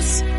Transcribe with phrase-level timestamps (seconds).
[0.00, 0.29] Adiós.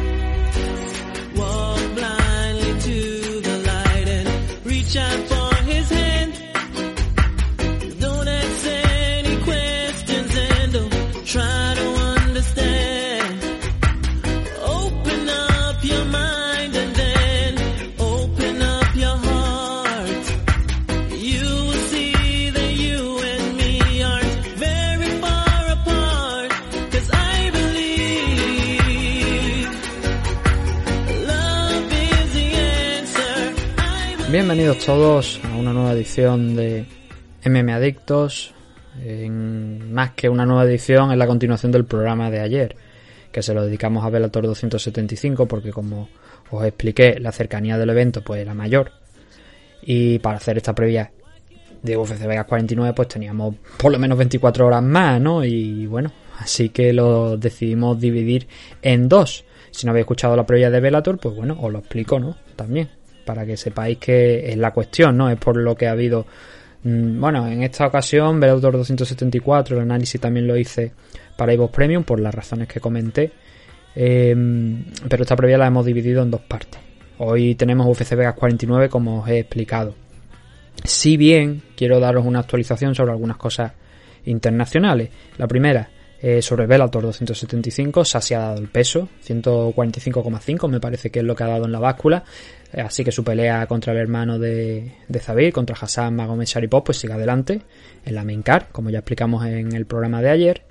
[34.44, 36.84] Bienvenidos todos a una nueva edición de
[37.46, 38.56] MM Adictos.
[39.06, 42.76] En- más que una nueva edición, es la continuación del programa de ayer,
[43.32, 46.10] que se lo dedicamos a Bellator 275, porque como
[46.50, 48.92] os expliqué, la cercanía del evento pues era mayor.
[49.84, 51.12] Y para hacer esta previa
[51.84, 55.46] de UFC Vegas 49, pues teníamos por lo menos 24 horas más, ¿no?
[55.46, 58.48] Y bueno, así que lo decidimos dividir
[58.82, 59.46] en dos.
[59.70, 62.36] Si no habéis escuchado la previa de Bellator, pues bueno, os lo explico, ¿no?
[62.56, 62.90] También,
[63.26, 65.30] para que sepáis que es la cuestión, ¿no?
[65.30, 66.26] Es por lo que ha habido.
[66.84, 70.92] mm, Bueno, en esta ocasión, Bellator 274, el análisis también lo hice
[71.38, 73.32] para Evox Premium, por las razones que comenté.
[73.96, 74.36] Eh,
[75.10, 76.80] pero esta previa la hemos dividido en dos partes.
[77.18, 79.94] Hoy tenemos UFC Vegas 49, como os he explicado.
[80.84, 83.74] Si bien quiero daros una actualización sobre algunas cosas
[84.26, 85.10] internacionales.
[85.38, 85.90] La primera,
[86.24, 91.26] eh, sobre Bellator 275, Sa se ha dado el peso, 145,5 me parece que es
[91.26, 92.24] lo que ha dado en la báscula.
[92.72, 97.00] Eh, así que su pelea contra el hermano de, de contra Hassan Magomed Sharipov, pues
[97.00, 97.62] sigue adelante
[98.06, 100.62] en la main card, como ya explicamos en el programa de ayer.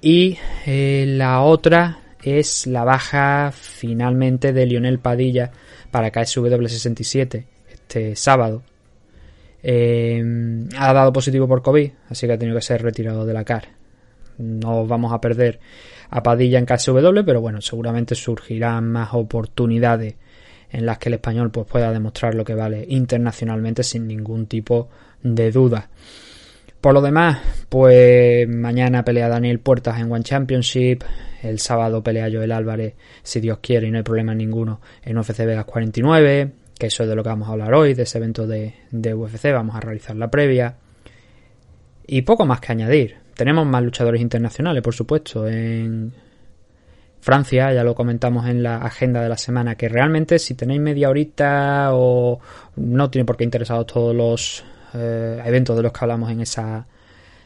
[0.00, 5.50] Y eh, la otra es la baja finalmente de Lionel Padilla
[5.90, 8.62] para KSW 67 este sábado.
[9.62, 10.24] Eh,
[10.78, 13.79] ha dado positivo por COVID, así que ha tenido que ser retirado de la CAR.
[14.40, 15.60] No vamos a perder
[16.08, 20.14] a Padilla en KSW, pero bueno, seguramente surgirán más oportunidades
[20.70, 24.88] en las que el español pues, pueda demostrar lo que vale internacionalmente sin ningún tipo
[25.22, 25.88] de duda.
[26.80, 31.02] Por lo demás, pues mañana pelea Daniel Puertas en One Championship,
[31.42, 35.40] el sábado pelea Joel Álvarez, si Dios quiere y no hay problema ninguno, en UFC
[35.40, 38.46] Vegas 49, que eso es de lo que vamos a hablar hoy, de ese evento
[38.46, 40.76] de, de UFC, vamos a realizar la previa.
[42.06, 43.19] Y poco más que añadir.
[43.40, 46.12] Tenemos más luchadores internacionales, por supuesto, en
[47.22, 51.08] Francia, ya lo comentamos en la agenda de la semana, que realmente si tenéis media
[51.08, 52.38] horita o
[52.76, 54.62] no tiene por qué interesaros todos los
[54.92, 56.86] eh, eventos de los que hablamos en esa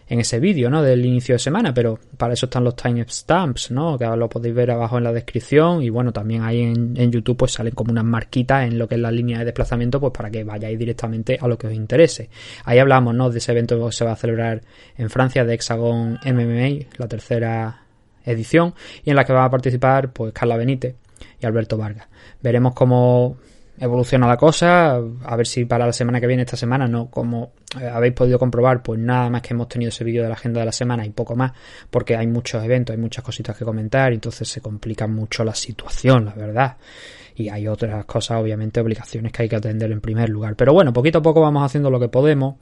[0.09, 0.83] en ese vídeo, ¿no?
[0.83, 3.99] Del inicio de semana, pero para eso están los timestamps, ¿no?
[3.99, 7.11] Que ahora lo podéis ver abajo en la descripción y bueno, también ahí en, en
[7.11, 10.13] YouTube pues salen como unas marquitas en lo que es la línea de desplazamiento pues
[10.13, 12.29] para que vayáis directamente a lo que os interese.
[12.65, 13.31] Ahí hablamos, ¿no?
[13.31, 14.63] De ese evento que se va a celebrar
[14.97, 17.83] en Francia de Hexagon MMA, la tercera
[18.25, 20.97] edición, y en la que van a participar pues Carla Benítez
[21.41, 22.09] y Alberto Vargas.
[22.43, 23.37] Veremos cómo
[23.79, 27.53] evoluciona la cosa, a ver si para la semana que viene, esta semana, no como
[27.81, 30.61] eh, habéis podido comprobar, pues nada más que hemos tenido ese vídeo de la agenda
[30.61, 31.53] de la semana y poco más,
[31.91, 36.27] porque hay muchos eventos, hay muchas cositas que comentar, entonces se complica mucho la situación,
[36.27, 36.77] la verdad.
[37.37, 40.55] Y hay otras cosas, obviamente, obligaciones que hay que atender en primer lugar.
[40.55, 42.57] Pero bueno, poquito a poco vamos haciendo lo que podemos.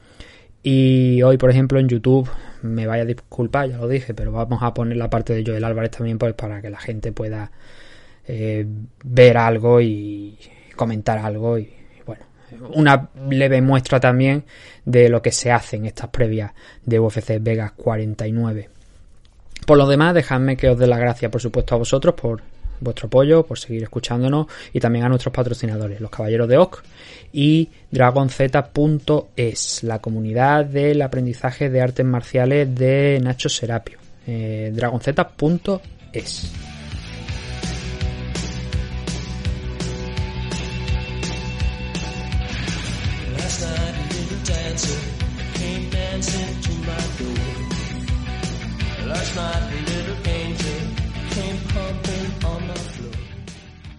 [0.62, 2.30] Y hoy, por ejemplo, en YouTube,
[2.62, 5.64] me vaya a disculpar, ya lo dije, pero vamos a poner la parte de Joel
[5.64, 7.50] Álvarez también, pues para que la gente pueda
[8.26, 8.64] eh,
[9.04, 10.38] ver algo y
[10.74, 11.72] comentar algo y
[12.06, 12.24] bueno,
[12.74, 14.44] una leve muestra también
[14.84, 16.52] de lo que se hace en estas previas
[16.84, 18.68] de UFC Vegas 49.
[19.66, 22.42] Por lo demás, dejadme que os dé la gracia, por supuesto, a vosotros por
[22.82, 26.82] vuestro apoyo, por seguir escuchándonos y también a nuestros patrocinadores, los Caballeros de Oc
[27.32, 33.98] y DragonZ.es, la comunidad del aprendizaje de artes marciales de Nacho Serapio.
[34.26, 36.71] Eh, DragonZ.es.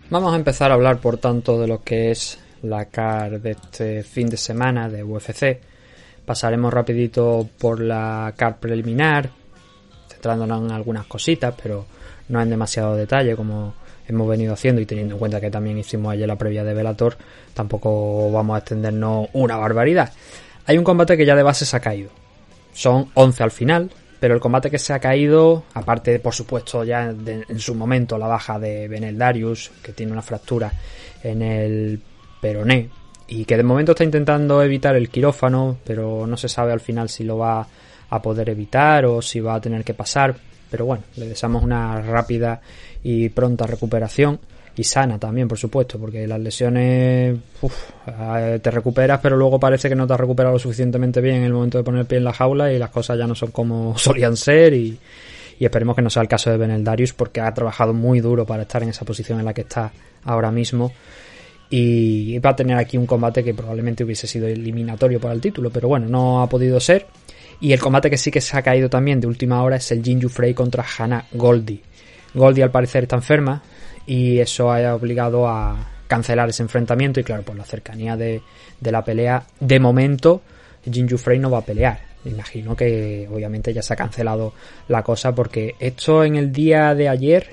[0.09, 4.03] Vamos a empezar a hablar, por tanto, de lo que es la CAR de este
[4.03, 5.59] fin de semana de UFC.
[6.25, 9.29] Pasaremos rapidito por la CAR preliminar,
[10.07, 11.85] centrándonos en algunas cositas, pero
[12.29, 13.73] no en demasiado detalle como
[14.13, 17.17] hemos venido haciendo y teniendo en cuenta que también hicimos ayer la previa de Velator,
[17.53, 20.11] tampoco vamos a extendernos una barbaridad.
[20.65, 22.09] Hay un combate que ya de base se ha caído.
[22.73, 27.11] Son 11 al final, pero el combate que se ha caído, aparte por supuesto ya
[27.11, 30.71] de- en su momento la baja de Benel Darius, que tiene una fractura
[31.23, 31.99] en el
[32.41, 32.89] peroné,
[33.27, 37.09] y que de momento está intentando evitar el quirófano, pero no se sabe al final
[37.09, 37.67] si lo va
[38.09, 40.35] a poder evitar o si va a tener que pasar
[40.73, 42.59] pero bueno, le deseamos una rápida
[43.03, 44.39] y pronta recuperación
[44.75, 49.87] y sana también, por supuesto, porque las lesiones uf, eh, te recuperas, pero luego parece
[49.87, 52.23] que no te has recuperado lo suficientemente bien en el momento de poner pie en
[52.23, 54.97] la jaula y las cosas ya no son como solían ser y,
[55.59, 58.63] y esperemos que no sea el caso de Beneldarius porque ha trabajado muy duro para
[58.63, 59.91] estar en esa posición en la que está
[60.23, 60.91] ahora mismo
[61.69, 65.69] y va a tener aquí un combate que probablemente hubiese sido eliminatorio para el título,
[65.69, 67.05] pero bueno, no ha podido ser.
[67.63, 70.03] Y el combate que sí que se ha caído también de última hora es el
[70.03, 71.79] Jinju Frey contra Hannah Goldie.
[72.33, 73.63] Goldie al parecer está enferma
[74.05, 78.41] y eso ha obligado a cancelar ese enfrentamiento y claro, por la cercanía de,
[78.81, 80.41] de la pelea, de momento
[80.83, 82.01] Jinju Frey no va a pelear.
[82.25, 84.53] Imagino que obviamente ya se ha cancelado
[84.89, 87.47] la cosa porque esto en el día de ayer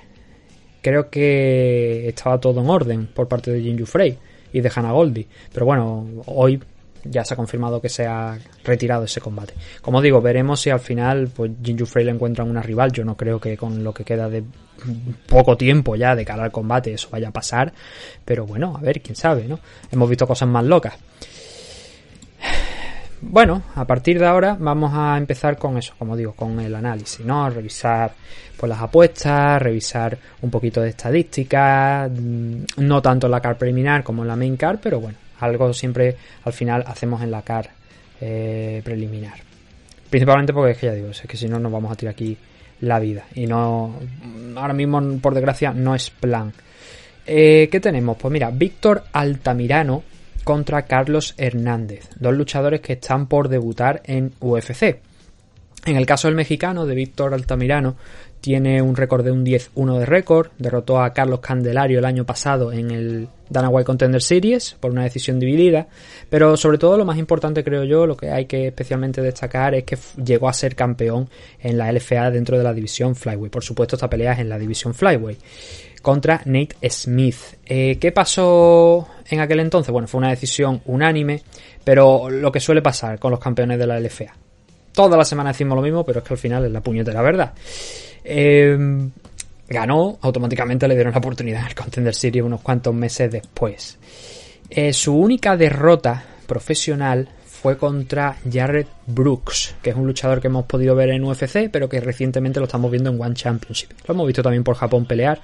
[0.82, 4.18] creo que estaba todo en orden por parte de Jinju Frey
[4.52, 5.28] y de Hannah Goldie.
[5.52, 6.60] Pero bueno, hoy
[7.04, 9.54] ya se ha confirmado que se ha retirado ese combate.
[9.82, 12.92] Como digo, veremos si al final pues Jinju Frey le encuentra una rival.
[12.92, 14.44] Yo no creo que con lo que queda de
[15.26, 17.72] poco tiempo ya de cara al combate eso vaya a pasar.
[18.24, 19.60] Pero bueno, a ver, quién sabe, ¿no?
[19.90, 20.94] Hemos visto cosas más locas.
[23.22, 27.24] Bueno, a partir de ahora vamos a empezar con eso, como digo, con el análisis,
[27.24, 27.50] ¿no?
[27.50, 28.12] Revisar
[28.56, 34.02] pues las apuestas, revisar un poquito de estadística, mm, no tanto en la car preliminar
[34.02, 37.70] como en la main car, pero bueno, algo siempre al final hacemos en la car
[38.20, 39.38] eh, preliminar.
[40.08, 42.36] Principalmente porque es que ya digo, es que si no nos vamos a tirar aquí
[42.80, 43.94] la vida y no
[44.56, 46.52] ahora mismo por desgracia no es plan.
[47.26, 48.16] Eh, ¿Qué tenemos?
[48.16, 50.02] Pues mira, Víctor Altamirano
[50.44, 55.00] contra Carlos Hernández, dos luchadores que están por debutar en UFC.
[55.86, 57.96] En el caso del mexicano, de Víctor Altamirano,
[58.40, 62.72] tiene un récord de un 10-1 de récord, derrotó a Carlos Candelario el año pasado
[62.72, 65.88] en el Dana White Contender Series por una decisión dividida,
[66.28, 69.84] pero sobre todo lo más importante creo yo, lo que hay que especialmente destacar es
[69.84, 71.28] que llegó a ser campeón
[71.60, 73.50] en la LFA dentro de la división Flyway.
[73.50, 75.36] Por supuesto, esta pelea es en la división Flyway
[76.00, 77.36] contra Nate Smith.
[77.66, 79.92] Eh, ¿Qué pasó en aquel entonces?
[79.92, 81.42] Bueno, fue una decisión unánime,
[81.84, 84.34] pero lo que suele pasar con los campeones de la LFA.
[84.92, 87.52] Toda la semana decimos lo mismo, pero es que al final es la puñetera verdad.
[88.24, 89.08] Eh,
[89.68, 93.98] ganó, automáticamente le dieron la oportunidad al Contender Series unos cuantos meses después.
[94.68, 100.64] Eh, su única derrota profesional fue contra Jared Brooks, que es un luchador que hemos
[100.64, 103.90] podido ver en UFC, pero que recientemente lo estamos viendo en One Championship.
[104.06, 105.40] Lo hemos visto también por Japón pelear,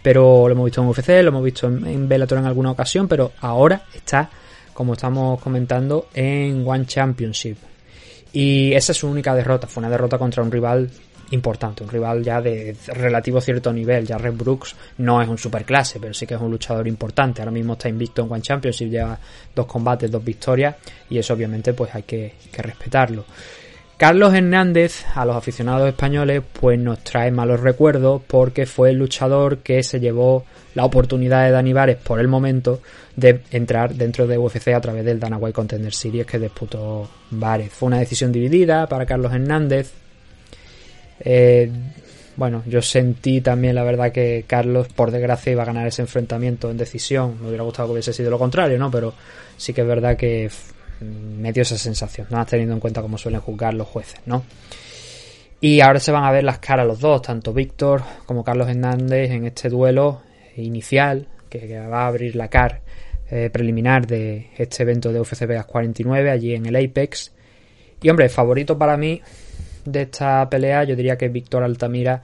[0.00, 3.32] pero lo hemos visto en UFC, lo hemos visto en, Bellator en alguna ocasión, pero
[3.40, 4.30] ahora está,
[4.72, 7.56] como estamos comentando, en One Championship.
[8.32, 10.88] Y esa es su única derrota, fue una derrota contra un rival
[11.30, 14.06] importante, un rival ya de relativo cierto nivel.
[14.06, 17.42] Ya Red Brooks no es un superclase, pero sí que es un luchador importante.
[17.42, 19.18] Ahora mismo está invicto en One Championship, lleva
[19.54, 20.76] dos combates, dos victorias,
[21.10, 23.24] y eso obviamente pues hay que, respetarlo.
[23.96, 29.58] Carlos Hernández, a los aficionados españoles, pues nos trae malos recuerdos porque fue el luchador
[29.58, 30.44] que se llevó
[30.74, 32.80] la oportunidad de Dani Vares por el momento
[33.16, 37.72] de entrar dentro de UFC a través del Dana White Contender Series que disputó Vares.
[37.72, 39.94] Fue una decisión dividida para Carlos Hernández,
[41.20, 41.70] eh,
[42.36, 46.70] bueno, yo sentí también la verdad que Carlos, por desgracia, iba a ganar ese enfrentamiento
[46.70, 47.38] en decisión.
[47.40, 48.90] Me hubiera gustado que hubiese sido lo contrario, ¿no?
[48.90, 49.14] Pero
[49.56, 50.50] sí que es verdad que
[51.00, 54.44] me dio esa sensación, no teniendo en cuenta cómo suelen juzgar los jueces, ¿no?
[55.60, 59.30] Y ahora se van a ver las caras los dos, tanto Víctor como Carlos Hernández,
[59.30, 60.22] en este duelo
[60.56, 62.82] inicial que, va a abrir la car
[63.30, 67.32] eh, preliminar de este evento de UFC Vegas 49 allí en el Apex.
[68.02, 69.22] Y hombre, favorito para mí
[69.86, 72.22] de esta pelea, yo diría que Víctor Altamira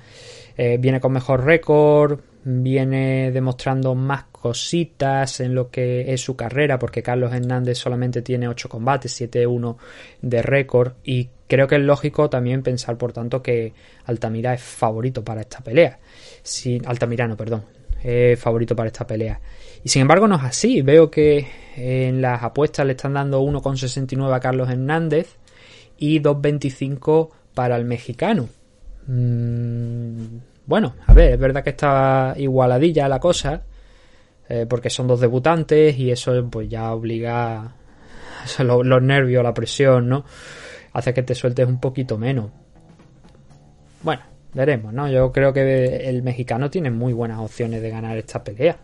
[0.56, 6.78] eh, viene con mejor récord, viene demostrando más cositas en lo que es su carrera,
[6.78, 9.76] porque Carlos Hernández solamente tiene 8 combates, 7-1
[10.20, 13.72] de récord, y creo que es lógico también pensar, por tanto, que
[14.04, 15.98] Altamira es favorito para esta pelea.
[16.42, 17.64] Si, Altamirano, perdón,
[18.02, 19.40] es favorito para esta pelea.
[19.84, 24.34] Y sin embargo no es así, veo que en las apuestas le están dando 1,69
[24.34, 25.36] a Carlos Hernández
[25.98, 28.48] y 2,25 para el mexicano.
[29.06, 33.62] Mm, bueno, a ver, es verdad que está igualadilla la cosa,
[34.48, 37.74] eh, porque son dos debutantes y eso pues ya obliga
[38.58, 40.24] los, nervios, la presión, ¿no?
[40.92, 42.50] Hace que te sueltes un poquito menos.
[44.02, 45.08] Bueno, veremos, ¿no?
[45.08, 48.76] Yo creo que el mexicano tiene muy buenas opciones de ganar esta pelea.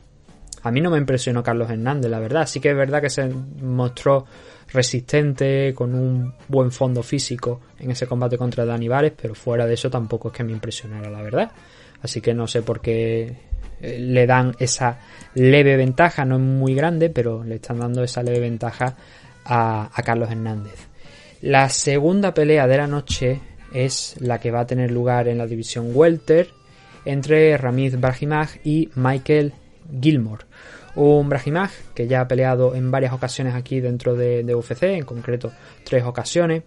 [0.63, 2.47] A mí no me impresionó Carlos Hernández, la verdad.
[2.47, 4.27] Sí que es verdad que se mostró
[4.73, 9.91] resistente, con un buen fondo físico en ese combate contra Dani pero fuera de eso
[9.91, 11.51] tampoco es que me impresionara, la verdad.
[12.03, 13.37] Así que no sé por qué
[13.81, 14.99] eh, le dan esa
[15.35, 18.97] leve ventaja, no es muy grande, pero le están dando esa leve ventaja
[19.45, 20.89] a, Carlos Hernández.
[21.41, 23.41] La segunda pelea de la noche
[23.73, 26.49] es la que va a tener lugar en la división Welter
[27.05, 29.55] entre Ramiz Brahimaj y Michael
[30.01, 30.48] Gilmore.
[31.01, 35.53] Un Brahimaj que ya ha peleado en varias ocasiones aquí dentro de, UFC, en concreto
[35.85, 36.65] tres ocasiones.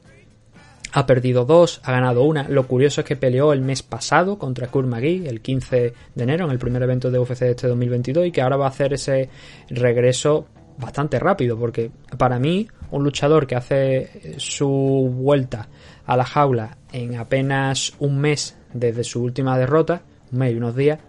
[0.93, 2.47] Ha perdido dos, ha ganado una.
[2.47, 6.45] Lo curioso es que peleó el mes pasado contra Kurt McGee, el 15 de enero,
[6.45, 8.93] en el primer evento de UFC de este 2022, y que ahora va a hacer
[8.93, 9.27] ese
[9.69, 10.47] regreso
[10.77, 15.67] bastante rápido, porque para mí, un luchador que hace su vuelta
[16.05, 20.73] a la jaula en apenas un mes desde su última derrota, un mes y unos
[20.73, 20.99] días,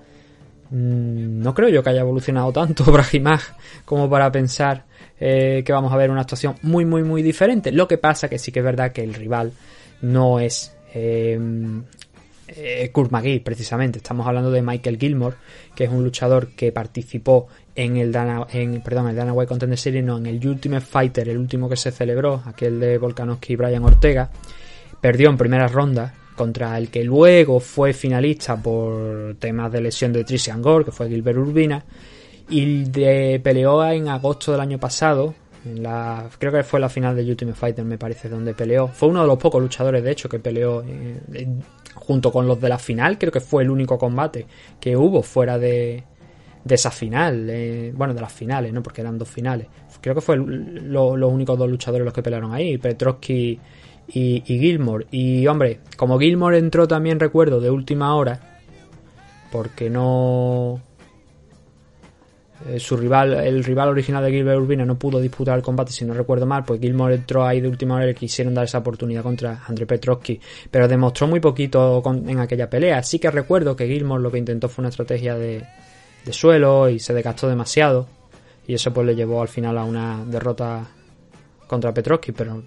[0.73, 3.43] no creo yo que haya evolucionado tanto Brahimaj
[3.85, 4.85] como para pensar
[5.21, 7.71] eh, que vamos a ver una actuación muy, muy, muy diferente.
[7.73, 9.53] Lo que pasa que sí que es verdad que el rival
[10.01, 11.39] no es eh,
[12.49, 13.99] eh, Kurt McGee, precisamente.
[13.99, 15.37] Estamos hablando de Michael Gilmore,
[15.75, 19.79] que es un luchador que participó en el Dana, en, perdón, el Dana White Contender
[19.79, 23.57] Series, no, en el Ultimate Fighter, el último que se celebró, aquel de Volkanovski y
[23.57, 24.31] Brian Ortega.
[25.01, 30.25] Perdió en primera ronda contra el que luego fue finalista por temas de lesión de
[30.25, 31.85] Tricia Gore, que fue Gilbert Urbina
[32.49, 35.35] y de, peleó en agosto del año pasado.
[35.65, 38.89] En la, creo que fue la final de Ultimate Fighter, me parece, donde peleó.
[38.89, 41.47] Fue uno de los pocos luchadores, de hecho, que peleó eh,
[41.95, 43.17] junto con los de la final.
[43.19, 44.47] Creo que fue el único combate
[44.81, 46.03] que hubo fuera de,
[46.65, 47.49] de esa final.
[47.49, 48.83] Eh, bueno, de las finales, ¿no?
[48.83, 49.69] Porque eran dos finales.
[50.01, 52.77] Creo que fue lo, los únicos dos luchadores los que pelearon ahí.
[52.77, 53.59] Petrovsky
[54.09, 55.07] y, Gilmore.
[55.11, 58.41] Y hombre, como Gilmore entró también, recuerdo, de última hora.
[59.51, 60.81] Porque no
[62.69, 66.05] eh, su rival, el rival original de Gilbert Urbina no pudo disputar el combate, si
[66.05, 68.79] no recuerdo mal, pues Gilmore entró ahí de última hora y le quisieron dar esa
[68.79, 70.41] oportunidad contra André Petrovsky,
[70.71, 73.03] pero demostró muy poquito en aquella pelea.
[73.03, 75.65] Sí que recuerdo que Gilmore lo que intentó fue una estrategia de,
[76.25, 78.07] de suelo y se desgastó demasiado,
[78.67, 80.87] y eso pues le llevó al final a una derrota
[81.67, 82.63] contra Petrovsky, pero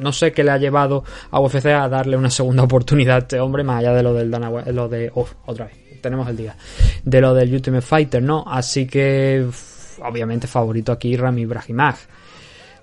[0.00, 3.40] no sé qué le ha llevado a UFC a darle una segunda oportunidad a este
[3.40, 6.54] hombre, más allá de lo del Dana, lo de, oh, otra vez tenemos el día
[7.02, 8.44] de lo del Ultimate Fighter, ¿no?
[8.46, 9.46] Así que
[10.02, 11.96] obviamente favorito aquí Rami Brahimaj.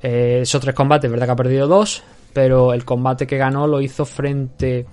[0.01, 2.03] Eh, esos tres combates, verdad que ha perdido dos,
[2.33, 4.87] pero el combate que ganó lo hizo frente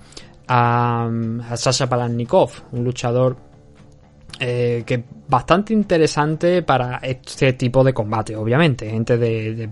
[0.47, 1.09] a,
[1.49, 3.48] a Sasha Palannikov, un luchador
[4.39, 8.89] eh, que bastante interesante para este tipo de combate, obviamente.
[8.89, 9.69] Gente de,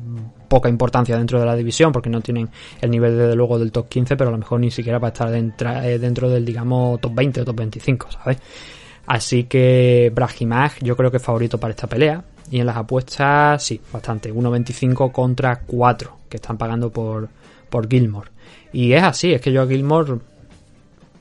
[0.48, 2.50] poca importancia dentro de la división, porque no tienen
[2.82, 5.30] el nivel, desde luego, del top 15, pero a lo mejor ni siquiera para estar
[5.30, 8.38] dentro, eh, dentro del, digamos, top 20 o top 25, ¿sabes?
[9.08, 12.24] Así que Brahimag yo creo que es favorito para esta pelea.
[12.50, 14.34] Y en las apuestas, sí, bastante.
[14.34, 17.28] 1.25 contra 4 que están pagando por,
[17.70, 18.30] por Gilmore.
[18.72, 20.20] Y es así, es que yo a Gilmore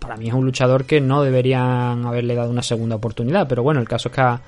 [0.07, 3.49] para mí es un luchador que no deberían haberle dado una segunda oportunidad.
[3.49, 4.41] Pero bueno, el caso es que a,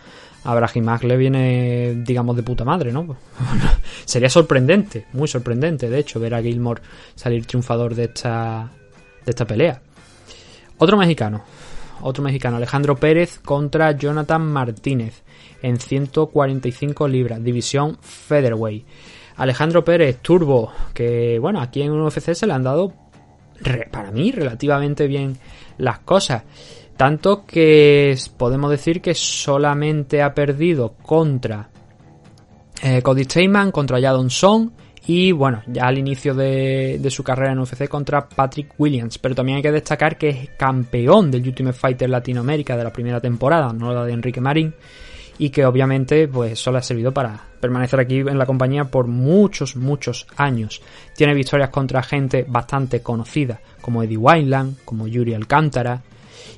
[0.44, 3.16] a le viene, digamos, de puta madre, ¿no?
[4.04, 6.80] Sería sorprendente, muy sorprendente, de hecho, ver a Gilmore
[7.16, 8.70] salir triunfador de esta,
[9.24, 9.82] de esta pelea.
[10.78, 11.42] Otro mexicano,
[12.02, 15.24] otro mexicano, Alejandro Pérez contra Jonathan Martínez
[15.60, 18.86] en 145 libras, división Featherweight.
[19.34, 22.92] Alejandro Pérez, Turbo, que bueno, aquí en UFC se le han dado
[23.90, 25.36] para mí relativamente bien
[25.78, 26.44] las cosas.
[26.96, 31.68] Tanto que podemos decir que solamente ha perdido contra
[32.82, 34.70] eh, Cody Steyman, contra Jadon Song
[35.06, 39.18] y bueno, ya al inicio de, de, su carrera en UFC contra Patrick Williams.
[39.18, 43.20] Pero también hay que destacar que es campeón del Ultimate Fighter Latinoamérica de la primera
[43.20, 44.74] temporada, no la de Enrique Marín
[45.38, 49.76] y que obviamente pues solo ha servido para permanecer aquí en la compañía por muchos,
[49.76, 50.82] muchos años.
[51.16, 56.02] Tiene victorias contra gente bastante conocida, como Eddie Wineland, como Yuri Alcántara,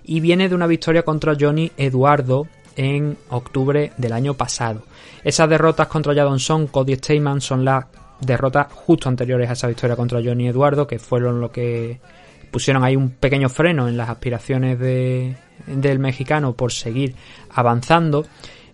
[0.04, 2.46] y viene de una victoria contra Johnny Eduardo
[2.76, 4.82] en octubre del año pasado.
[5.22, 7.84] Esas derrotas contra Jadon Cody Steyman son las
[8.20, 12.00] derrotas justo anteriores a esa victoria contra Johnny Eduardo, que fueron lo que
[12.50, 17.14] pusieron ahí un pequeño freno en las aspiraciones de, del mexicano por seguir
[17.50, 18.26] avanzando.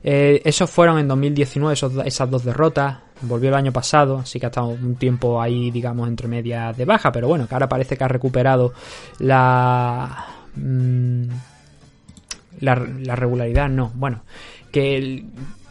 [0.09, 2.99] Eh, esos fueron en 2019, esas dos derrotas.
[3.23, 6.85] Volvió el año pasado, así que ha estado un tiempo ahí, digamos, entre medias de
[6.85, 7.11] baja.
[7.11, 8.73] Pero bueno, que ahora parece que ha recuperado
[9.19, 10.27] la.
[12.61, 13.91] La, la, regularidad, no.
[13.97, 14.23] Bueno,
[14.71, 15.25] que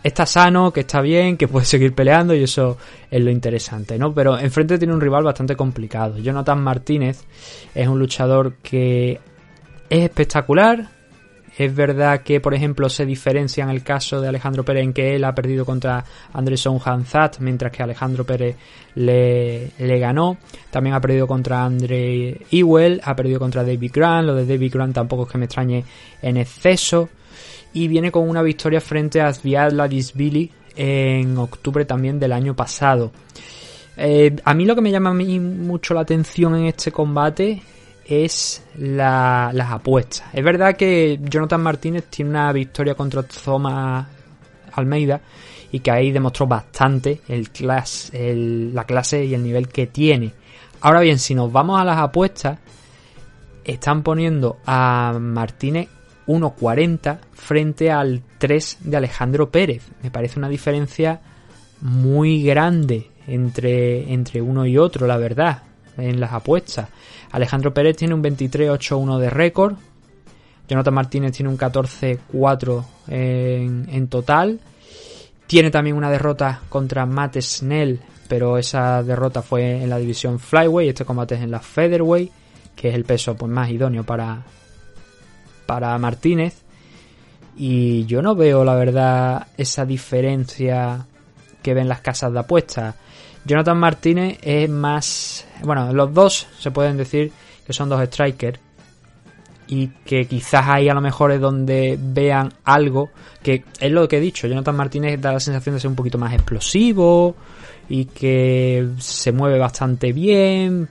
[0.03, 2.77] está sano, que está bien, que puede seguir peleando y eso
[3.09, 4.13] es lo interesante, ¿no?
[4.13, 6.17] Pero enfrente tiene un rival bastante complicado.
[6.17, 7.23] Jonathan Martínez
[7.73, 9.13] es un luchador que
[9.89, 10.89] es espectacular,
[11.57, 15.15] es verdad que, por ejemplo, se diferencia en el caso de Alejandro Pérez en que
[15.15, 18.57] él ha perdido contra Anderson Hanzat, mientras que Alejandro Pérez
[18.95, 20.37] le, ganó.
[20.69, 24.27] También ha perdido contra Andre Ewell, ha perdido contra David Grant.
[24.27, 25.85] Lo de David Grant tampoco es que me extrañe
[26.21, 27.09] en exceso.
[27.71, 33.11] Y viene con una victoria frente a Zviad Ladisvili en octubre también del año pasado.
[33.97, 37.61] Eh, a mí lo que me llama a mí mucho la atención en este combate
[38.07, 40.23] es la- las apuestas.
[40.33, 44.05] Es verdad que Jonathan Martínez tiene una victoria contra Thomas
[44.73, 45.21] Almeida
[45.71, 47.49] y que ahí demostró bastante el
[48.73, 50.33] la clase y el nivel que tiene.
[50.81, 52.59] Ahora bien, si nos vamos a las apuestas,
[53.63, 55.87] están poniendo a Martínez
[56.27, 59.83] 1.40 frente al 3 de Alejandro Pérez.
[60.03, 61.21] Me parece una diferencia
[61.81, 65.63] muy grande entre, entre uno y otro, la verdad,
[65.97, 66.89] en las apuestas.
[67.31, 69.75] Alejandro Pérez tiene un 23.81 de récord.
[70.67, 74.59] Jonathan Martínez tiene un 14.4 en, en total.
[75.47, 80.89] Tiene también una derrota contra Matt Snell, pero esa derrota fue en la división Flyway.
[80.89, 82.31] Este combate es en la Featherweight,
[82.75, 84.43] que es el peso pues, más idóneo para,
[85.67, 86.63] para Martínez.
[87.57, 91.05] Y yo no veo, la verdad, esa diferencia
[91.61, 92.95] que ven las casas de apuestas.
[93.45, 95.45] Jonathan Martínez es más.
[95.63, 97.31] Bueno, los dos se pueden decir
[97.65, 98.59] que son dos strikers.
[99.67, 103.09] Y que quizás ahí a lo mejor es donde vean algo.
[103.41, 104.47] Que es lo que he dicho.
[104.47, 107.35] Jonathan Martínez da la sensación de ser un poquito más explosivo.
[107.87, 110.87] Y que se mueve bastante bien.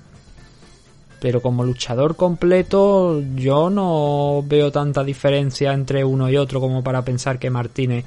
[1.20, 7.02] Pero como luchador completo, yo no veo tanta diferencia entre uno y otro como para
[7.02, 8.04] pensar que Martínez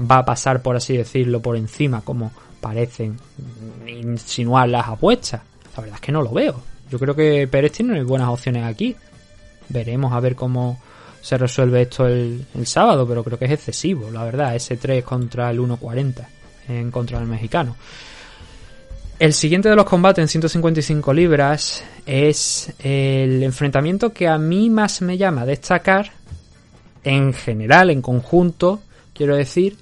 [0.00, 2.32] va a pasar, por así decirlo, por encima, como
[2.66, 3.16] parecen
[3.86, 5.40] insinuar las apuestas.
[5.76, 6.60] La verdad es que no lo veo.
[6.90, 8.96] Yo creo que Pérez tiene buenas opciones aquí.
[9.68, 10.80] Veremos a ver cómo
[11.22, 15.48] se resuelve esto el, sábado, pero creo que es excesivo, la verdad, ese 3 contra
[15.50, 16.26] el 1.40
[16.68, 17.76] en contra del mexicano.
[19.18, 25.02] El siguiente de los combates en 155 libras es el enfrentamiento que a mí más
[25.02, 26.10] me llama destacar
[27.04, 28.80] en general, en conjunto,
[29.14, 29.76] quiero decir,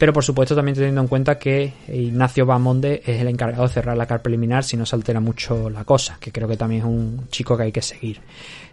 [0.00, 3.98] pero por supuesto también teniendo en cuenta que Ignacio Bamonde es el encargado de cerrar
[3.98, 6.86] la car preliminar si no se altera mucho la cosa, que creo que también es
[6.86, 8.18] un chico que hay que seguir.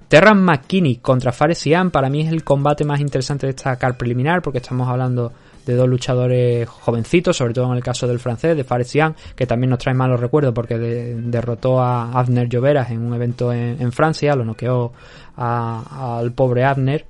[0.08, 3.98] Terran McKinney contra Fares Siam para mí es el combate más interesante de esta car
[3.98, 5.34] preliminar porque estamos hablando
[5.66, 9.46] de dos luchadores jovencitos, sobre todo en el caso del francés, de Fares Siam, que
[9.46, 13.82] también nos trae malos recuerdos porque de- derrotó a Abner Lloveras en un evento en,
[13.82, 14.94] en Francia, lo noqueó
[15.36, 17.06] al pobre Abner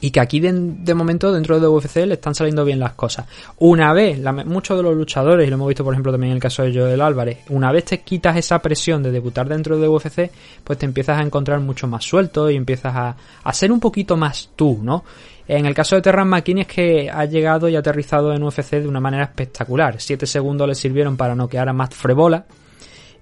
[0.00, 3.26] y que aquí de, de momento dentro de UFC le están saliendo bien las cosas.
[3.58, 6.42] Una vez, muchos de los luchadores, y lo hemos visto por ejemplo también en el
[6.42, 10.30] caso de Joel Álvarez, una vez te quitas esa presión de debutar dentro de UFC,
[10.64, 14.16] pues te empiezas a encontrar mucho más suelto y empiezas a, a ser un poquito
[14.16, 15.04] más tú, ¿no?
[15.46, 18.86] En el caso de Terran McKinney es que ha llegado y aterrizado en UFC de
[18.86, 19.98] una manera espectacular.
[19.98, 22.44] Siete segundos le sirvieron para noquear a Matt Frebola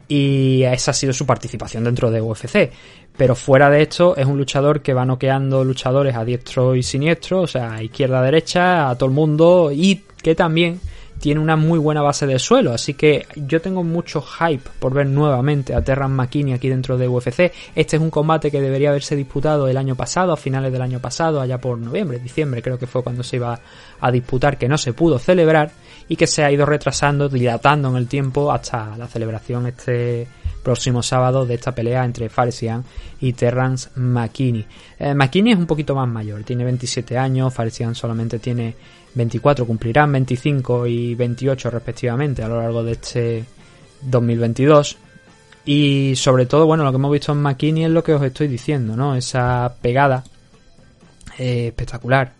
[0.08, 2.70] y esa ha sido su participación dentro de UFC.
[3.16, 7.42] Pero fuera de esto, es un luchador que va noqueando luchadores a diestro y siniestro,
[7.42, 10.80] o sea, a izquierda, a derecha, a todo el mundo, y que también
[11.18, 12.72] tiene una muy buena base de suelo.
[12.72, 17.08] Así que yo tengo mucho hype por ver nuevamente a Terran McKinney aquí dentro de
[17.08, 17.52] UFC.
[17.74, 21.00] Este es un combate que debería haberse disputado el año pasado, a finales del año
[21.00, 23.58] pasado, allá por noviembre, diciembre, creo que fue cuando se iba
[24.00, 25.70] a disputar, que no se pudo celebrar
[26.08, 30.26] y que se ha ido retrasando, dilatando en el tiempo hasta la celebración este
[30.62, 32.84] próximo sábado de esta pelea entre Faresian
[33.20, 34.66] y Terrance McKinney.
[34.98, 38.74] Eh, McKinney es un poquito más mayor, tiene 27 años, Faresian solamente tiene
[39.14, 43.44] 24, cumplirán 25 y 28 respectivamente a lo largo de este
[44.02, 44.96] 2022.
[45.64, 48.46] Y sobre todo, bueno, lo que hemos visto en McKinney es lo que os estoy
[48.46, 49.16] diciendo, ¿no?
[49.16, 50.22] Esa pegada
[51.38, 52.32] eh, espectacular.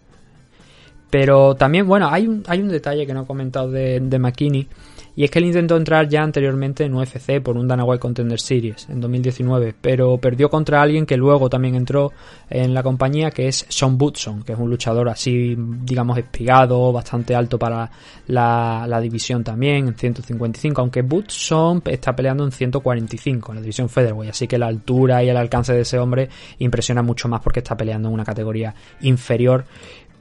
[1.11, 4.69] Pero también, bueno, hay un, hay un detalle que no he comentado de, de McKinney.
[5.17, 8.39] Y es que él intentó entrar ya anteriormente en UFC por un Dana White Contender
[8.39, 12.13] Series en 2019, pero perdió contra alguien que luego también entró
[12.51, 17.35] en la compañía, que es Sean Woodson, que es un luchador así, digamos, espigado, bastante
[17.35, 17.91] alto para
[18.27, 23.89] la, la división también, en 155, aunque Woodson está peleando en 145 en la división
[23.89, 27.61] Featherweight, así que la altura y el alcance de ese hombre impresiona mucho más porque
[27.61, 29.65] está peleando en una categoría inferior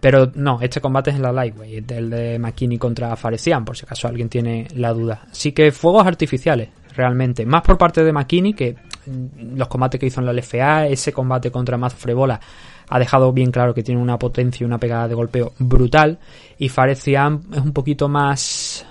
[0.05, 3.87] pero no, este combate es en la Lightweight, el de McKinney contra Faresian, por si
[3.87, 5.25] acaso alguien tiene la duda.
[5.31, 7.43] Así que fuegos artificiales, realmente.
[7.43, 8.75] Más por parte de McKinney, que
[9.55, 12.39] los combates que hizo en la LFA, ese combate contra Matt Frebola,
[12.87, 16.19] ha dejado bien claro que tiene una potencia y una pegada de golpeo brutal.
[16.59, 18.85] Y Faresian es un poquito más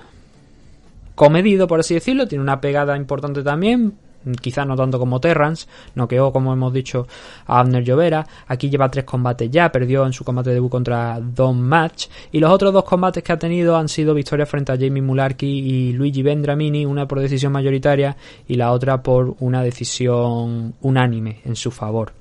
[1.14, 3.94] comedido, por así decirlo, tiene una pegada importante también,
[4.40, 7.06] quizás no tanto como Terrance, noqueó, como hemos dicho,
[7.46, 8.26] a Abner Llovera.
[8.46, 12.06] Aquí lleva tres combates ya, perdió en su combate de debut contra Don Match.
[12.32, 15.48] Y los otros dos combates que ha tenido han sido victorias frente a Jamie Mularkey
[15.48, 21.56] y Luigi Vendramini, una por decisión mayoritaria y la otra por una decisión unánime en
[21.56, 22.12] su favor.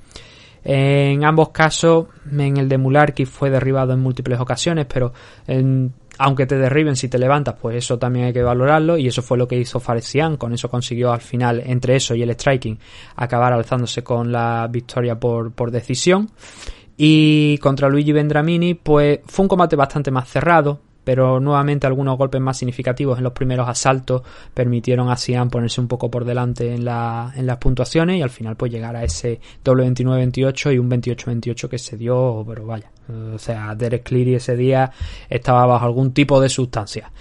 [0.65, 5.11] En ambos casos, en el de Mularkey fue derribado en múltiples ocasiones, pero
[5.45, 9.21] en aunque te derriben si te levantas, pues eso también hay que valorarlo y eso
[9.21, 12.79] fue lo que hizo Faresian, con eso consiguió al final, entre eso y el striking,
[13.17, 16.31] acabar alzándose con la victoria por, por decisión.
[16.95, 22.41] Y contra Luigi Vendramini, pues fue un combate bastante más cerrado, pero nuevamente algunos golpes
[22.41, 24.21] más significativos en los primeros asaltos
[24.53, 28.29] permitieron a Sian ponerse un poco por delante en, la, en las puntuaciones y al
[28.29, 32.91] final pues llegar a ese doble 29-28 y un 28-28 que se dio, pero vaya,
[33.33, 34.91] o sea, Derek Cleary ese día
[35.29, 37.11] estaba bajo algún tipo de sustancia.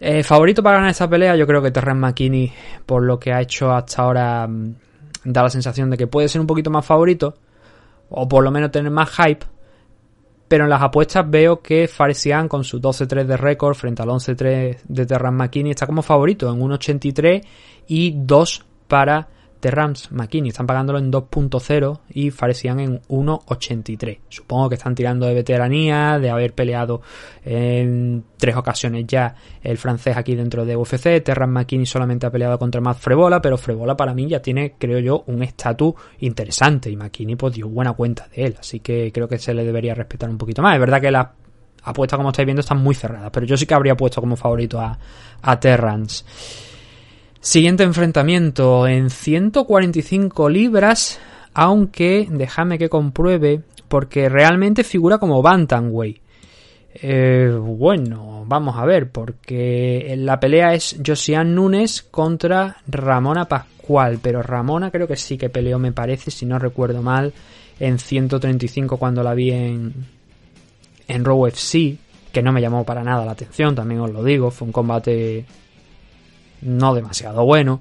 [0.00, 2.52] Eh, favorito para ganar esta pelea, yo creo que Terrence McKinney,
[2.86, 4.74] por lo que ha hecho hasta ahora, mm,
[5.24, 7.34] da la sensación de que puede ser un poquito más favorito,
[8.08, 9.44] o por lo menos tener más hype,
[10.48, 14.78] pero en las apuestas veo que Faresian con su 12-3 de récord frente al 11-3
[14.82, 17.44] de Terran McKinney está como favorito en 1.83
[17.86, 19.28] y 2 para
[19.60, 20.50] Terrans McKinney.
[20.50, 24.18] Están pagándolo en 2.0 y Faresian en 1.83.
[24.28, 27.02] Supongo que están tirando de veteranía, de haber peleado
[27.44, 31.22] en tres ocasiones ya el francés aquí dentro de UFC.
[31.22, 34.98] Terrans McKinney solamente ha peleado contra Matt Frebola, pero Frebola para mí ya tiene, creo
[34.98, 38.56] yo, un estatus interesante y McKinney pues dio buena cuenta de él.
[38.58, 40.74] Así que creo que se le debería respetar un poquito más.
[40.74, 41.28] Es verdad que las
[41.82, 44.80] apuestas, como estáis viendo, están muy cerradas, pero yo sí que habría puesto como favorito
[44.80, 44.98] a,
[45.42, 46.67] a Terrans.
[47.40, 51.20] Siguiente enfrentamiento en 145 libras,
[51.54, 56.20] aunque déjame que compruebe, porque realmente figura como Bantamweight.
[56.94, 64.42] Eh, bueno, vamos a ver, porque la pelea es Josian Nunes contra Ramona Pascual, pero
[64.42, 67.32] Ramona creo que sí que peleó, me parece, si no recuerdo mal,
[67.78, 69.94] en 135 cuando la vi en,
[71.06, 71.96] en Raw FC,
[72.32, 75.46] que no me llamó para nada la atención, también os lo digo, fue un combate
[76.62, 77.80] no demasiado bueno.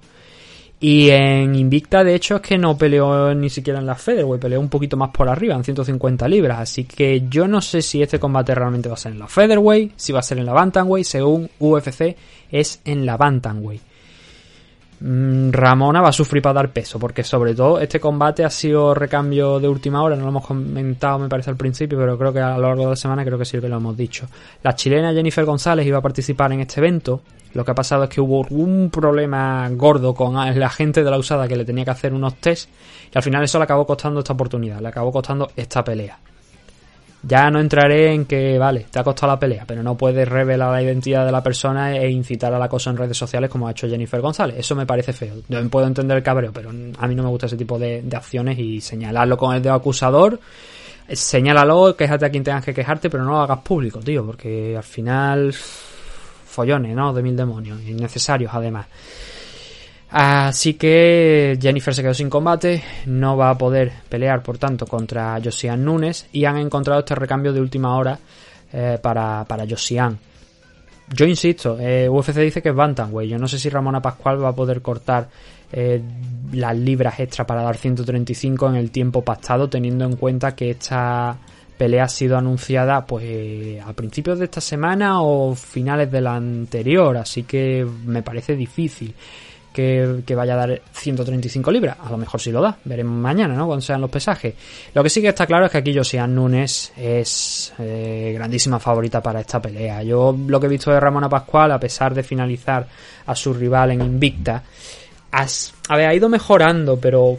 [0.79, 4.59] Y en Invicta, de hecho, es que no peleó ni siquiera en la Featherweight, peleó
[4.59, 6.59] un poquito más por arriba, en 150 libras.
[6.59, 9.93] Así que yo no sé si este combate realmente va a ser en la Featherweight,
[9.95, 12.15] si va a ser en la Bantamweight, según UFC
[12.51, 13.81] es en la Bantamweight.
[14.99, 18.95] Mm, Ramona va a sufrir para dar peso, porque sobre todo este combate ha sido
[18.95, 22.39] recambio de última hora, no lo hemos comentado me parece al principio, pero creo que
[22.39, 24.27] a lo largo de la semana creo que sí que lo hemos dicho.
[24.63, 27.21] La chilena Jennifer González iba a participar en este evento,
[27.53, 31.17] lo que ha pasado es que hubo un problema gordo con la gente de la
[31.17, 32.69] usada que le tenía que hacer unos test
[33.13, 36.17] y al final eso le acabó costando esta oportunidad, le acabó costando esta pelea.
[37.23, 40.71] Ya no entraré en que, vale, te ha costado la pelea, pero no puedes revelar
[40.71, 43.71] la identidad de la persona e incitar a la cosa en redes sociales como ha
[43.71, 44.57] hecho Jennifer González.
[44.59, 45.35] Eso me parece feo.
[45.47, 48.59] Yo puedo entender el cabreo, pero a mí no me gusta ese tipo de, acciones
[48.59, 50.39] y señalarlo con el dedo acusador.
[51.09, 54.83] Señálalo, quéjate a quien tengas que quejarte, pero no lo hagas público, tío, porque al
[54.83, 57.13] final follones, ¿no?
[57.13, 58.87] De mil demonios, innecesarios además.
[60.09, 65.37] Así que Jennifer se quedó sin combate, no va a poder pelear por tanto contra
[65.43, 68.17] Josian Nunes y han encontrado este recambio de última hora
[68.71, 70.17] eh, para, para Josian.
[71.13, 74.49] Yo insisto, eh, UFC dice que es Bantamweight, yo no sé si Ramona Pascual va
[74.49, 75.27] a poder cortar
[75.71, 76.01] eh,
[76.53, 81.37] las libras extra para dar 135 en el tiempo pactado teniendo en cuenta que esta
[81.77, 87.17] pelea ha sido anunciada pues a principios de esta semana o finales de la anterior,
[87.17, 89.13] así que me parece difícil
[89.77, 91.97] que, vaya a dar 135 libras.
[92.03, 93.67] A lo mejor sí lo da, veremos mañana, ¿no?
[93.67, 94.55] Cuando sean los pesajes.
[94.93, 99.21] Lo que sí que está claro es que aquí Josian Nunes es eh, grandísima favorita
[99.21, 100.01] para esta pelea.
[100.01, 102.87] Yo lo que he visto de Ramona Pascual, a pesar de finalizar
[103.27, 104.63] a su rival en Invicta,
[105.89, 107.37] ver, ha ido mejorando, pero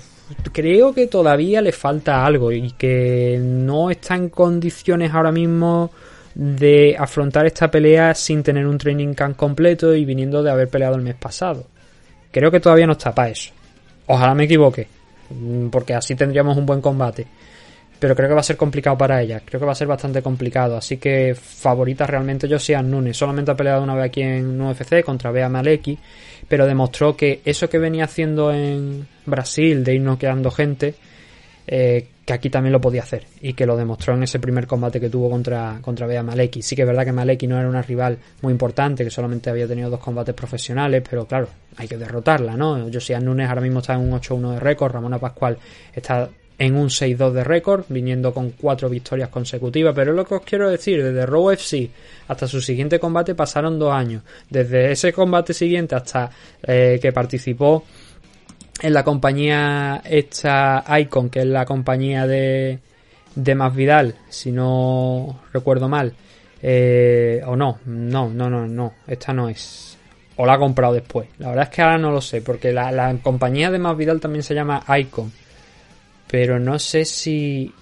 [0.53, 5.91] creo que todavía le falta algo y que no está en condiciones ahora mismo
[6.35, 10.95] de afrontar esta pelea sin tener un training camp completo y viniendo de haber peleado
[10.95, 11.67] el mes pasado.
[12.31, 13.53] Creo que todavía no está para eso.
[14.07, 14.87] Ojalá me equivoque,
[15.31, 17.27] mm, porque así tendríamos un buen combate.
[17.99, 19.43] Pero creo que va a ser complicado para ella.
[19.45, 20.77] Creo que va a ser bastante complicado.
[20.77, 23.17] Así que favorita realmente yo sea Nunes.
[23.17, 25.99] Solamente ha peleado una vez aquí en UFC contra Bea Maleki
[26.49, 30.95] pero demostró que eso que venía haciendo en Brasil de ir noqueando gente,
[31.71, 34.99] eh, que aquí también lo podía hacer y que lo demostró en ese primer combate
[34.99, 36.63] que tuvo contra, contra Bea Maleki.
[36.63, 39.69] Sí que es verdad que Maleki no era una rival muy importante, que solamente había
[39.69, 42.89] tenido dos combates profesionales, pero claro, hay que derrotarla, ¿no?
[42.91, 45.59] Josiah Nunes ahora mismo está en un 8-1 de récord, Ramona Pascual
[45.93, 49.95] está en un 6-2 de récord, viniendo con cuatro victorias consecutivas.
[49.95, 51.91] Pero lo que os quiero decir, desde Raw FC
[52.29, 54.23] hasta su siguiente combate pasaron dos años.
[54.49, 56.31] Desde ese combate siguiente hasta
[56.63, 57.85] eh, que participó
[58.81, 62.79] en la compañía esta Icon, que es la compañía de,
[63.35, 66.15] de Masvidal, si no recuerdo mal.
[66.61, 69.97] Eh, o no, no, no, no, no, esta no es.
[70.37, 71.29] O la ha comprado después.
[71.39, 74.43] La verdad es que ahora no lo sé, porque la, la compañía de Masvidal también
[74.43, 75.33] se llama Icon
[76.29, 77.73] pero no sé si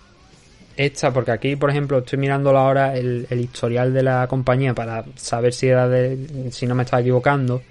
[0.76, 5.04] esta, porque aquí, por ejemplo, estoy mirando ahora el, el historial de la compañía para
[5.16, 7.62] saber si era de, si no me estaba equivocando.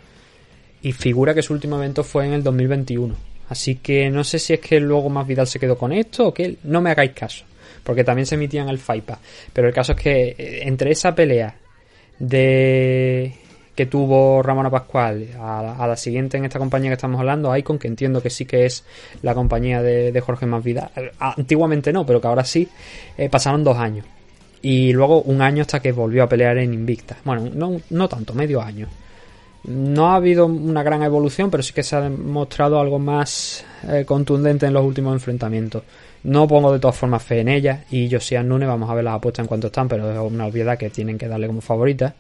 [0.86, 3.16] Y figura que su último evento fue en el 2021.
[3.50, 6.32] Así que no sé si es que luego más Vidal se quedó con esto o
[6.32, 7.44] que no me hagáis caso.
[7.84, 9.18] Porque también se emitían el FIPA.
[9.52, 11.56] Pero el caso es que eh, entre esa pelea
[12.20, 13.34] de
[13.76, 17.88] que tuvo Ramona Pascual a, la siguiente en esta compañía que estamos hablando, Icon, que
[17.88, 18.86] entiendo que sí que es
[19.24, 20.92] la compañía de, de Jorge Masvidal.
[21.18, 22.70] Antiguamente no, pero que ahora sí,
[23.18, 24.06] eh, pasaron dos años.
[24.62, 27.18] Y luego un año hasta que volvió a pelear en Invicta.
[27.24, 28.88] Bueno, no, no tanto, medio año.
[29.68, 34.04] No ha habido una gran evolución, pero sí que se ha demostrado algo más eh,
[34.06, 35.84] contundente en los últimos enfrentamientos.
[36.24, 39.16] No pongo de todas formas fe en ella y Josian Nune, vamos a ver las
[39.16, 42.16] apuestas en cuanto están, pero es una obviedad que tienen que darle como favorita.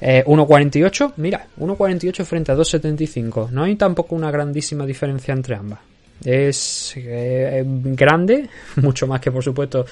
[0.00, 3.50] Eh, 1.48, mira, 1.48 frente a 2.75.
[3.50, 5.80] No hay tampoco una grandísima diferencia entre ambas.
[6.24, 9.86] Es eh, grande, mucho más que por supuesto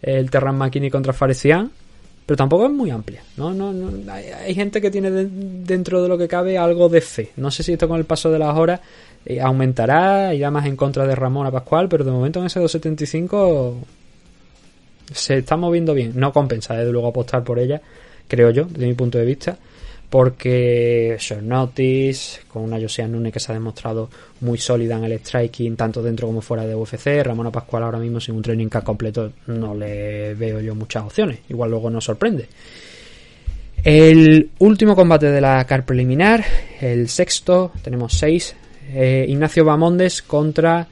[0.00, 1.70] el Terran Makini contra Farecian,
[2.26, 3.22] pero tampoco es muy amplia.
[3.36, 3.52] ¿no?
[3.52, 7.30] No, no hay, gente que tiene de, dentro de lo que cabe algo de fe.
[7.36, 8.80] No sé si esto con el paso de las horas
[9.24, 12.60] eh, aumentará, irá más en contra de Ramón a Pascual, pero de momento en ese
[12.60, 13.74] 2.75
[15.12, 16.12] se está moviendo bien.
[16.14, 17.80] No compensa, desde luego, apostar por ella
[18.32, 19.58] creo yo, desde mi punto de vista,
[20.12, 24.10] porque Short Notice, con una Josiane Nune que se ha demostrado
[24.42, 28.20] muy sólida en el striking, tanto dentro como fuera de UFC, Ramona Pascual ahora mismo
[28.20, 32.46] sin un training camp completo no le veo yo muchas opciones, igual luego nos sorprende.
[33.82, 36.44] El último combate de la car preliminar,
[36.82, 38.54] el sexto, tenemos seis,
[38.92, 40.88] eh, Ignacio Bamondes contra...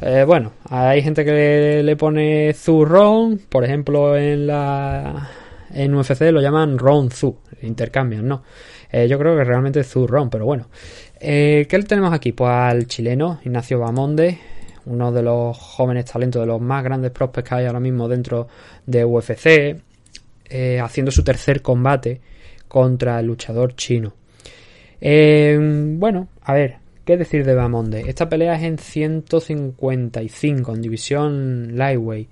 [0.00, 5.30] Eh, bueno, hay gente que le, pone zurrón, por ejemplo en la
[5.74, 8.42] en UFC lo llaman Ron Zu, intercambian, ¿no?
[8.90, 10.68] Eh, yo creo que realmente es Zu Ron, pero bueno.
[11.20, 12.32] Eh, ¿Qué tenemos aquí?
[12.32, 14.38] Pues al chileno Ignacio Bamonde,
[14.86, 18.48] uno de los jóvenes talentos, de los más grandes prospects que hay ahora mismo dentro
[18.86, 19.76] de UFC,
[20.48, 22.20] eh, haciendo su tercer combate
[22.68, 24.14] contra el luchador chino.
[25.00, 28.04] Eh, bueno, a ver, ¿qué decir de Bamonde?
[28.08, 32.28] Esta pelea es en 155, en división lightweight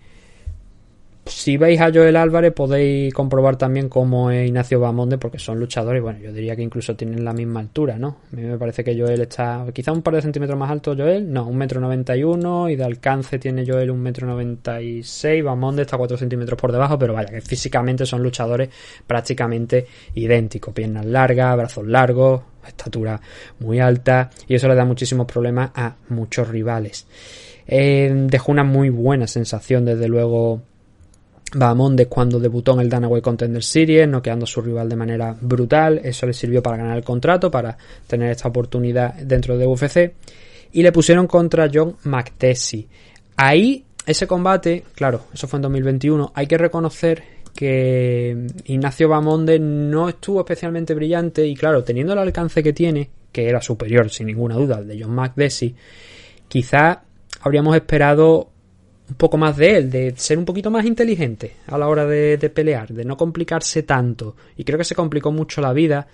[1.27, 6.03] si veis a Joel Álvarez podéis comprobar también cómo es Ignacio Bamonde porque son luchadores,
[6.03, 8.19] bueno, yo diría que incluso tienen la misma altura, ¿no?
[8.31, 11.33] A mí me parece que Joel está quizá un par de centímetros más alto Joel,
[11.33, 15.03] no, un metro noventa y uno y de alcance tiene Joel un metro noventa y
[15.03, 18.69] seis, Bamonde está cuatro centímetros por debajo, pero vaya, que físicamente son luchadores
[19.07, 23.21] prácticamente idénticos, piernas largas, brazos largos, estatura
[23.61, 27.07] muy alta y eso le da muchísimos problemas a muchos rivales.
[27.67, 30.63] Eh, dejó una muy buena sensación desde luego
[31.53, 36.01] Bahamondes cuando debutó en el Danaway Contender Series, noqueando a su rival de manera brutal.
[36.03, 37.77] Eso le sirvió para ganar el contrato, para
[38.07, 40.15] tener esta oportunidad dentro de UFC.
[40.73, 42.89] Y le pusieron contra John McTessie.
[43.37, 46.33] Ahí, ese combate, claro, eso fue en 2021.
[46.35, 47.23] Hay que reconocer
[47.55, 53.49] que Ignacio Bamonde no estuvo especialmente brillante y claro, teniendo el alcance que tiene, que
[53.49, 55.75] era superior sin ninguna duda al de John McDessie,
[56.49, 57.03] quizá
[57.41, 58.51] habríamos esperado
[59.09, 62.39] un poco más de él, de ser un poquito más inteligente a la hora de,
[62.55, 64.35] pelear, de no complicarse tanto.
[64.57, 66.07] Y creo que se complicó mucho la vida.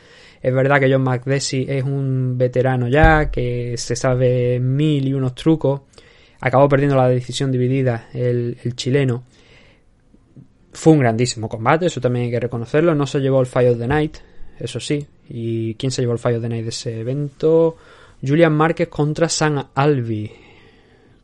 [0.42, 5.34] Es verdad que John McDessie es un veterano ya, que se sabe mil y unos
[5.34, 5.82] trucos.
[6.40, 9.24] Acabó perdiendo la decisión dividida el, el chileno.
[10.72, 12.94] Fue un grandísimo combate, eso también hay que reconocerlo.
[12.94, 14.16] No se llevó el Fire of the Night,
[14.58, 15.06] eso sí.
[15.28, 17.76] ¿Y quién se llevó el Fire of the Night de ese evento?
[18.26, 20.30] Julian Márquez contra San Albi.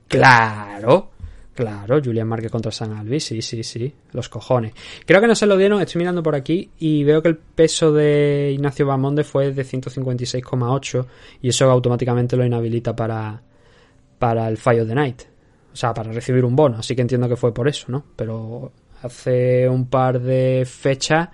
[0.08, 1.10] Claro,
[1.56, 4.74] Claro, Julian Márquez contra San Albi, sí, sí, sí, los cojones.
[5.06, 7.94] Creo que no se lo dieron, estoy mirando por aquí y veo que el peso
[7.94, 11.06] de Ignacio Bamonde fue de 156,8
[11.40, 13.40] y eso automáticamente lo inhabilita para,
[14.18, 15.22] para el Fire of the Night.
[15.72, 18.04] O sea, para recibir un bono, así que entiendo que fue por eso, ¿no?
[18.16, 21.30] Pero hace un par de fechas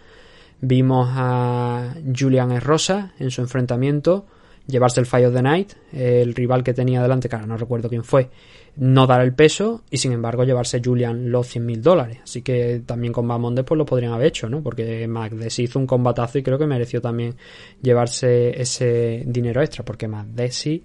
[0.61, 4.26] vimos a Julian Rosa en su enfrentamiento
[4.66, 8.04] llevarse el Fire of the Night, el rival que tenía delante, claro, no recuerdo quién
[8.04, 8.30] fue,
[8.76, 12.20] no dar el peso y sin embargo llevarse Julian los 100 mil dólares.
[12.22, 14.62] Así que también con Bamonde pues lo podrían haber hecho, ¿no?
[14.62, 17.35] Porque Magdes hizo un combatazo y creo que mereció también
[17.82, 20.82] llevarse ese dinero extra, porque Magdesi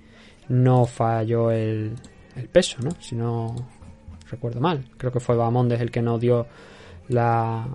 [0.50, 1.94] no falló el,
[2.36, 2.92] el peso, ¿no?
[3.00, 3.56] Si no
[4.30, 4.84] recuerdo mal.
[4.98, 6.46] Creo que fue Bamondes el que no dio
[7.08, 7.66] la,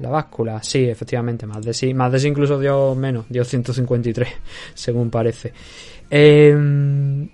[0.00, 0.60] la báscula.
[0.64, 1.94] Sí, efectivamente, Magdesi.
[1.94, 4.28] Magdesi incluso dio menos, dio 153,
[4.74, 5.52] según parece.
[6.10, 7.28] Eh,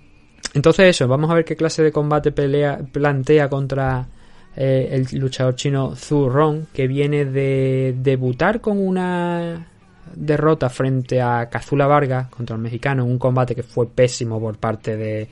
[0.55, 4.07] entonces eso, vamos a ver qué clase de combate plantea contra
[4.55, 9.67] eh, el luchador chino Zhu Rong, que viene de debutar con una
[10.15, 14.95] derrota frente a Kazula Vargas contra el mexicano un combate que fue pésimo por parte
[14.95, 15.27] de,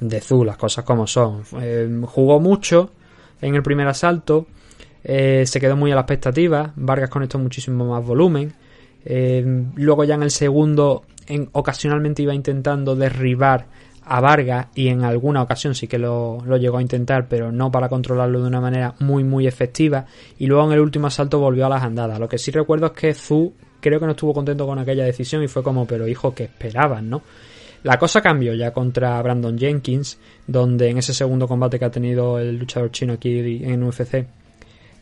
[0.00, 1.42] de Zhu, las cosas como son.
[1.60, 2.90] Eh, jugó mucho,
[3.42, 4.46] en el primer asalto.
[5.02, 6.72] Eh, se quedó muy a la expectativa.
[6.74, 8.54] Vargas conectó muchísimo más volumen.
[9.04, 13.66] Luego ya en el segundo, en, ocasionalmente iba intentando derribar
[14.06, 17.70] a Vargas y en alguna ocasión sí que lo, lo, llegó a intentar, pero no
[17.70, 20.06] para controlarlo de una manera muy muy efectiva.
[20.38, 22.18] Y luego en el último asalto volvió a las andadas.
[22.18, 25.42] Lo que sí recuerdo es que Zu creo que no estuvo contento con aquella decisión
[25.42, 27.22] y fue como, pero hijo, que esperaban, no?
[27.82, 32.38] La cosa cambió ya contra Brandon Jenkins, donde en ese segundo combate que ha tenido
[32.38, 34.26] el luchador chino aquí en UFC,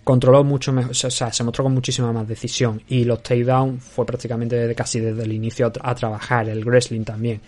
[0.03, 4.05] controló mucho mejor, o sea, se mostró con muchísima más decisión y los takedown fue
[4.05, 7.41] prácticamente casi desde el inicio a, trabajar, el wrestling también.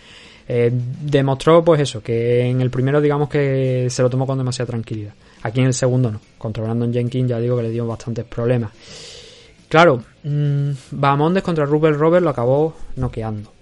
[0.47, 4.67] Eh, demostró pues eso, que en el primero digamos que se lo tomó con demasiada
[4.67, 5.13] tranquilidad.
[5.43, 6.21] Aquí en el segundo no.
[6.37, 8.71] Contra Brandon Jenkins ya digo que le dio bastantes problemas.
[9.67, 10.71] Claro, mmm,
[11.43, 13.55] contra Rubel Robert lo acabó noqueando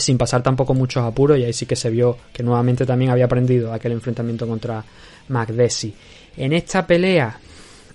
[0.00, 3.26] sin pasar tampoco muchos apuros y ahí sí que se vio que nuevamente también había
[3.26, 4.82] aprendido aquel enfrentamiento contra
[5.28, 5.94] McDessie.
[6.36, 7.38] En esta pelea,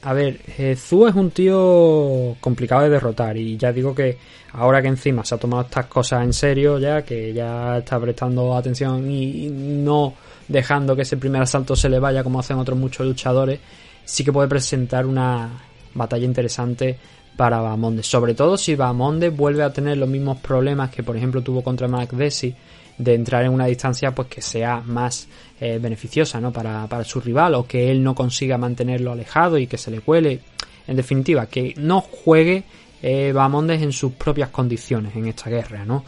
[0.06, 0.40] a ver,
[0.78, 4.20] Zu es un tío complicado de derrotar y ya digo que
[4.54, 8.56] ahora que encima se ha tomado estas cosas en serio ya, que ya está prestando
[8.56, 10.14] atención y no
[10.48, 13.60] dejando que ese primer asalto se le vaya como hacen otros muchos luchadores,
[14.04, 15.50] sí que puede presentar una
[15.96, 17.00] batalla interesante
[17.36, 18.04] para Bamonde.
[18.04, 21.88] Sobre todo si Bamonde vuelve a tener los mismos problemas que por ejemplo tuvo contra
[21.88, 22.54] Mark Desi
[22.98, 25.28] de entrar en una distancia pues que sea más
[25.60, 26.52] eh, beneficiosa ¿no?
[26.52, 30.02] para, para su rival o que él no consiga mantenerlo alejado y que se le
[30.02, 30.40] cuele.
[30.88, 32.64] En definitiva, que no juegue
[33.02, 36.06] eh, Bamondes en sus propias condiciones en esta guerra, ¿no?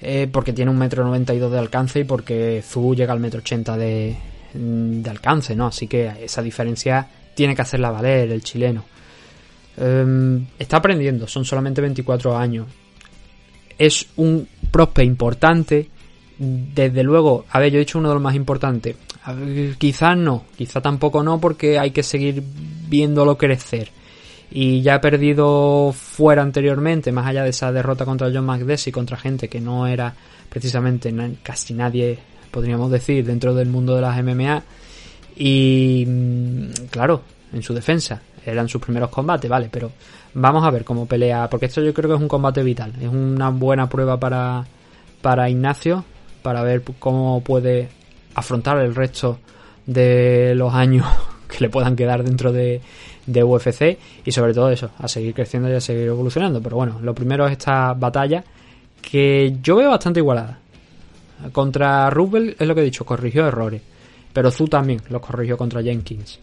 [0.00, 3.20] Eh, porque tiene un metro noventa y dos de alcance y porque Zu llega al
[3.20, 4.14] metro ochenta de,
[4.52, 5.66] de alcance, ¿no?
[5.66, 8.84] Así que esa diferencia tiene que hacerla valer el chileno.
[9.78, 12.66] Um, está aprendiendo, son solamente 24 años.
[13.78, 15.88] Es un prospe importante.
[16.38, 18.96] Desde luego, a ver, yo he dicho uno de los más importantes.
[19.78, 22.42] Quizás no, quizá tampoco no, porque hay que seguir
[22.88, 23.90] viéndolo crecer.
[24.50, 29.16] Y ya ha perdido fuera anteriormente, más allá de esa derrota contra John McDessie, contra
[29.16, 30.14] gente que no era
[30.48, 32.18] precisamente casi nadie,
[32.50, 34.62] podríamos decir, dentro del mundo de las MMA.
[35.36, 37.22] Y mm, claro,
[37.52, 39.90] en su defensa, eran sus primeros combates, vale, pero
[40.34, 43.08] vamos a ver cómo pelea, porque esto yo creo que es un combate vital, es
[43.08, 44.64] una buena prueba para,
[45.20, 46.04] para Ignacio,
[46.46, 47.88] para ver cómo puede
[48.36, 49.40] afrontar el resto
[49.84, 51.04] de los años
[51.48, 52.80] que le puedan quedar dentro de,
[53.26, 56.62] UFC y sobre todo eso, a seguir creciendo y a seguir evolucionando.
[56.62, 58.44] Pero bueno, lo primero es esta batalla
[59.02, 60.60] que yo veo bastante igualada.
[61.50, 63.82] Contra Rubel es lo que he dicho, corrigió errores.
[64.32, 66.38] Pero Zu también los corrigió contra Jenkins.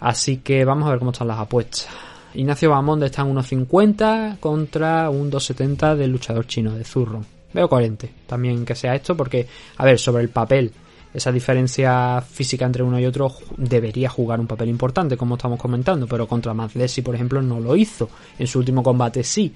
[0.00, 1.88] Así que vamos a ver cómo están las apuestas.
[2.32, 7.20] Ignacio Bamonde está en 1.50 contra un 2.70 del luchador chino de Zurro.
[7.52, 10.72] Veo coherente también que sea esto porque, a ver, sobre el papel,
[11.12, 16.06] esa diferencia física entre uno y otro debería jugar un papel importante, como estamos comentando,
[16.06, 18.08] pero contra Mazlesi, por ejemplo, no lo hizo.
[18.38, 19.54] En su último combate sí.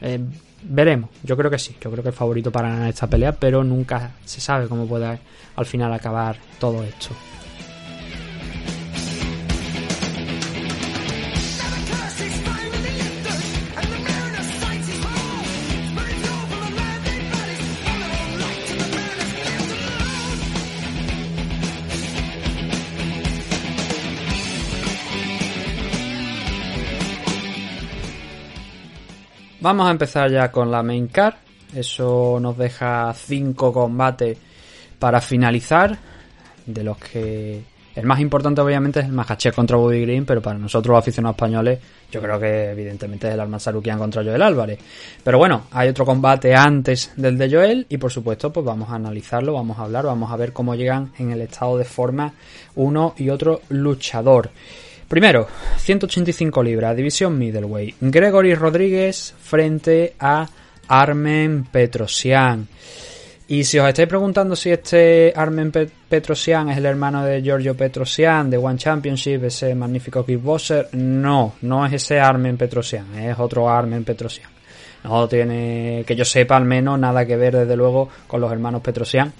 [0.00, 0.18] Eh,
[0.64, 3.62] veremos, yo creo que sí, yo creo que es favorito para ganar esta pelea, pero
[3.62, 5.18] nunca se sabe cómo puede
[5.54, 7.10] al final acabar todo esto.
[29.66, 31.34] Vamos a empezar ya con la main card.
[31.74, 34.38] Eso nos deja cinco combates
[34.96, 35.98] para finalizar.
[36.64, 37.64] De los que
[37.96, 41.34] el más importante obviamente es el Mahachev contra Bobby Green, pero para nosotros los aficionados
[41.34, 41.80] españoles
[42.12, 44.78] yo creo que evidentemente es el Arman Sarukian contra Joel Álvarez.
[45.24, 48.94] Pero bueno, hay otro combate antes del de Joel y por supuesto pues vamos a
[48.94, 52.34] analizarlo, vamos a hablar, vamos a ver cómo llegan en el estado de forma
[52.76, 54.50] uno y otro luchador.
[55.08, 55.46] Primero,
[55.78, 57.96] 185 libras, división middleweight.
[58.00, 60.48] Gregory Rodríguez frente a
[60.88, 62.66] Armen Petrosian.
[63.48, 68.50] Y si os estáis preguntando si este Armen Petrosian es el hermano de Giorgio Petrosian
[68.50, 74.02] de One Championship, ese magnífico kickboxer, no, no es ese Armen Petrosian, es otro Armen
[74.02, 74.50] Petrosian.
[75.04, 78.82] No tiene, que yo sepa al menos, nada que ver desde luego con los hermanos
[78.82, 79.32] Petrosian.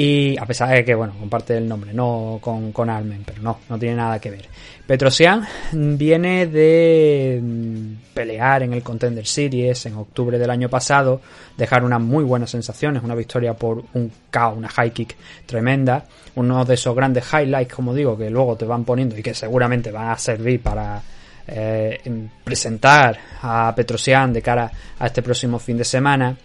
[0.00, 3.58] Y a pesar de que, bueno, comparte el nombre, no con, con Armen, pero no,
[3.68, 4.44] no tiene nada que ver.
[4.86, 11.20] Petrosian viene de mm, pelear en el Contender Series en octubre del año pasado,
[11.56, 16.04] dejar unas muy buenas sensaciones, una victoria por un KO, una high kick tremenda,
[16.36, 19.90] uno de esos grandes highlights, como digo, que luego te van poniendo y que seguramente
[19.90, 21.02] van a servir para
[21.48, 26.38] eh, presentar a Petrosian de cara a este próximo fin de semana.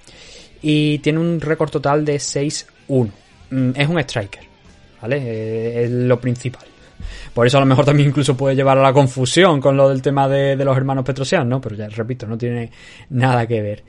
[0.60, 3.12] Y tiene un récord total de 6-1.
[3.54, 4.44] Mm, es un striker,
[5.00, 5.18] ¿vale?
[5.18, 6.66] Eh, es lo principal.
[7.34, 10.02] Por eso a lo mejor también incluso puede llevar a la confusión con lo del
[10.02, 11.62] tema de, de los hermanos Petrosian, ¿no?
[11.62, 12.72] Pero ya repito, no tiene
[13.12, 13.84] nada que ver.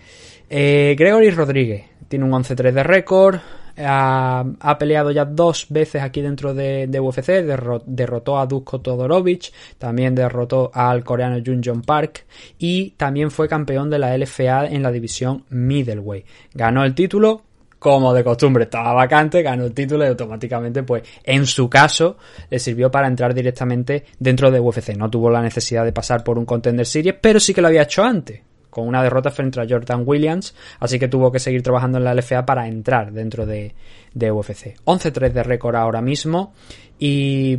[0.51, 3.37] Eh, Gregory Rodríguez tiene un 11-3 de récord,
[3.79, 9.51] ha, peleado ya dos veces aquí dentro de, de UFC, derro, derrotó a Dusko Todorovic,
[9.79, 12.27] también derrotó al coreano Jun Jong Park
[12.59, 16.27] y también fue campeón de la LFA en la división middleweight.
[16.53, 17.43] Ganó el título,
[17.85, 22.17] como de costumbre estaba vacante, ganó el título y automáticamente, pues, en su caso,
[22.49, 24.97] le sirvió para entrar directamente dentro de UFC.
[24.97, 27.83] No tuvo la necesidad de pasar por un Contender Series, pero sí que lo había
[27.83, 31.99] hecho antes con una derrota frente a Jordan Williams, así que tuvo que seguir trabajando
[31.99, 33.75] en la LFA para entrar dentro de,
[34.15, 34.77] de UFC.
[34.87, 36.55] 11-3 de récord ahora mismo
[36.99, 37.59] y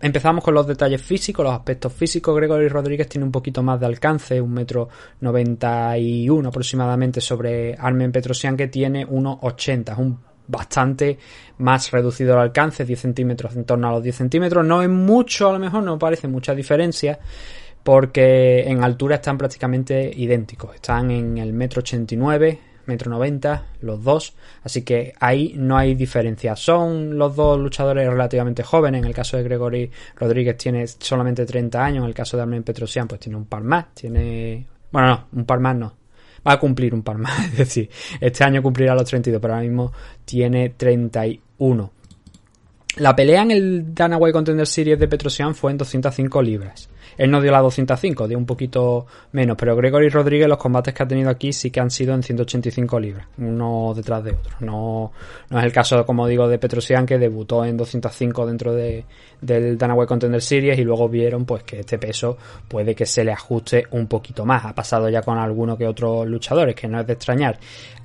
[0.00, 2.36] empezamos con los detalles físicos, los aspectos físicos.
[2.36, 4.88] Gregory Rodríguez tiene un poquito más de alcance, un metro
[5.20, 10.18] 91 aproximadamente sobre Armen Petrosian que tiene 1,80, es un
[10.48, 11.18] bastante
[11.58, 14.64] más reducido el alcance, 10 centímetros en torno a los 10 centímetros.
[14.64, 17.18] No es mucho, a lo mejor no parece mucha diferencia,
[17.82, 20.74] porque en altura están prácticamente idénticos.
[20.74, 24.34] Están en el metro 89, metro 90, los dos.
[24.62, 26.56] Así que ahí no hay diferencia.
[26.56, 29.02] Son los dos luchadores relativamente jóvenes.
[29.02, 32.02] En el caso de Gregory Rodríguez tiene solamente 30 años.
[32.02, 33.94] En el caso de Armen Petrosian pues tiene un par más.
[33.94, 34.66] Tiene...
[34.90, 35.94] Bueno, no, un par más no.
[36.46, 37.38] Va a cumplir un par más.
[37.52, 39.92] Es decir, este año cumplirá los 32, pero ahora mismo
[40.24, 41.92] tiene 31.
[42.96, 46.88] La pelea en el Dana White Contender Series de Petrosian fue en 205 libras.
[47.18, 51.02] Él no dio la 205, dio un poquito menos, pero Gregory Rodríguez los combates que
[51.02, 54.52] ha tenido aquí sí que han sido en 185 libras, uno detrás de otro.
[54.60, 55.12] No,
[55.50, 59.04] no es el caso, como digo, de Petrosian que debutó en 205 dentro de,
[59.40, 62.38] del Dana White Contender Series y luego vieron pues que este peso
[62.68, 64.64] puede que se le ajuste un poquito más.
[64.64, 67.58] Ha pasado ya con alguno que otros luchadores, que no es de extrañar.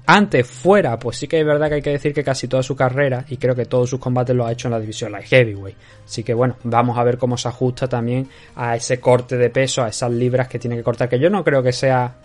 [0.05, 2.75] Antes, fuera, pues sí que es verdad que hay que decir que casi toda su
[2.75, 5.77] carrera, y creo que todos sus combates lo ha hecho en la división Light Heavyweight.
[6.03, 9.83] Así que bueno, vamos a ver cómo se ajusta también a ese corte de peso,
[9.83, 12.15] a esas libras que tiene que cortar, que yo no creo que sea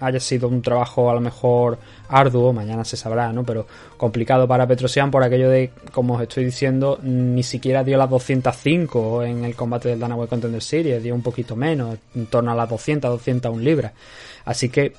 [0.00, 1.78] haya sido un trabajo a lo mejor
[2.08, 3.44] arduo, mañana se sabrá, ¿no?
[3.44, 3.66] Pero
[3.96, 9.24] complicado para Petrosian por aquello de, como os estoy diciendo, ni siquiera dio las 205
[9.24, 12.54] en el combate del Dana White Contender Series, dio un poquito menos, en torno a
[12.54, 13.92] las 200, 201 libras.
[14.44, 14.94] Así que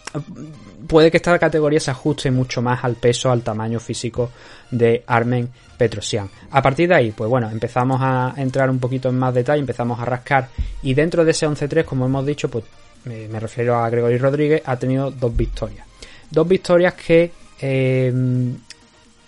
[0.88, 4.30] puede que esta categoría se ajuste mucho más al peso, al tamaño físico
[4.70, 5.50] de Armen
[5.80, 6.30] Petrosian.
[6.52, 9.98] A partir de ahí, pues bueno, empezamos a entrar un poquito en más detalle, empezamos
[10.00, 10.50] a rascar
[10.84, 12.66] y dentro de ese 11-3, como hemos dicho, pues
[13.06, 15.88] me, refiero a Gregory Rodríguez, ha tenido dos victorias.
[16.30, 18.14] Dos victorias que eh,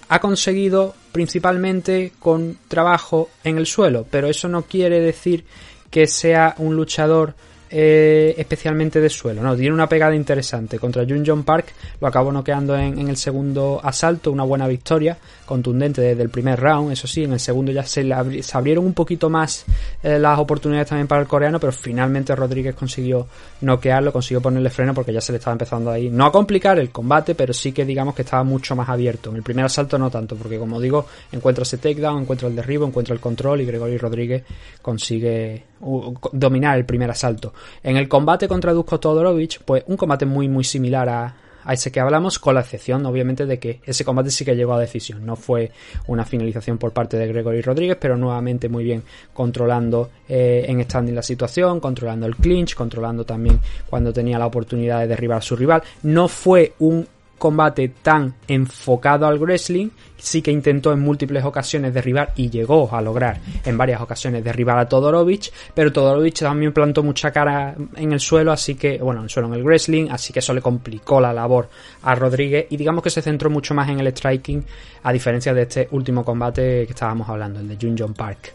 [0.10, 5.46] ha conseguido principalmente con trabajo en el suelo, pero eso no quiere decir
[5.90, 7.34] que sea un luchador
[7.72, 9.42] eh, especialmente de suelo.
[9.42, 10.78] No, tiene una pegada interesante.
[10.78, 11.68] Contra Jun John Park
[12.00, 16.60] lo acabó noqueando en, en, el segundo asalto, una buena victoria, contundente desde el primer
[16.60, 16.92] round.
[16.92, 18.04] Eso sí, en el segundo ya se,
[18.44, 19.66] se abrieron un poquito más
[20.04, 23.28] eh, las oportunidades también para el coreano, pero finalmente Rodríguez consiguió
[23.62, 26.90] noquearlo, consiguió ponerle freno porque ya se le estaba empezando ahí, no a complicar el
[26.90, 29.30] combate, pero sí que digamos que estaba mucho más abierto.
[29.30, 32.86] En el primer asalto no tanto, porque como digo, encuentra ese takedown, encuentra el derribo,
[32.86, 34.44] encuentra el control y Gregory Rodríguez
[34.82, 37.54] consigue uh, dominar el primer asalto.
[37.84, 41.36] En el combate contra Dusko Todorovic, pues un combate muy muy similar a,
[41.70, 44.80] ese que hablamos, con la excepción obviamente de que ese combate sí que llegó a
[44.80, 45.72] decisión, no fue
[46.08, 49.04] una finalización por parte de Gregory Rodríguez, pero nuevamente muy bien
[49.34, 55.02] controlando eh, en standing la situación, controlando el clinch, controlando también cuando tenía la oportunidad
[55.02, 55.84] de derribar a su rival.
[56.02, 57.08] No fue un
[57.42, 63.02] combate tan enfocado al wrestling, sí que intentó en múltiples ocasiones derribar y llegó a
[63.02, 68.20] lograr en varias ocasiones derribar a Todorovic, pero Todorovic también plantó mucha cara en el
[68.20, 71.20] suelo, así que, bueno, en el suelo en el wrestling, así que eso le complicó
[71.20, 71.68] la labor
[72.04, 74.64] a Rodríguez y digamos que se centró mucho más en el striking,
[75.02, 78.54] a diferencia de este último combate que estábamos hablando, el de Jun Park.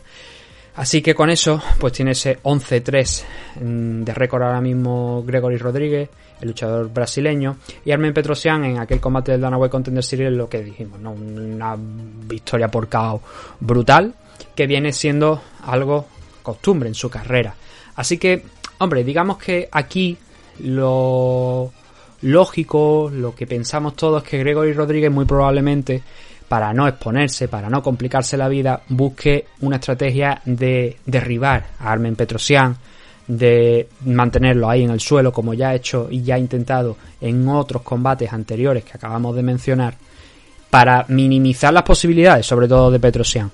[0.77, 3.25] Así que con eso, pues tiene ese 11-3
[4.05, 6.11] de récord ahora mismo Gregory Rodríguez,
[6.41, 10.51] el luchador brasileño, y Armen Petrosian en aquel combate del Dana White Contender Series, lo
[10.51, 11.13] que dijimos, ¿no?
[11.13, 13.23] una victoria por KO
[13.59, 14.15] brutal,
[14.55, 16.07] que viene siendo algo
[16.43, 17.55] costumbre en su carrera.
[17.95, 18.45] Así que,
[18.79, 20.19] hombre, digamos que aquí
[20.59, 21.73] lo
[22.21, 26.03] lógico, lo que pensamos todos es que Gregory Rodríguez muy probablemente
[26.49, 32.17] para no exponerse, para no complicarse la vida, busque una estrategia de derribar a Armen
[32.17, 32.77] Petrosian,
[33.27, 37.49] de mantenerlo ahí en el suelo, como ya ha hecho y ya ha intentado en
[37.49, 39.95] otros combates anteriores que acabamos de mencionar,
[40.71, 43.51] para minimizar las posibilidades, sobre todo de Petrosian.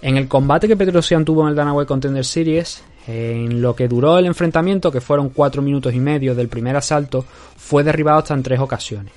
[0.00, 3.86] En el combate que Petrosian tuvo en el Dana White Contender Series, en lo que
[3.86, 7.24] duró el enfrentamiento, que fueron cuatro minutos y medio del primer asalto,
[7.56, 9.12] fue derribado hasta en tres ocasiones.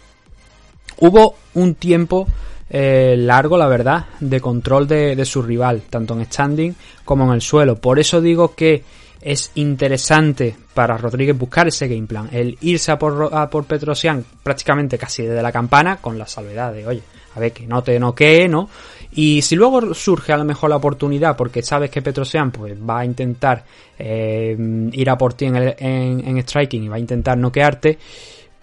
[0.97, 2.27] Hubo un tiempo
[2.69, 7.41] eh, largo, la verdad, de control de, su rival, tanto en standing como en el
[7.41, 7.75] suelo.
[7.75, 8.83] Por eso digo que
[9.21, 14.23] es interesante para Rodríguez buscar ese game plan, el irse a por, a por Petrosian
[14.43, 17.01] prácticamente casi desde la campana, con la salvedad de, oye,
[17.35, 18.69] a ver, que no te noquee, ¿no?
[19.11, 22.99] Y si luego surge a lo mejor la oportunidad, porque sabes que Petrosian pues, va
[22.99, 23.63] a intentar
[23.97, 24.55] eh,
[24.91, 27.97] ir a por ti en, el, en, en striking y va a intentar noquearte,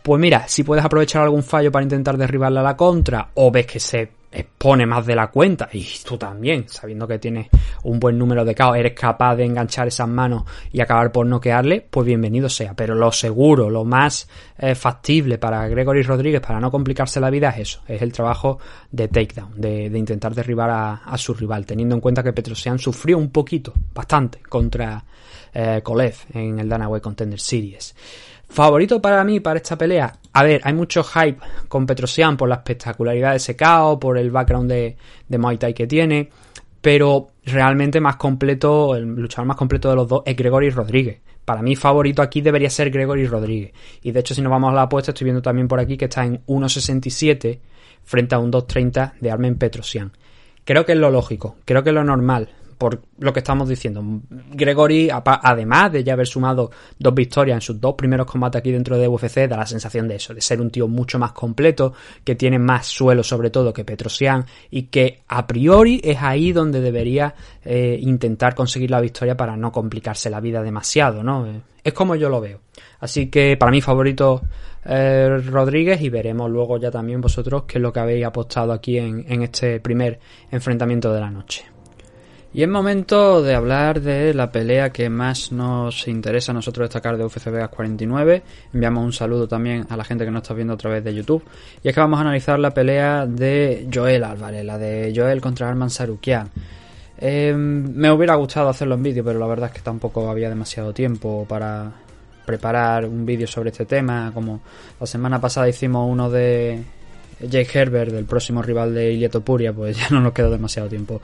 [0.02, 3.66] pues mira, si puedes aprovechar algún fallo para intentar derribarle a la contra, o ves
[3.66, 7.48] que se expone más de la cuenta, y tú también, sabiendo que tienes
[7.84, 11.86] un buen número de KO, eres capaz de enganchar esas manos y acabar por noquearle,
[11.88, 12.74] pues bienvenido sea.
[12.74, 14.28] Pero lo seguro, lo más
[14.58, 18.58] eh, factible para Gregory Rodríguez, para no complicarse la vida, es eso, es el trabajo
[18.90, 22.78] de takedown, de, de intentar derribar a, a, su rival, teniendo en cuenta que Petrosian
[22.78, 25.04] sufrió un poquito, bastante, contra
[25.52, 27.94] eh, Kolev en el Danaway Contender Series.
[28.52, 30.14] Favorito para mí, para esta pelea.
[30.34, 31.38] A ver, hay mucho hype
[31.68, 34.94] con Petrosian por la espectacularidad de ese KO, por el background de,
[35.26, 36.28] de Muay Thai que tiene.
[36.82, 41.20] Pero realmente más completo, el luchador más completo de los dos es Gregory Rodríguez.
[41.46, 43.72] Para mí favorito aquí debería ser Gregory Rodríguez.
[44.02, 46.04] Y de hecho, si nos vamos a la apuesta, estoy viendo también por aquí que
[46.04, 47.58] está en 1.67
[48.04, 50.12] frente a un 2.30 de Armen Petrosian.
[50.66, 52.50] Creo que es lo lógico, creo que es lo normal
[52.82, 54.02] por lo que estamos diciendo.
[54.28, 58.98] Gregory, además de ya haber sumado dos victorias en sus dos primeros combates aquí dentro
[58.98, 61.92] de UFC, da la sensación de eso, de ser un tío mucho más completo,
[62.24, 66.80] que tiene más suelo sobre todo que Petrosian y que a priori es ahí donde
[66.80, 71.46] debería eh, intentar conseguir la victoria para no complicarse la vida demasiado, ¿no?
[71.84, 72.62] Es como yo lo veo.
[72.98, 74.42] Así que para mí favorito
[74.84, 78.98] eh, Rodríguez y veremos luego ya también vosotros qué es lo que habéis apostado aquí
[78.98, 80.18] en este primer
[80.50, 81.71] enfrentamiento de la noche.
[82.54, 87.16] Y es momento de hablar de la pelea que más nos interesa a nosotros destacar
[87.16, 88.42] de UFC Vegas 49.
[88.74, 91.42] Enviamos un saludo también a la gente que nos está viendo a través de YouTube.
[91.82, 95.66] Y es que vamos a analizar la pelea de Joel Álvarez, la de Joel contra
[95.70, 96.50] Arman Sarukian.
[97.18, 100.92] Eh, me hubiera gustado hacerlo en vídeo, pero la verdad es que tampoco había demasiado
[100.92, 101.90] tiempo para
[102.44, 104.30] preparar un vídeo sobre este tema.
[104.34, 104.60] Como
[105.00, 106.82] la semana pasada hicimos uno de
[107.40, 111.20] Jake Herbert, del próximo rival de Ilia Topuria, pues ya no nos quedó demasiado tiempo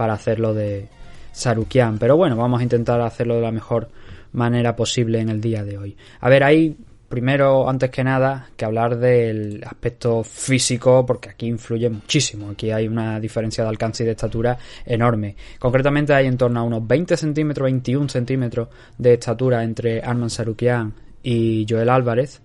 [0.00, 0.88] para hacerlo de
[1.30, 1.98] Sarukian.
[1.98, 3.90] Pero bueno, vamos a intentar hacerlo de la mejor
[4.32, 5.94] manera posible en el día de hoy.
[6.20, 6.74] A ver, hay
[7.06, 12.48] primero, antes que nada, que hablar del aspecto físico, porque aquí influye muchísimo.
[12.48, 15.36] Aquí hay una diferencia de alcance y de estatura enorme.
[15.58, 20.94] Concretamente hay en torno a unos 20 centímetros, 21 centímetros de estatura entre Arman Sarukian
[21.22, 22.40] y Joel Álvarez.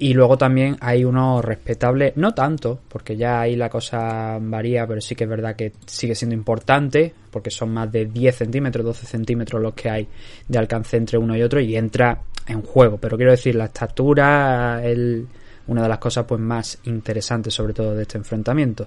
[0.00, 5.00] Y luego también hay uno respetable, no tanto, porque ya ahí la cosa varía, pero
[5.00, 9.06] sí que es verdad que sigue siendo importante, porque son más de 10 centímetros, 12
[9.06, 10.08] centímetros los que hay
[10.46, 12.98] de alcance entre uno y otro y entra en juego.
[12.98, 15.24] Pero quiero decir, la estatura es
[15.66, 18.86] una de las cosas pues más interesantes, sobre todo de este enfrentamiento.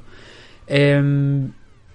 [0.65, 1.49] Eh,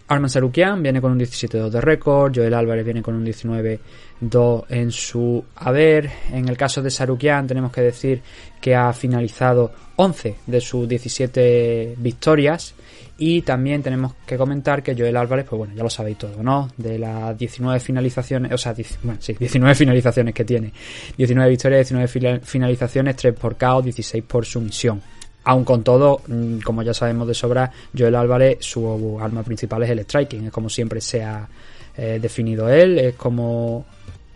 [0.08, 4.92] Arman Sarukian viene con un 17-2 de récord, Joel Álvarez viene con un 19-2 en
[4.92, 6.10] su haber.
[6.30, 8.22] En el caso de Sarukian tenemos que decir
[8.60, 12.74] que ha finalizado 11 de sus 17 victorias
[13.18, 16.70] y también tenemos que comentar que Joel Álvarez, pues bueno, ya lo sabéis todo, ¿no?
[16.76, 20.72] De las 19 finalizaciones, o sea, bueno, sí, 19 finalizaciones que tiene.
[21.16, 25.00] 19 victorias, 19 finalizaciones, 3 por KO, 16 por sumisión.
[25.48, 29.90] Aun con todo, mm, como ya sabemos de sobra, Joel Álvarez, su arma principal es
[29.90, 31.48] el striking, es como siempre se ha
[31.96, 33.86] eh, definido él, es como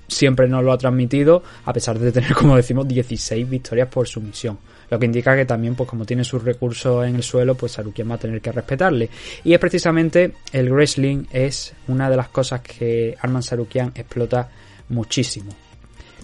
[0.06, 4.58] siempre nos lo ha transmitido, a pesar de tener, como decimos, 16 victorias por sumisión.
[4.88, 8.10] Lo que indica que también, pues como tiene sus recursos en el suelo, pues Sarukian
[8.10, 9.10] va a tener que respetarle.
[9.42, 14.48] Y es precisamente el wrestling es una de las cosas que Arman Sarukian explota
[14.88, 15.52] muchísimo.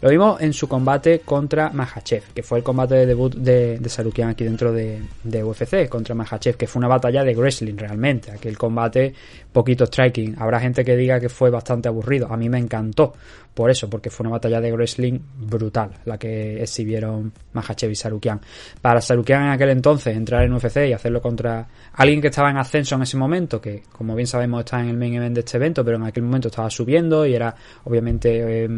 [0.02, 4.24] Lo vimos en su combate contra Mahachev, que fue el combate de debut de, de
[4.24, 5.02] aquí dentro de,
[5.42, 8.30] UFC, contra Mahachev, que fue una batalla de wrestling realmente.
[8.30, 9.14] Aquel combate,
[9.52, 10.36] poquito striking.
[10.38, 12.30] Habrá gente que diga que fue bastante aburrido.
[12.30, 13.14] A mí me encantó
[13.54, 18.38] por eso, porque fue una batalla de wrestling brutal la que exhibieron Mahachev y Sarukian.
[18.82, 22.58] Para Sarukian en aquel entonces entrar en UFC y hacerlo contra alguien que estaba en
[22.58, 25.56] ascenso en ese momento, que como bien sabemos está en el main event de este
[25.56, 28.64] evento, pero en aquel momento estaba subiendo y era obviamente...
[28.64, 28.68] Eh,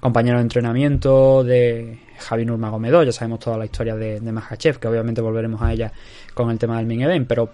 [0.00, 4.88] compañero de entrenamiento de Javi Nurmagomedov, ya sabemos toda la historia de, de Mahachev, que
[4.88, 5.92] obviamente volveremos a ella
[6.34, 7.50] con el tema del main event, pero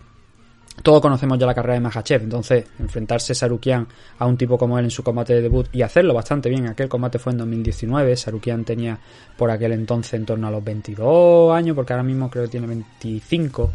[0.83, 3.87] todos conocemos ya la carrera de Mahachev, entonces enfrentarse Sarukian
[4.19, 6.89] a un tipo como él en su combate de debut y hacerlo bastante bien, aquel
[6.89, 8.99] combate fue en 2019, Sarukian tenía
[9.37, 12.67] por aquel entonces en torno a los 22 años, porque ahora mismo creo que tiene
[12.67, 13.71] 25,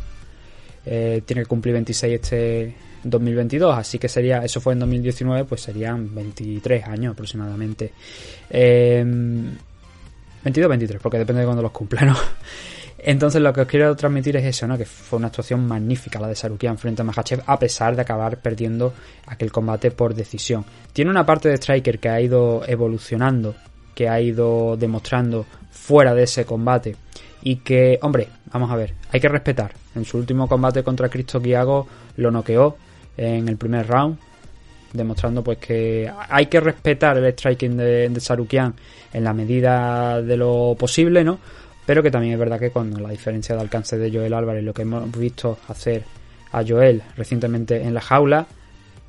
[0.86, 2.76] eh, tiene que cumplir 26 este
[3.10, 7.94] 2022, así que sería, eso fue en 2019, pues serían 23 años aproximadamente.
[8.50, 9.04] Eh,
[10.44, 12.16] 22, 23, porque depende de cuándo los cumpla, ¿no?
[13.00, 14.78] Entonces lo que os quiero transmitir es eso, ¿no?
[14.78, 18.42] Que fue una actuación magnífica la de Sarukian frente a Mahachev a pesar de acabar
[18.42, 18.94] perdiendo
[19.28, 20.66] aquel combate por decisión.
[20.94, 23.56] Tiene una parte de Striker que ha ido evolucionando,
[23.94, 26.96] que ha ido demostrando fuera de ese combate
[27.44, 29.74] y que, hombre, vamos a ver, hay que respetar.
[29.96, 31.88] En su último combate contra Cristo Kiago
[32.18, 32.78] lo noqueó
[33.18, 34.18] en el primer round,
[34.94, 38.74] demostrando pues que hay que respetar el striking de, de Sarukian
[39.12, 41.40] en la medida de lo posible, ¿no?
[41.86, 44.74] Pero que también es verdad que con la diferencia de alcance de Joel Álvarez, lo
[44.74, 46.04] que hemos visto hacer
[46.52, 48.46] a Joel recientemente en la jaula,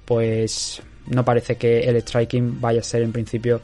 [0.05, 3.61] pues no parece que el striking vaya a ser en principio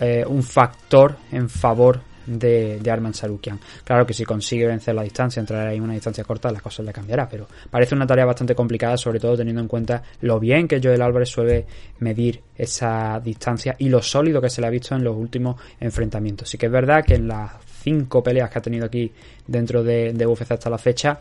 [0.00, 3.58] eh, un factor en favor de, de, Arman Sarukian.
[3.84, 6.84] Claro que si consigue vencer la distancia, entrar ahí en una distancia corta, las cosas
[6.86, 10.68] le cambiará, pero parece una tarea bastante complicada, sobre todo teniendo en cuenta lo bien
[10.68, 11.66] que Joel Álvarez suele
[12.00, 16.48] medir esa distancia y lo sólido que se le ha visto en los últimos enfrentamientos.
[16.48, 17.52] Sí que es verdad que en las
[17.82, 19.10] cinco peleas que ha tenido aquí
[19.46, 21.20] dentro de, de UFC hasta la fecha,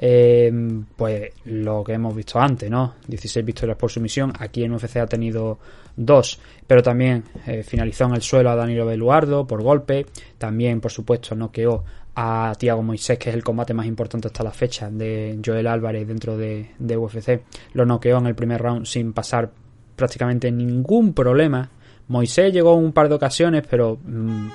[0.00, 0.52] eh,
[0.96, 2.94] pues lo que hemos visto antes, ¿no?
[3.08, 4.32] 16 victorias por sumisión.
[4.38, 5.58] Aquí en UFC ha tenido
[5.96, 10.06] dos, pero también eh, finalizó en el suelo a Danilo Beluardo por golpe.
[10.38, 11.84] También, por supuesto, noqueó
[12.14, 16.06] a Tiago Moisés, que es el combate más importante hasta la fecha de Joel Álvarez
[16.06, 17.42] dentro de, UFC.
[17.74, 19.50] Lo noqueó en el primer round sin pasar
[19.96, 21.70] prácticamente ningún problema.
[22.06, 24.48] Moisés llegó un par de ocasiones, pero mmm,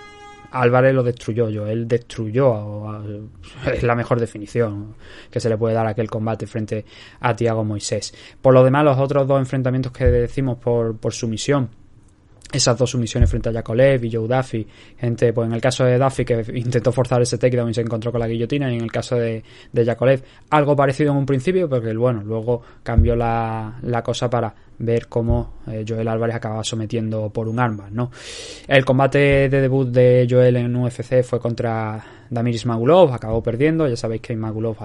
[0.54, 3.02] Álvarez lo destruyó yo, él destruyó,
[3.74, 4.96] es la mejor definición
[5.32, 6.86] que se le puede dar a aquel combate frente
[7.20, 8.14] a Tiago Moisés.
[8.40, 11.70] Por lo demás, los otros dos enfrentamientos que decimos por, por sumisión,
[12.54, 14.66] esas dos sumisiones frente a Yakolev y Joe Duffy.
[14.98, 18.12] Gente, pues en el caso de Duffy que intentó forzar ese takedown y se encontró
[18.12, 21.68] con la guillotina, y en el caso de, de Yakolev, algo parecido en un principio,
[21.68, 27.30] porque bueno, luego cambió la, la cosa para ver cómo eh, Joel Álvarez acababa sometiendo
[27.30, 28.12] por un arma, ¿no?
[28.68, 33.96] El combate de debut de Joel en UFC fue contra Damiris Magulov, acabó perdiendo, ya
[33.96, 34.78] sabéis que Magulov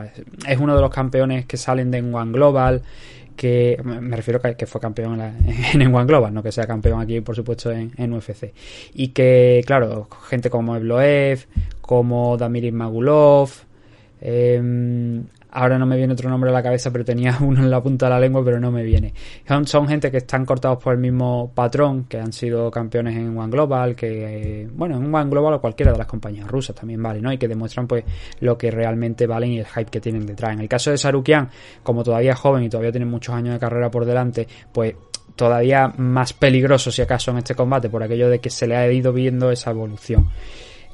[0.47, 2.83] es uno de los campeones que salen de One Global
[3.39, 7.01] que me refiero que, que fue campeón en, en One Global, no que sea campeón
[7.01, 8.53] aquí, por supuesto, en, en UFC.
[8.93, 11.47] Y que, claro, gente como Evloev,
[11.81, 13.51] como Damiris Magulov,
[14.21, 17.83] eh, ahora no me viene otro nombre a la cabeza, pero tenía uno en la
[17.83, 19.13] punta de la lengua, pero no me viene.
[19.65, 23.51] Son, gente que están cortados por el mismo patrón, que han sido campeones en One
[23.51, 27.33] Global, que, bueno, en One Global o cualquiera de las compañías rusas también vale, ¿no?
[27.33, 28.05] Y que demuestran, pues,
[28.41, 30.53] lo que realmente valen y el hype que tienen detrás.
[30.53, 31.49] En el caso de Sarukian,
[31.83, 34.95] como todavía es joven y todavía tiene muchos años de carrera por delante, pues
[35.37, 38.91] todavía más peligroso si acaso en este combate por aquello de que se le ha
[38.91, 40.29] ido viendo esa evolución.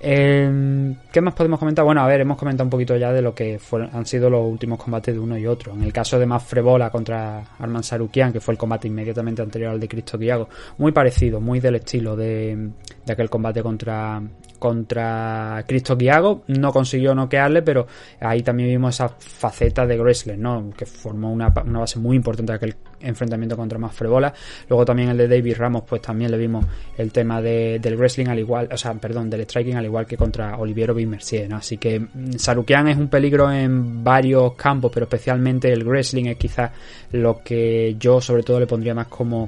[0.06, 1.82] Eh, ¿Qué más podemos comentar?
[1.82, 4.44] Bueno, a ver, hemos comentado un poquito ya de lo que fueron, han sido los
[4.44, 5.72] últimos combates de uno y otro.
[5.72, 9.80] En el caso de Mafrebola contra Arman Sarukian, que fue el combate inmediatamente anterior al
[9.80, 12.70] de Cristo Kiago, muy parecido, muy del estilo de
[13.08, 14.20] aquel combate contra,
[14.64, 16.44] contra Cristo Kiago.
[16.46, 17.86] No consiguió noquearle, pero
[18.18, 20.70] ahí también vimos esa faceta de Gressler, ¿no?
[20.74, 24.32] Que formó una, una base muy importante de aquel enfrentamiento contra Mafrebola.
[24.70, 26.64] Luego también el de David Ramos, pues también le vimos
[26.96, 30.16] el tema de, del wrestling al igual, o sea, perdón, del striking al igual que
[30.16, 31.56] contra Oliviero Mercier, ¿no?
[31.56, 32.06] Así que
[32.38, 36.70] Sarukian es un peligro en varios campos, pero especialmente el wrestling es quizás
[37.12, 39.46] lo que yo sobre todo le pondría más como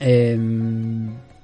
[0.00, 0.36] eh,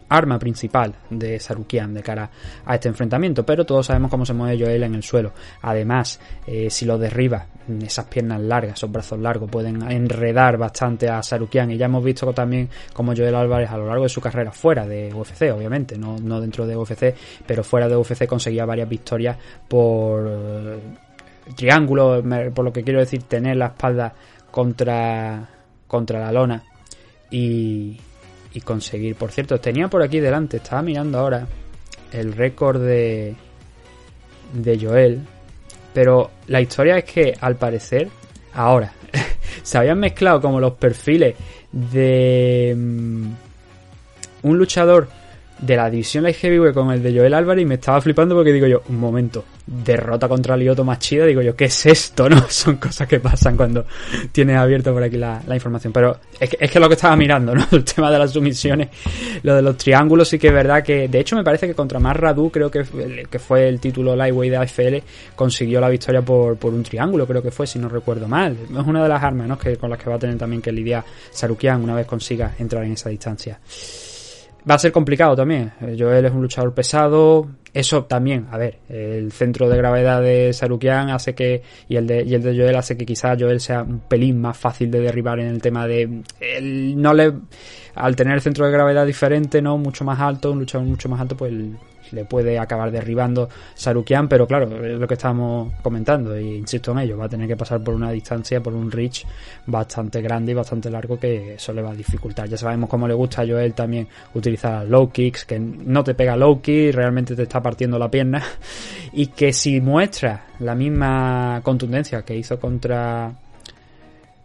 [0.08, 2.30] arma principal de Sarukian de cara
[2.64, 5.32] a este enfrentamiento, pero todos sabemos cómo se mueve Joel en el suelo.
[5.62, 7.46] Además, eh, si lo derriba,
[7.82, 12.32] esas piernas largas, esos brazos largos pueden enredar bastante a Sarukian y ya hemos visto
[12.32, 16.16] también como Joel Álvarez a lo largo de su carrera fuera de UFC, obviamente, no,
[16.18, 17.14] no dentro de UFC,
[17.46, 19.36] pero fuera de UFC conseguía varias victorias
[19.68, 20.78] por eh,
[21.56, 22.22] triángulo,
[22.54, 24.14] por lo que quiero decir, tener la espalda
[24.50, 25.50] contra
[25.86, 26.62] contra la lona
[27.30, 28.00] y,
[28.56, 29.16] y conseguir.
[29.16, 31.46] Por cierto, tenía por aquí delante, estaba mirando ahora
[32.10, 33.34] el récord de,
[34.54, 35.20] de Joel.
[35.92, 38.08] Pero la historia es que al parecer,
[38.54, 38.92] ahora,
[39.62, 41.36] se habían mezclado como los perfiles
[41.70, 43.34] de um,
[44.42, 45.08] un luchador
[45.58, 48.52] de la división Light Heavyweight con el de Joel Álvarez y me estaba flipando porque
[48.52, 52.28] digo yo, un momento, derrota contra Lioto más chida, digo yo, ¿qué es esto?
[52.28, 53.86] no Son cosas que pasan cuando
[54.32, 55.92] tienes abierto por aquí la, la información.
[55.92, 57.66] Pero es que, es que lo que estaba mirando, ¿no?
[57.72, 58.88] El tema de las sumisiones,
[59.42, 61.98] lo de los triángulos, sí que es verdad que, de hecho me parece que contra
[61.98, 62.84] Mar Radu, creo que,
[63.28, 64.96] que fue el título Lightweight de AFL,
[65.34, 68.56] consiguió la victoria por, por un triángulo, creo que fue, si no recuerdo mal.
[68.70, 69.58] Es una de las armas, ¿no?
[69.58, 72.84] Que, con las que va a tener también que lidiar Sarukian una vez consiga entrar
[72.84, 73.58] en esa distancia.
[74.68, 75.72] Va a ser complicado también.
[75.96, 77.46] Joel es un luchador pesado.
[77.72, 82.24] Eso también, a ver, el centro de gravedad de Sarukian hace que, y el de,
[82.24, 85.38] y el de Joel hace que quizás Joel sea un pelín más fácil de derribar
[85.38, 87.34] en el tema de, él no le,
[87.94, 91.20] al tener el centro de gravedad diferente, no mucho más alto, un luchador mucho más
[91.20, 91.52] alto, pues
[92.12, 97.00] le puede acabar derribando Sarukian, pero claro, es lo que estamos comentando, e insisto en
[97.00, 99.24] ello, va a tener que pasar por una distancia, por un reach
[99.66, 102.48] bastante grande y bastante largo que eso le va a dificultar.
[102.48, 106.36] Ya sabemos cómo le gusta a Joel también utilizar low kicks, que no te pega
[106.36, 108.42] low kick, realmente te está partiendo la pierna,
[109.12, 113.32] y que si muestra la misma contundencia que hizo contra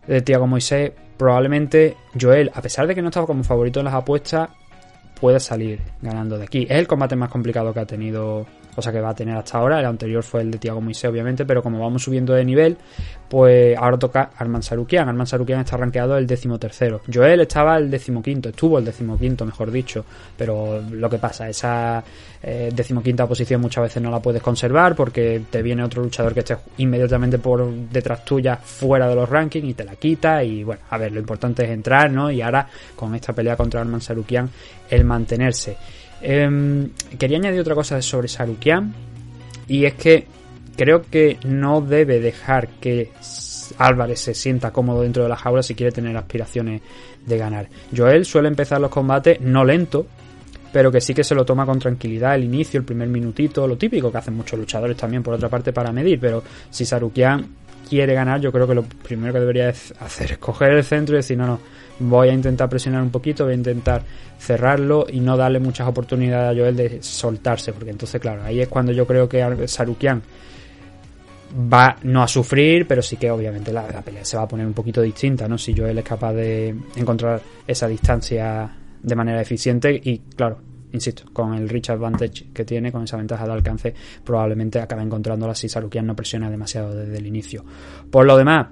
[0.08, 3.94] de Tiago Moisés, probablemente Joel, a pesar de que no estaba como favorito en las
[3.94, 4.50] apuestas,
[5.22, 6.64] pueda salir ganando de aquí.
[6.64, 9.58] Es el combate más complicado que ha tenido o sea que va a tener hasta
[9.58, 9.80] ahora.
[9.80, 12.78] El anterior fue el de Tiago Moisés, obviamente, pero como vamos subiendo de nivel,
[13.30, 15.08] pues ahora toca Arman Sarukian.
[15.08, 20.06] Arman Sarukian está rankeado el tercero Joel estaba el decimoquinto, estuvo el decimoquinto, mejor dicho,
[20.38, 22.04] pero lo que pasa, esa
[22.42, 26.40] eh, decimoquinta posición muchas veces no la puedes conservar porque te viene otro luchador que
[26.42, 30.44] esté inmediatamente por detrás tuya, fuera de los rankings y te la quita.
[30.44, 32.32] Y bueno, a ver, lo importante es entrar, ¿no?
[32.32, 34.50] Y ahora con esta pelea contra Arman Sarukian,
[34.90, 35.78] el mantenerse.
[36.22, 38.94] Em, quería añadir otra cosa sobre Sarukian.
[39.68, 40.28] Y es que
[40.76, 43.12] creo que no debe dejar que
[43.78, 46.82] Álvarez se sienta cómodo dentro de la jaula si quiere tener aspiraciones
[47.26, 47.68] de ganar.
[47.96, 50.08] Joel suele empezar los combates no lento,
[50.72, 53.78] pero que sí que se lo toma con tranquilidad el inicio, el primer minutito, lo
[53.78, 57.46] típico que hacen muchos luchadores también por otra parte para medir, pero si Sarukian
[57.88, 61.18] quiere ganar, yo creo que lo primero que debería hacer es coger el centro y
[61.18, 61.60] decir, no, no,
[62.00, 64.04] voy a intentar presionar un poquito, voy a intentar
[64.40, 68.68] cerrarlo y no darle muchas oportunidades a Joel de soltarse, porque entonces, claro, ahí es
[68.68, 70.22] cuando yo creo que Sarukian
[71.52, 74.74] va no a sufrir, pero sí que obviamente la, pelea se va a poner un
[74.74, 75.58] poquito distinta, ¿no?
[75.58, 78.70] Si Joel es capaz de encontrar esa distancia
[79.02, 80.60] de manera eficiente y, claro,
[80.94, 85.56] insisto, con el rich advantage que tiene, con esa ventaja de alcance, probablemente acabe encontrándola
[85.56, 87.64] si Sarukian no presiona demasiado desde el inicio.
[88.10, 88.68] Por lo demás,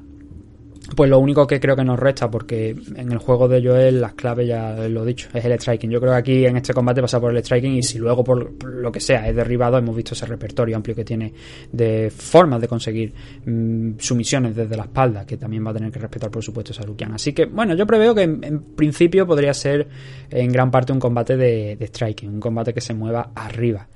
[0.96, 4.14] pues lo único que creo que nos resta, porque en el juego de Joel las
[4.14, 5.90] claves ya lo he dicho, es el striking.
[5.90, 8.64] Yo creo que aquí en este combate pasa por el striking y si luego por
[8.64, 11.34] lo que sea es derribado, hemos visto ese repertorio amplio que tiene
[11.72, 13.14] de formas de conseguir
[13.46, 17.14] mm, sumisiones desde la espalda, que también va a tener que respetar por supuesto Sarukian.
[17.14, 19.88] Así que bueno, yo preveo que en, principio podría ser
[20.30, 23.88] en gran parte un combate de, de striking, un combate que se mueva arriba.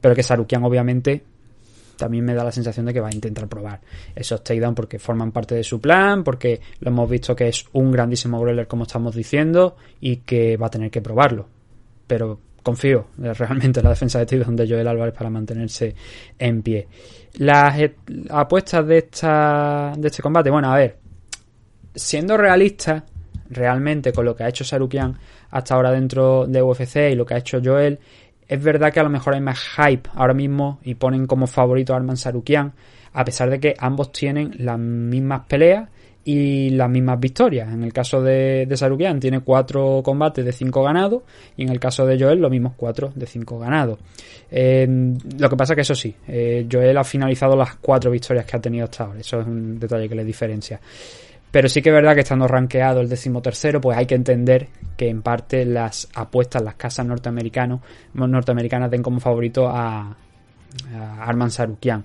[0.00, 1.24] Pero que Sarukian obviamente
[2.00, 3.80] también me da la sensación de que va a intentar probar
[4.16, 7.92] esos takedown porque forman parte de su plan, porque lo hemos visto que es un
[7.92, 11.46] grandísimo brawler como estamos diciendo y que va a tener que probarlo.
[12.06, 15.94] Pero confío realmente en la defensa de takedown de Joel Álvarez para mantenerse
[16.38, 16.88] en pie.
[17.34, 17.78] Las
[18.30, 20.96] apuestas de, esta, de este combate, bueno, a ver,
[21.94, 23.04] siendo realista
[23.50, 25.18] realmente con lo que ha hecho Sarukian
[25.50, 27.98] hasta ahora dentro de UFC y lo que ha hecho Joel,
[28.50, 31.92] es verdad que a lo mejor hay más hype ahora mismo y ponen como favorito
[31.94, 32.72] a Arman Sarukian,
[33.12, 35.88] a pesar de que ambos tienen las mismas peleas
[36.24, 37.72] y las mismas victorias.
[37.72, 41.22] En el caso de, Sarukian tiene cuatro combates de cinco ganados
[41.56, 44.00] y en el caso de Joel lo mismo cuatro de cinco ganados.
[44.50, 48.60] lo que pasa que eso sí, eh, Joel ha finalizado las cuatro victorias que ha
[48.60, 49.20] tenido hasta ahora.
[49.20, 50.80] Eso es un detalle que le diferencia.
[51.50, 55.08] Pero sí que es verdad que estando rankeado el decimotercero, pues hay que entender que
[55.08, 57.80] en parte las apuestas, las casas norteamericanas,
[58.14, 60.16] norteamericanas den como favorito a,
[61.20, 62.04] Arman Sarukian.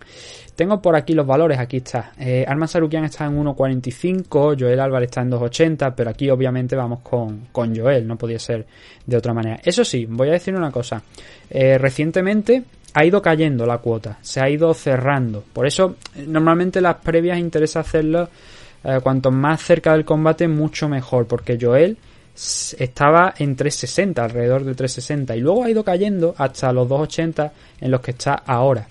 [0.55, 2.13] Tengo por aquí los valores, aquí está.
[2.17, 7.01] Eh, Arman Sarukian está en 1.45, Joel Álvarez está en 2.80, pero aquí obviamente vamos
[7.01, 8.65] con, con, Joel, no podía ser
[9.05, 9.59] de otra manera.
[9.63, 11.03] Eso sí, voy a decir una cosa.
[11.49, 15.43] Eh, recientemente ha ido cayendo la cuota, se ha ido cerrando.
[15.53, 18.29] Por eso, normalmente las previas interesa hacerlo
[18.85, 21.97] eh, cuanto más cerca del combate, mucho mejor, porque Joel
[22.77, 27.91] estaba en 360, alrededor de 360, y luego ha ido cayendo hasta los 280 en
[27.91, 28.87] los que está ahora.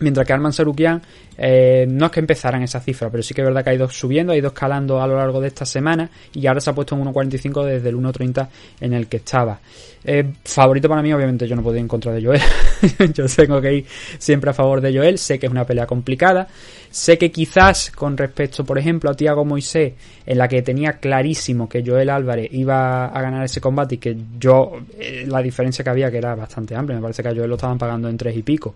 [0.00, 1.00] Mientras que Arman Sarukian
[1.36, 3.88] eh, no es que empezaran esa cifra, pero sí que es verdad que ha ido
[3.88, 6.94] subiendo, ha ido escalando a lo largo de esta semana y ahora se ha puesto
[6.94, 8.48] en 1.45 desde el 1.30
[8.80, 9.58] en el que estaba.
[10.02, 12.40] Eh, favorito para mí, obviamente yo no podía ir en contra de Joel.
[13.14, 13.86] yo tengo que ir
[14.18, 15.18] siempre a favor de Joel.
[15.18, 16.48] Sé que es una pelea complicada.
[16.90, 19.94] Sé que quizás con respecto, por ejemplo, a Tiago Moisés,
[20.26, 24.16] en la que tenía clarísimo que Joel Álvarez iba a ganar ese combate y que
[24.38, 26.96] yo, eh, la diferencia que había que era bastante amplia.
[26.96, 28.74] Me parece que a Joel lo estaban pagando en tres y pico.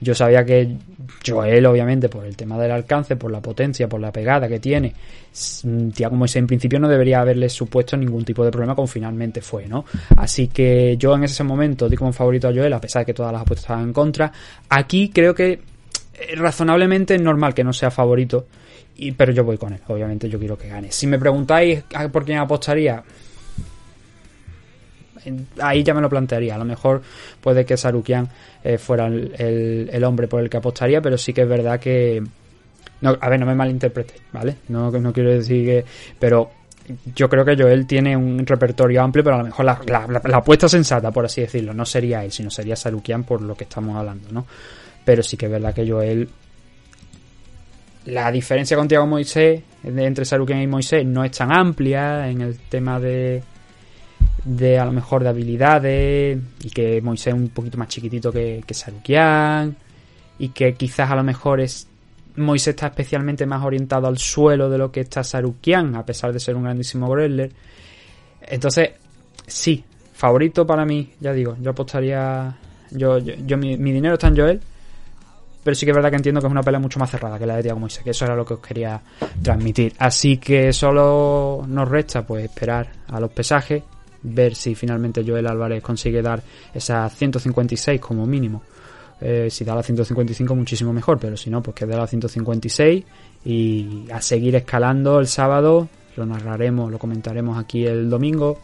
[0.00, 0.76] Yo sabía que
[1.26, 4.94] Joel, obviamente, por el tema del alcance, por la potencia, por la pegada que tiene,
[5.94, 9.66] Tiago Moisés en principio no debería haberle supuesto ningún tipo de problema como finalmente fue,
[9.66, 9.84] ¿no?
[10.16, 13.14] Así que yo en ese momento di como favorito a Joel, a pesar de que
[13.14, 14.32] todas las apuestas estaban en contra.
[14.68, 15.60] Aquí creo que eh,
[16.36, 18.46] razonablemente es normal que no sea favorito,
[18.96, 20.90] y, pero yo voy con él, obviamente yo quiero que gane.
[20.90, 23.02] Si me preguntáis por quién apostaría,
[25.60, 26.54] ahí ya me lo plantearía.
[26.54, 27.02] A lo mejor
[27.40, 28.28] puede que Sarukian
[28.62, 32.22] eh, fuera el, hombre por el que apostaría, pero sí que es verdad que.
[33.00, 34.56] No, a ver, no me malinterprete, ¿vale?
[34.68, 35.84] No, no quiero decir que.
[36.18, 36.50] Pero
[37.14, 40.68] yo creo que Joel tiene un repertorio amplio, pero a lo mejor la, la, apuesta
[40.68, 44.30] sensata, por así decirlo, no sería él, sino sería Sarukian por lo que estamos hablando,
[44.32, 44.46] ¿no?
[45.04, 46.28] Pero sí que es verdad que Joel.
[48.06, 52.58] La diferencia con Tiago Moisés, entre Sarukian y Moisés, no es tan amplia en el
[52.58, 53.42] tema de.
[54.44, 58.62] De a lo mejor de habilidades, y que Moisés es un poquito más chiquitito que,
[58.66, 59.76] que Sarukian,
[60.38, 61.86] y que quizás a lo mejor es
[62.36, 66.40] Moisés está especialmente más orientado al suelo de lo que está Sarukian, a pesar de
[66.40, 67.50] ser un grandísimo wrestler.
[68.42, 68.90] Entonces,
[69.46, 69.84] sí,
[70.14, 72.56] favorito para mí, ya digo, yo apostaría.
[72.92, 74.60] Yo, yo, mi, mi dinero está en Joel,
[75.62, 77.46] pero sí que es verdad que entiendo que es una pelea mucho más cerrada que
[77.46, 79.00] la de Tiago Moisés, que eso era lo que os quería
[79.42, 79.94] transmitir.
[79.98, 83.82] Así que solo nos resta pues esperar a los pesajes,
[84.22, 86.42] ver si finalmente Joel Álvarez consigue dar
[86.74, 88.62] esas 156 como mínimo.
[89.20, 93.04] Eh, si da la 155 muchísimo mejor, pero si no, pues que dé la 156
[93.44, 98.58] y a seguir escalando el sábado, lo narraremos, lo comentaremos aquí el domingo.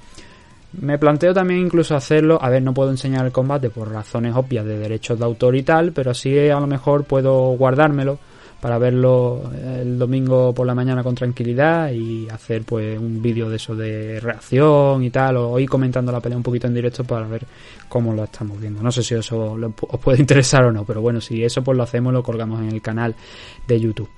[0.80, 4.64] Me planteo también incluso hacerlo, a ver, no puedo enseñar el combate por razones obvias
[4.64, 8.18] de derechos de autor y tal, pero sí a lo mejor puedo guardármelo
[8.66, 9.48] para verlo
[9.80, 14.18] el domingo por la mañana con tranquilidad y hacer pues un vídeo de eso de
[14.18, 17.46] reacción y tal, o ir comentando la pelea un poquito en directo para ver
[17.88, 18.82] cómo lo estamos viendo.
[18.82, 21.84] No sé si eso os puede interesar o no, pero bueno, si eso pues lo
[21.84, 23.14] hacemos, lo colgamos en el canal
[23.68, 24.08] de YouTube.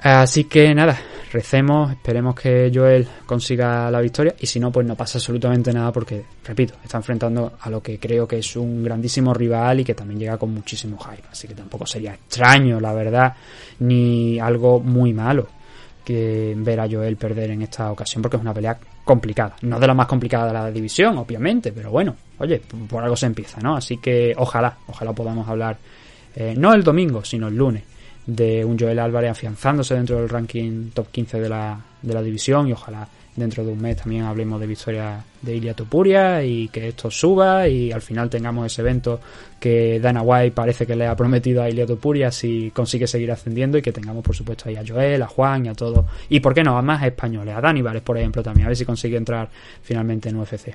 [0.00, 0.96] Así que nada,
[1.32, 5.90] recemos, esperemos que Joel consiga la victoria y si no, pues no pasa absolutamente nada
[5.90, 9.94] porque, repito, está enfrentando a lo que creo que es un grandísimo rival y que
[9.94, 11.24] también llega con muchísimo hype.
[11.30, 13.34] Así que tampoco sería extraño, la verdad,
[13.80, 15.48] ni algo muy malo
[16.04, 19.56] que ver a Joel perder en esta ocasión porque es una pelea complicada.
[19.62, 23.26] No de la más complicada de la división, obviamente, pero bueno, oye, por algo se
[23.26, 23.76] empieza, ¿no?
[23.76, 25.76] Así que ojalá, ojalá podamos hablar,
[26.36, 27.82] eh, no el domingo, sino el lunes
[28.28, 32.68] de un Joel Álvarez afianzándose dentro del ranking top 15 de la, de la división
[32.68, 36.88] y ojalá dentro de un mes también hablemos de victoria de Ilia Topuria y que
[36.88, 39.18] esto suba y al final tengamos ese evento
[39.58, 43.78] que Dana White parece que le ha prometido a Ilia Topuria si consigue seguir ascendiendo
[43.78, 46.52] y que tengamos por supuesto ahí a Joel, a Juan y a todos y por
[46.52, 49.16] qué no, a más españoles, a Dani Vares por ejemplo también, a ver si consigue
[49.16, 49.48] entrar
[49.80, 50.74] finalmente en UFC.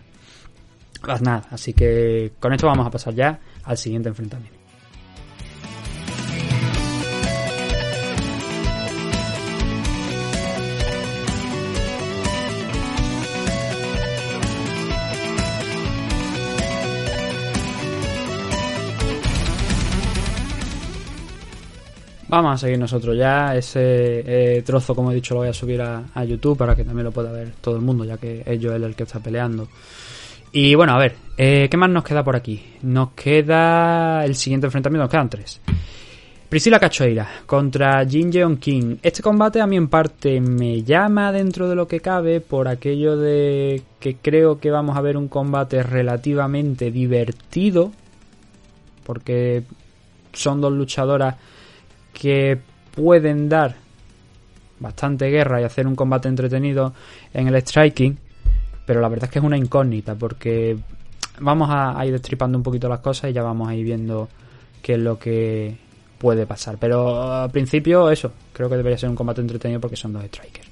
[1.04, 4.63] Pues nada, así que con esto vamos a pasar ya al siguiente enfrentamiento.
[22.34, 23.56] Vamos a seguir nosotros ya.
[23.56, 23.78] Ese
[24.26, 27.12] eh, trozo, como he dicho, lo voy a subir a, YouTube para que también lo
[27.12, 29.68] pueda ver todo el mundo, ya que es Joel el que está peleando.
[30.52, 32.60] Y bueno, a ver, eh, ¿qué más nos queda por aquí?
[32.82, 35.62] Nos queda el siguiente enfrentamiento, nos quedan tres.
[36.50, 38.96] Priscila Cachoeira contra Jin Jeon King.
[39.04, 43.16] Este combate a mí en parte me llama dentro de lo que cabe por aquello
[43.16, 47.92] de que creo que vamos a ver un combate relativamente divertido.
[49.04, 49.62] Porque
[50.32, 51.36] son dos luchadoras
[52.14, 52.60] que
[52.96, 53.76] pueden dar
[54.80, 56.94] bastante guerra y hacer un combate entretenido
[57.34, 58.18] en el striking.
[58.86, 60.78] Pero la verdad es que es una incógnita porque
[61.40, 64.28] vamos a, ir destripando un poquito las cosas y ya vamos a ir viendo
[64.82, 65.76] qué es lo que
[66.18, 66.78] puede pasar.
[66.80, 70.68] Pero al principio eso, creo que debería ser un combate entretenido porque son dos strikers.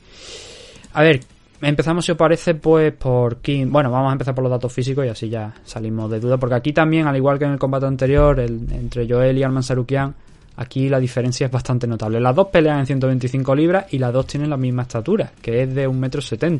[0.93, 1.21] A ver,
[1.61, 3.67] empezamos si os parece pues por King.
[3.69, 6.37] Bueno, vamos a empezar por los datos físicos y así ya salimos de duda.
[6.37, 10.13] Porque aquí también, al igual que en el combate anterior, entre Joel y Arman Sarukian,
[10.55, 12.19] aquí la diferencia es bastante notable.
[12.19, 15.73] Las dos pelean en 125 libras y las dos tienen la misma estatura, que es
[15.73, 16.59] de 1,70 m.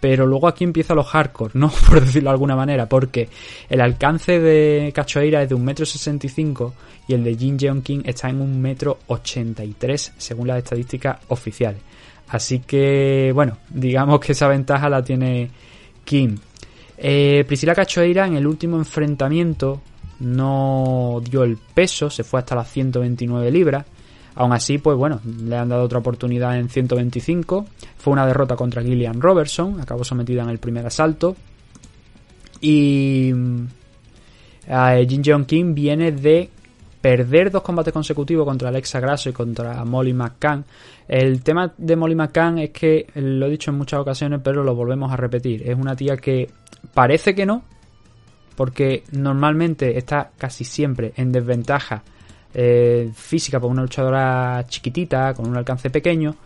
[0.00, 1.70] Pero luego aquí empieza los hardcore, ¿no?
[1.88, 3.28] Por decirlo de alguna manera, porque
[3.68, 6.72] el alcance de Cachoeira es de 1,65 m
[7.08, 11.80] y el de Jin Jeon King está en 1,83 m según las estadísticas oficiales.
[12.28, 15.50] Así que, bueno, digamos que esa ventaja la tiene
[16.04, 16.36] Kim.
[16.96, 19.80] Eh, Priscila Cachoeira en el último enfrentamiento
[20.20, 23.84] no dio el peso, se fue hasta las 129 libras.
[24.36, 27.66] Aún así, pues bueno, le han dado otra oportunidad en 125.
[27.96, 31.36] Fue una derrota contra Gillian Robertson, acabó sometida en el primer asalto.
[32.60, 33.32] Y
[34.66, 36.50] eh, Jin Jeon Kim viene de
[37.00, 40.64] perder dos combates consecutivos contra Alexa Grasso y contra Molly McCann.
[41.06, 44.74] El tema de Molly McCann es que lo he dicho en muchas ocasiones, pero lo
[44.74, 45.68] volvemos a repetir.
[45.68, 46.50] Es una tía que
[46.94, 47.62] parece que no,
[48.56, 52.02] porque normalmente está casi siempre en desventaja
[52.52, 56.36] eh, física por una luchadora chiquitita, con un alcance pequeño,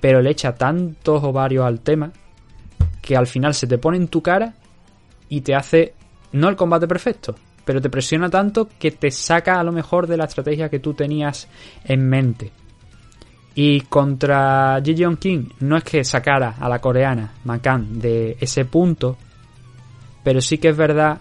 [0.00, 2.12] pero le echa tantos ovarios al tema
[3.02, 4.54] que al final se te pone en tu cara
[5.28, 5.94] y te hace
[6.32, 10.16] no el combate perfecto, pero te presiona tanto que te saca a lo mejor de
[10.16, 11.48] la estrategia que tú tenías
[11.84, 12.52] en mente.
[13.54, 18.66] Y contra Ji Yeon King no es que sacara a la coreana McCann de ese
[18.66, 19.16] punto,
[20.22, 21.20] pero sí que es verdad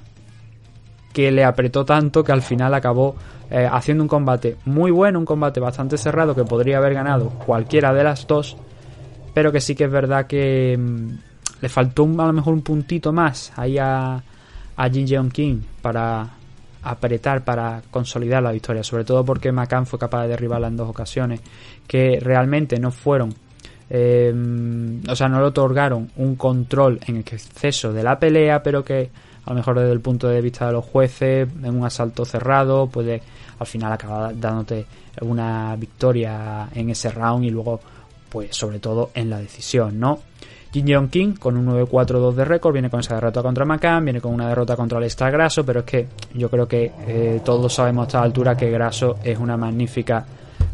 [1.16, 3.16] que le apretó tanto que al final acabó
[3.50, 7.94] eh, haciendo un combate muy bueno, un combate bastante cerrado que podría haber ganado cualquiera
[7.94, 8.58] de las dos,
[9.34, 13.14] pero que sí que es verdad que mm, le faltó a lo mejor un puntito
[13.14, 14.22] más ahí a,
[14.76, 16.32] a Jin Jeon King para
[16.84, 20.90] apretar, para consolidar la victoria, sobre todo porque McCann fue capaz de derribarla en dos
[20.90, 21.40] ocasiones
[21.88, 23.34] que realmente no fueron
[23.90, 24.34] eh,
[25.08, 29.12] o sea, no le otorgaron un control en exceso de la pelea, pero que
[29.46, 32.88] a lo mejor desde el punto de vista de los jueces, en un asalto cerrado,
[32.88, 33.22] puede
[33.60, 34.86] al final acabar dándote
[35.22, 37.80] una victoria en ese round y luego,
[38.30, 40.20] pues sobre todo en la decisión, ¿no?
[40.74, 44.20] Jin Jeon King con un 9-4-2 de récord viene con esa derrota contra McCann, viene
[44.20, 48.04] con una derrota contra el Graso, pero es que yo creo que eh, todos sabemos
[48.04, 50.26] a esta altura que Graso es una magnífica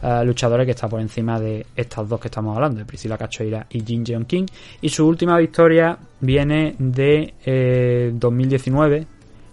[0.02, 3.68] eh, luchadora que está por encima de estas dos que estamos hablando, de Priscila Cachoeira
[3.70, 4.46] y Jin Jeon King.
[4.82, 9.06] Y su última victoria viene de eh, 2019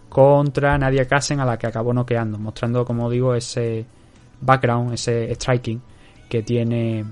[0.09, 3.85] contra Nadia Kassen, a la que acabó noqueando, mostrando, como digo, ese
[4.41, 5.81] background, ese striking
[6.29, 7.05] que tiene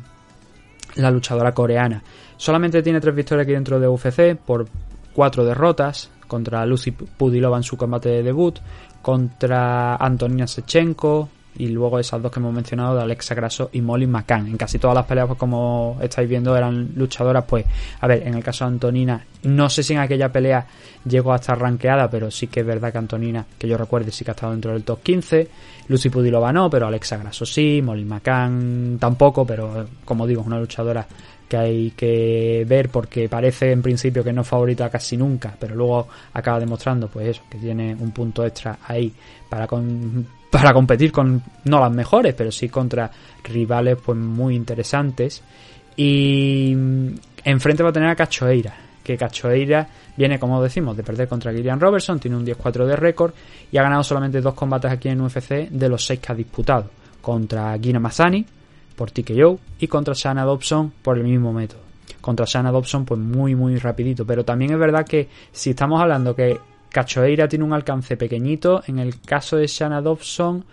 [0.95, 2.03] la luchadora coreana.
[2.37, 4.67] Solamente tiene tres victorias aquí dentro de UFC por
[5.13, 8.59] cuatro derrotas contra Lucy Pudilova en su combate de debut,
[9.03, 11.29] contra Antonina Sechenko
[11.59, 14.47] y luego esas dos que hemos mencionado de Alexa Grasso y Molly McCann.
[14.47, 17.65] En casi todas las peleas, pues como estáis viendo, eran luchadoras, pues,
[18.01, 20.67] a ver, en el caso de Antonina, no sé si en aquella pelea
[21.05, 24.25] llegó a estar rankeada, pero sí que es verdad que Antonina, que yo recuerde, sí
[24.25, 25.49] que ha estado dentro del top 15.
[25.89, 30.59] Lucy Pudilova no, pero Alexa Grasso sí, Molly McCann tampoco, pero como digo, es una
[30.59, 31.07] luchadora
[31.49, 35.75] que hay que ver porque parece en principio que no es favorita casi nunca, pero
[35.75, 39.13] luego acaba demostrando pues eso, que tiene un punto extra ahí
[39.49, 40.27] para con,
[40.57, 43.11] para competir con no las mejores, pero sí contra
[43.45, 45.43] rivales pues muy interesantes
[45.97, 47.09] y mm,
[47.45, 49.87] enfrente va a tener a Cachoeira, que Cachoeira
[50.17, 53.35] viene como decimos de perder contra Gillian Robertson, tiene un 10-4 de récord
[53.71, 56.89] y ha ganado solamente dos combates aquí en UFC de los seis que ha disputado,
[57.21, 58.47] contra Gina Mazzani
[58.97, 61.81] por TKO y contra Shana Dobson por el mismo método.
[62.23, 66.35] Contra Shana Dobson pues muy muy rapidito, pero también es verdad que si estamos hablando
[66.35, 66.59] que
[66.97, 70.65] Cachoeira tiene un alcance pequeñito, en el caso de Shana Dobson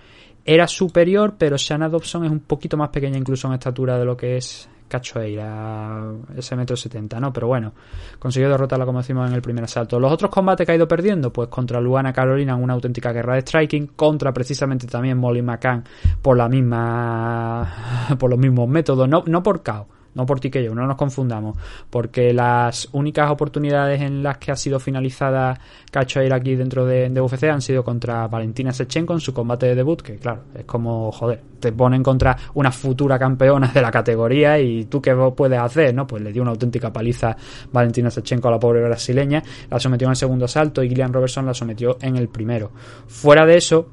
[0.46, 4.16] era superior, pero Shana Dobson es un poquito más pequeña incluso en estatura de lo
[4.16, 7.34] que es Cachoeira, ese metro setenta, ¿no?
[7.34, 7.74] Pero bueno,
[8.20, 10.00] consiguió derrotarla como decimos en el primer asalto.
[10.00, 13.36] Los otros combates que ha ido perdiendo, pues contra Luana Carolina en una auténtica guerra
[13.36, 15.84] de striking, contra precisamente también Molly McCann
[16.22, 20.86] por la misma, por los mismos métodos, no, no por KO, no por TKO, no
[20.86, 21.58] nos confundamos,
[21.90, 25.60] porque las únicas oportunidades en las que ha sido finalizada
[25.92, 29.76] Cachoeira aquí dentro de, de, UFC han sido contra Valentina Sechenko en su combate de
[29.76, 34.60] debut, que claro, es como, joder, te ponen contra una futura campeona de la categoría
[34.60, 36.06] y tú qué puedes hacer, ¿no?
[36.06, 37.36] Pues le dio una auténtica paliza
[37.72, 41.46] Valentina Sechenko a la pobre brasileña, la sometió en el segundo asalto y Gillian Robertson
[41.46, 42.72] la sometió en el primero.
[43.08, 43.90] Fuera de eso,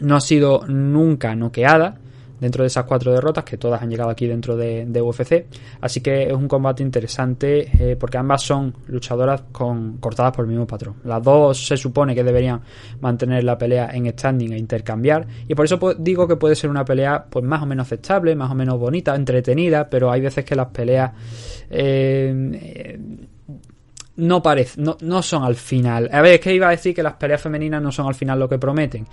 [0.00, 2.00] no ha sido nunca noqueada,
[2.40, 5.46] dentro de esas cuatro derrotas que todas han llegado aquí dentro de, UFC
[5.80, 10.66] así que es un combate interesante eh, porque ambas son luchadoras cortadas por el mismo
[10.66, 12.60] patrón las dos se supone que deberían
[13.00, 16.84] mantener la pelea en standing e intercambiar y por eso digo que puede ser una
[16.84, 20.54] pelea pues más o menos aceptable más o menos bonita entretenida pero hay veces que
[20.54, 21.12] las peleas
[21.70, 22.98] eh,
[24.20, 26.08] no parece, no, no son al final.
[26.12, 28.38] A ver, es que iba a decir que las peleas femeninas no son al final
[28.38, 29.06] lo que prometen.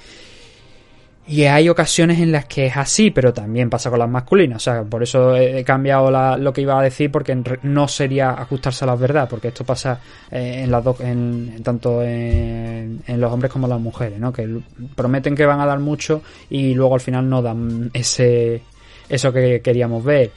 [1.30, 4.58] Y hay ocasiones en las que es así, pero también pasa con las masculinas.
[4.58, 8.86] O sea, por eso he cambiado lo que iba a decir, porque no sería ajustarse
[8.86, 10.00] a la verdad, porque esto pasa
[10.32, 14.32] eh, en las dos, en, tanto en, en, los hombres como en las mujeres, ¿no?
[14.32, 14.48] Que
[14.96, 18.62] prometen que van a dar mucho y luego al final no dan ese
[19.10, 20.32] eso que queríamos ver.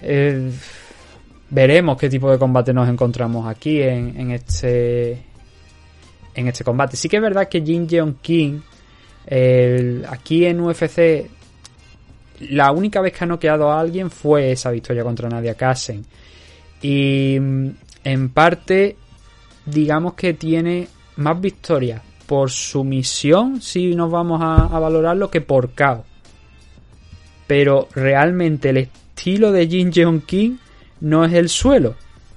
[0.00, 0.50] Eh,
[1.50, 5.22] veremos qué tipo de combate nos encontramos aquí en, en este
[6.34, 6.96] en este combate.
[6.96, 8.60] Sí que es verdad que Jin Jeon King
[9.26, 11.28] el, aquí en UFC,
[12.40, 16.04] la única vez que ha noqueado a alguien fue esa victoria contra Nadia Kassen.
[16.82, 17.36] Y
[18.04, 18.96] en parte,
[19.64, 25.70] digamos que tiene más victorias por sumisión, si nos vamos a, a valorarlo, que por
[25.70, 26.04] KO.
[27.46, 30.56] Pero realmente el estilo de Jin Jeon King
[31.00, 31.94] no es el suelo.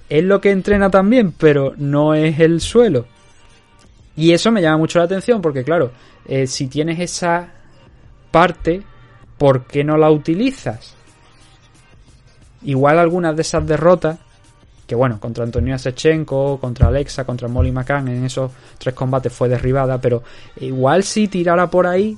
[0.08, 3.06] Es lo que entrena también, pero no es el suelo.
[4.16, 5.92] Y eso me llama mucho la atención porque, claro,
[6.30, 7.48] eh, si tienes esa
[8.30, 8.84] parte,
[9.40, 10.94] ¿por qué no la utilizas?
[12.62, 14.20] Igual algunas de esas derrotas,
[14.86, 19.50] que bueno, contra Antonio Sechenko, contra Alexa, contra Molly McCann, en esos tres combates fue
[19.50, 20.22] derribada, pero
[20.58, 22.16] igual si tirara por ahí,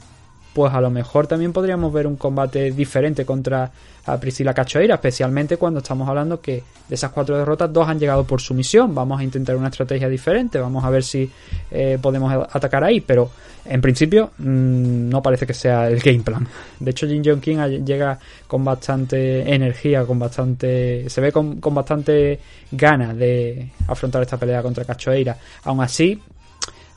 [0.53, 3.71] pues a lo mejor también podríamos ver un combate diferente contra
[4.05, 8.23] a Priscila Cachoeira, especialmente cuando estamos hablando que de esas cuatro derrotas, dos han llegado
[8.23, 8.95] por sumisión.
[8.95, 11.29] Vamos a intentar una estrategia diferente, vamos a ver si
[11.69, 13.29] eh, podemos atacar ahí, pero
[13.63, 16.47] en principio mmm, no parece que sea el game plan.
[16.79, 21.07] De hecho, Jin Jong King llega con bastante energía, con bastante.
[21.09, 22.39] se ve con, con bastante
[22.71, 25.37] ganas de afrontar esta pelea contra Cachoeira.
[25.63, 26.19] Aún así,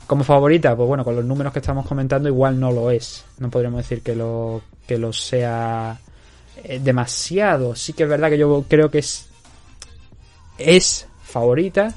[0.06, 3.24] como favorita, pues bueno, con los números que estamos comentando, igual no lo es.
[3.38, 5.98] No podríamos decir que lo, que lo sea
[6.62, 7.74] eh, demasiado.
[7.74, 9.26] Sí que es verdad que yo creo que es,
[10.58, 11.92] es favorita.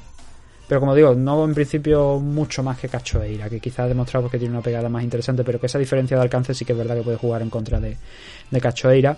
[0.66, 4.38] Pero como digo, no en principio mucho más que Cachoeira, que quizás ha demostrado que
[4.38, 6.96] tiene una pegada más interesante, pero que esa diferencia de alcance sí que es verdad
[6.96, 7.96] que puede jugar en contra de,
[8.50, 9.16] de Cachoeira.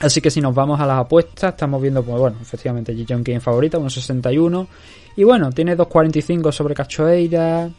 [0.00, 3.40] Así que si nos vamos a las apuestas, estamos viendo, pues bueno, efectivamente Ji King
[3.40, 4.66] favorita, 1.61.
[5.16, 7.70] Y bueno, tiene 2.45 sobre Cachoeira.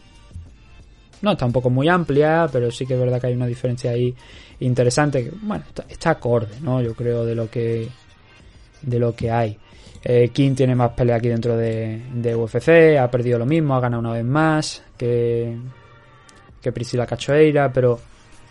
[1.21, 3.91] No está un poco muy amplia, pero sí que es verdad que hay una diferencia
[3.91, 4.13] ahí
[4.59, 5.31] interesante.
[5.41, 6.81] Bueno, está, está, acorde, ¿no?
[6.81, 7.87] Yo creo de lo que
[8.81, 9.57] de lo que hay.
[10.03, 13.79] Eh, King tiene más pelea aquí dentro de, de, UFC, ha perdido lo mismo, ha
[13.79, 15.57] ganado una vez más que,
[16.61, 17.99] que Priscila Cachoeira, pero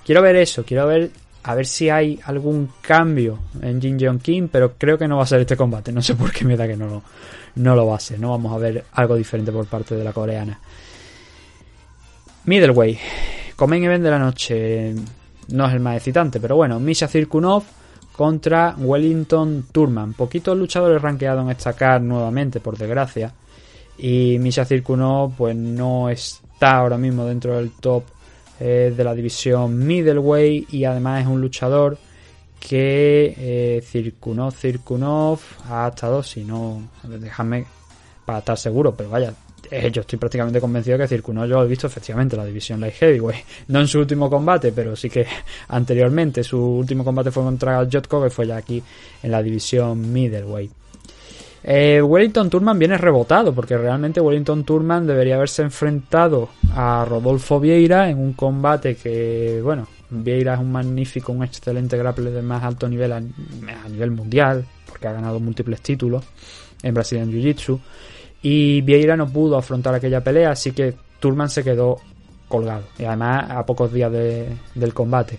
[0.05, 1.11] quiero ver eso, quiero ver
[1.45, 5.25] a ver si hay algún cambio en Jin Jong Kim, pero creo que no va
[5.25, 5.93] a ser este combate.
[5.93, 7.03] No sé por qué me da que no lo,
[7.57, 8.19] no lo va a ser.
[8.19, 10.59] No vamos a ver algo diferente por parte de la coreana.
[12.47, 12.99] Middleweight,
[13.57, 14.95] Comen Event de la noche.
[15.49, 17.65] No es el más excitante, pero bueno, Misha Cirkunov
[18.13, 20.13] contra Wellington Turman.
[20.13, 23.33] Poquitos luchadores rankeados en esta card nuevamente, por desgracia.
[23.99, 28.05] Y Misha Cirkunov, pues no está ahora mismo dentro del top
[28.61, 31.99] eh, de la división middleweight y además es un luchador
[32.61, 37.67] que eh, Cirkunov, Cirkunov ha estado, si no, déjame
[38.25, 39.35] para estar seguro, pero vaya,
[39.71, 43.45] eh, yo estoy prácticamente convencido que Cirkunov yo he visto efectivamente la división light heavyweight,
[43.69, 45.27] no en su último combate, pero sí que
[45.69, 48.83] anteriormente, su último combate fue contra Jotko, que fue ya aquí
[49.23, 50.71] en la división middleweight.
[51.67, 58.11] Eh, Wellington Turman viene rebotado porque realmente Wellington Turman debería haberse enfrentado a Rodolfo Vieira
[58.11, 62.87] en un combate que, bueno, Vieira es un magnífico, un excelente grappler de más alto
[62.87, 63.21] nivel a,
[63.89, 66.23] nivel mundial porque ha ganado múltiples títulos
[66.83, 67.81] en Brazilian Jiu-Jitsu
[68.45, 71.97] y Vieira no pudo afrontar aquella pelea, así que Turman se quedó
[72.47, 75.39] colgado y además a pocos días de, del combate.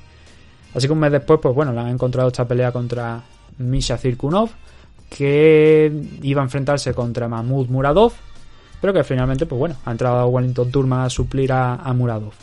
[0.73, 3.21] Así que un mes después, pues bueno, le han encontrado esta pelea contra
[3.59, 4.49] Misha Cirkunov
[5.07, 5.91] que
[6.23, 8.13] iba a enfrentarse contra Mahmoud Muradov,
[8.81, 12.33] pero que finalmente, pues bueno, ha entrado Wellington Turman a suplir a, a Muradov.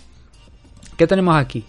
[0.96, 1.64] ¿Qué tenemos aquí?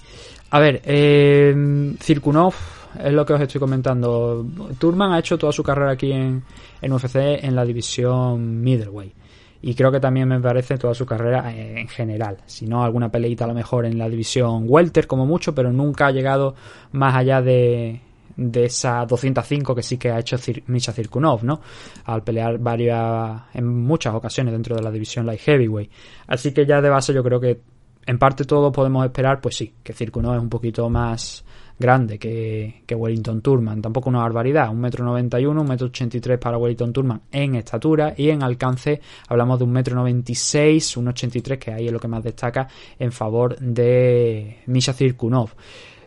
[0.51, 2.53] A ver, eh, Cirkunov
[2.99, 4.45] es lo que os estoy comentando.
[4.77, 6.43] Turman ha hecho toda su carrera aquí en,
[6.81, 9.13] en UFC en la división middleweight.
[9.61, 12.37] Y creo que también me parece toda su carrera en general.
[12.45, 16.07] Si no, alguna peleita a lo mejor en la división welter como mucho, pero nunca
[16.07, 16.53] ha llegado
[16.91, 18.01] más allá de,
[18.35, 20.37] de esa 205 que sí que ha hecho
[20.67, 21.61] Misha Cirkunov, ¿no?
[22.05, 25.91] Al pelear varias, en muchas ocasiones dentro de la división light heavyweight.
[26.27, 27.61] Así que ya de base yo creo que
[28.05, 31.42] en parte todo podemos esperar, pues sí, que Cirkunov es un poquito más
[31.77, 33.81] grande que, que Wellington Turman.
[33.81, 39.65] Tampoco una barbaridad, 1,91m, 1,83m para Wellington Turman en estatura y en alcance hablamos de
[39.65, 42.67] 1,96m, 1,83m, que ahí es lo que más destaca
[42.97, 45.49] en favor de Misha Cirkunov.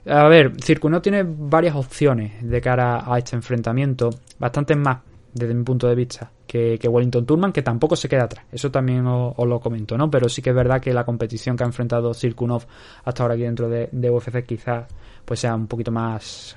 [0.09, 4.99] A ver, Cirkunov tiene varias opciones de cara a este enfrentamiento, bastantes más
[5.37, 8.47] desde mi punto de vista que, Wellington Turman, que tampoco se queda atrás.
[8.51, 10.11] Eso también os, lo comento, ¿no?
[10.11, 12.64] Pero sí que es verdad que la competición que ha enfrentado Cirkunov
[13.05, 14.87] hasta ahora aquí dentro de, UFC quizás
[15.24, 16.57] pues sea un poquito más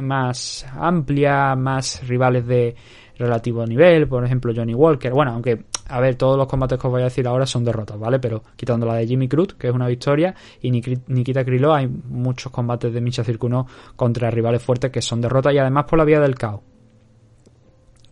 [0.00, 2.76] más amplia, más rivales de
[3.18, 6.92] relativo nivel, por ejemplo Johnny Walker, bueno, aunque a ver, todos los combates que os
[6.92, 8.20] voy a decir ahora son derrotas, ¿vale?
[8.20, 12.52] Pero quitando la de Jimmy Cruz, que es una victoria, y Nikita Krylov, hay muchos
[12.52, 13.66] combates de Misha Circuno
[13.96, 16.60] contra rivales fuertes que son derrotas y además por la vía del caos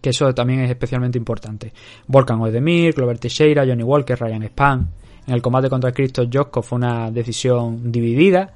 [0.05, 1.73] que eso también es especialmente importante.
[2.09, 4.91] Volkan Oedemir, Glover Teixeira, Johnny Walker, Ryan Span.
[5.27, 8.53] En el combate contra Cristo Josko fue una decisión dividida.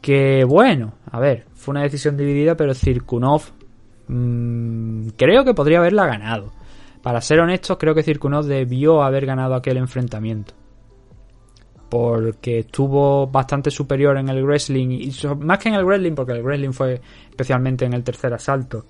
[0.00, 3.42] Que bueno, a ver, fue una decisión dividida, pero Cirkunov
[4.08, 6.50] mmm, creo que podría haberla ganado.
[7.02, 10.54] Para ser honestos, creo que Cirkunov debió haber ganado aquel enfrentamiento.
[11.88, 14.88] Porque estuvo bastante superior en el wrestling.
[14.90, 17.00] Y más que en el wrestling, porque el wrestling fue
[17.30, 18.86] especialmente en el tercer asalto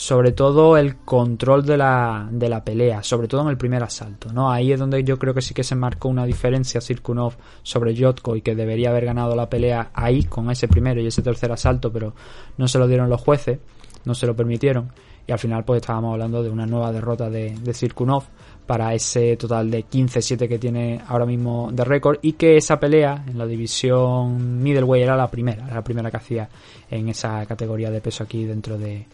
[0.00, 4.32] sobre todo el control de la, de la pelea, sobre todo en el primer asalto,
[4.32, 4.50] ¿no?
[4.50, 8.34] Ahí es donde yo creo que sí que se marcó una diferencia Sirkunov sobre Jotko
[8.34, 11.92] y que debería haber ganado la pelea ahí con ese primero y ese tercer asalto,
[11.92, 12.14] pero
[12.56, 13.58] no se lo dieron los jueces,
[14.06, 14.90] no se lo permitieron
[15.26, 18.24] y al final pues estábamos hablando de una nueva derrota de, de Cirkunov
[18.66, 23.22] para ese total de 15-7 que tiene ahora mismo de récord y que esa pelea
[23.28, 26.48] en la división middleweight era la primera, era la primera que hacía
[26.90, 29.06] en esa categoría de peso aquí dentro de,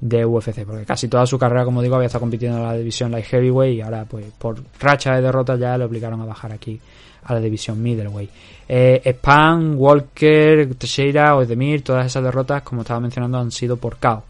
[0.00, 3.10] de UFC, porque casi toda su carrera, como digo, había estado compitiendo en la división
[3.10, 6.80] light heavyweight y ahora pues por racha de derrotas ya le obligaron a bajar aquí
[7.24, 8.30] a la división middleweight.
[8.68, 14.22] Eh, Span, Walker, Teixeira, Oedemir, todas esas derrotas, como estaba mencionando, han sido por KO.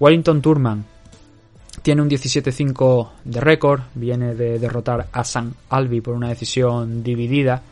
[0.00, 0.84] Wellington Turman
[1.82, 7.62] tiene un 17-5 de récord, viene de derrotar a San Albi por una decisión dividida,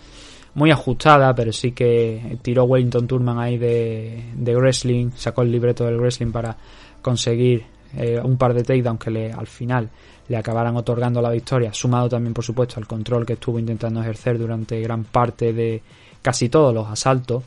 [0.55, 5.85] muy ajustada, pero sí que tiró Wellington Turman ahí de, de wrestling, sacó el libreto
[5.85, 6.57] del wrestling para
[7.03, 7.65] conseguir
[7.97, 9.89] eh, un par de takedowns que le, al final
[10.29, 14.39] le acabaran otorgando la victoria, sumado también por supuesto al control que estuvo intentando ejercer
[14.39, 15.83] durante gran parte de
[16.21, 17.45] casi todos los asaltos.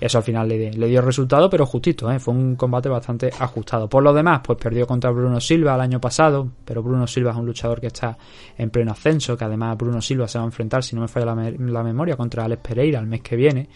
[0.00, 2.18] Eso al final le, dio resultado, pero justito, ¿eh?
[2.18, 3.88] fue un combate bastante ajustado.
[3.88, 7.36] Por lo demás, pues perdió contra Bruno Silva el año pasado, pero Bruno Silva es
[7.36, 8.18] un luchador que está
[8.58, 11.26] en pleno ascenso, que además Bruno Silva se va a enfrentar, si no me falla
[11.26, 13.68] la, me la memoria, contra Alex Pereira el mes que viene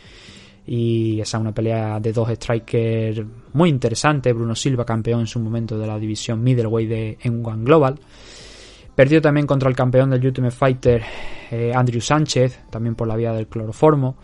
[0.66, 3.22] y esa es una pelea de dos strikers
[3.52, 4.32] muy interesante.
[4.32, 7.98] Bruno Silva, campeón en su momento de la división middleweight de en One Global.
[8.94, 11.02] Perdió también contra el campeón del Ultimate Fighter,
[11.50, 14.16] eh, Andrew Sánchez, también por la vía del cloroformo.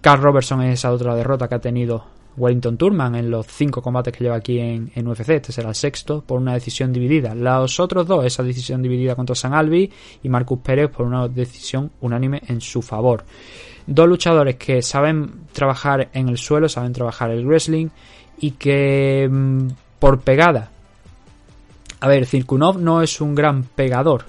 [0.00, 2.04] Carl Robertson es esa otra derrota que ha tenido
[2.36, 5.30] Wellington Turman en los cinco combates que lleva aquí en, en, UFC.
[5.30, 7.34] Este será el sexto por una decisión dividida.
[7.34, 9.90] Los otros dos, esa decisión dividida contra San Albi
[10.22, 13.24] y Marcus Pérez por una decisión unánime en su favor.
[13.86, 17.88] Dos luchadores que saben trabajar en el suelo, saben trabajar el wrestling
[18.38, 19.68] y que mmm,
[19.98, 20.70] por pegada.
[22.00, 24.24] A ver, Cirkunov no es un gran pegador.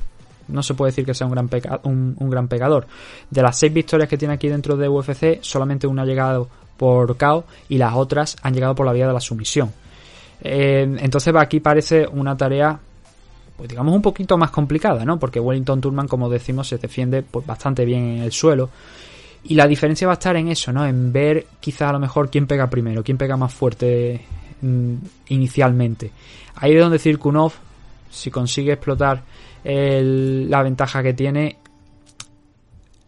[0.47, 1.49] No se puede decir que sea un gran,
[1.84, 2.88] un gran pegador.
[3.29, 6.47] De las seis victorias que tiene aquí dentro de UFC, solamente una ha llegado
[6.78, 9.72] por KO y las otras han llegado por la vía de la sumisión.
[10.41, 12.80] Eh, entonces aquí parece una tarea,
[13.56, 15.20] pues digamos un poquito más complicada, ¿no?
[15.20, 18.70] Porque Wellington Turman, como decimos, se defiende pues, bastante bien en el suelo.
[19.44, 20.86] Y la diferencia va a estar en eso, ¿no?
[20.86, 24.22] En ver quizás a lo mejor quién pega primero, quién pega más fuerte
[24.62, 24.94] mm,
[25.30, 26.12] inicialmente.
[26.56, 27.54] Ahí es donde Cirkunov,
[28.10, 29.22] si consigue explotar
[29.64, 31.58] la ventaja que tiene,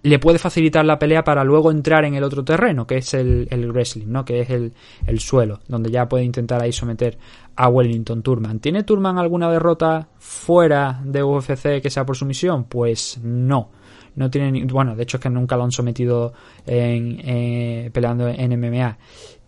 [0.01, 3.47] le puede facilitar la pelea para luego entrar en el otro terreno, que es el,
[3.51, 4.23] el wrestling, ¿no?
[4.23, 4.73] Que es el,
[5.05, 7.17] el, suelo, donde ya puede intentar ahí someter
[7.55, 8.59] a Wellington Turman.
[8.59, 12.63] ¿Tiene Turman alguna derrota fuera de UFC que sea por sumisión?
[12.65, 13.71] Pues no.
[14.15, 16.34] No tiene ni, bueno, de hecho es que nunca lo han sometido
[16.65, 18.97] en, eh, peleando en MMA.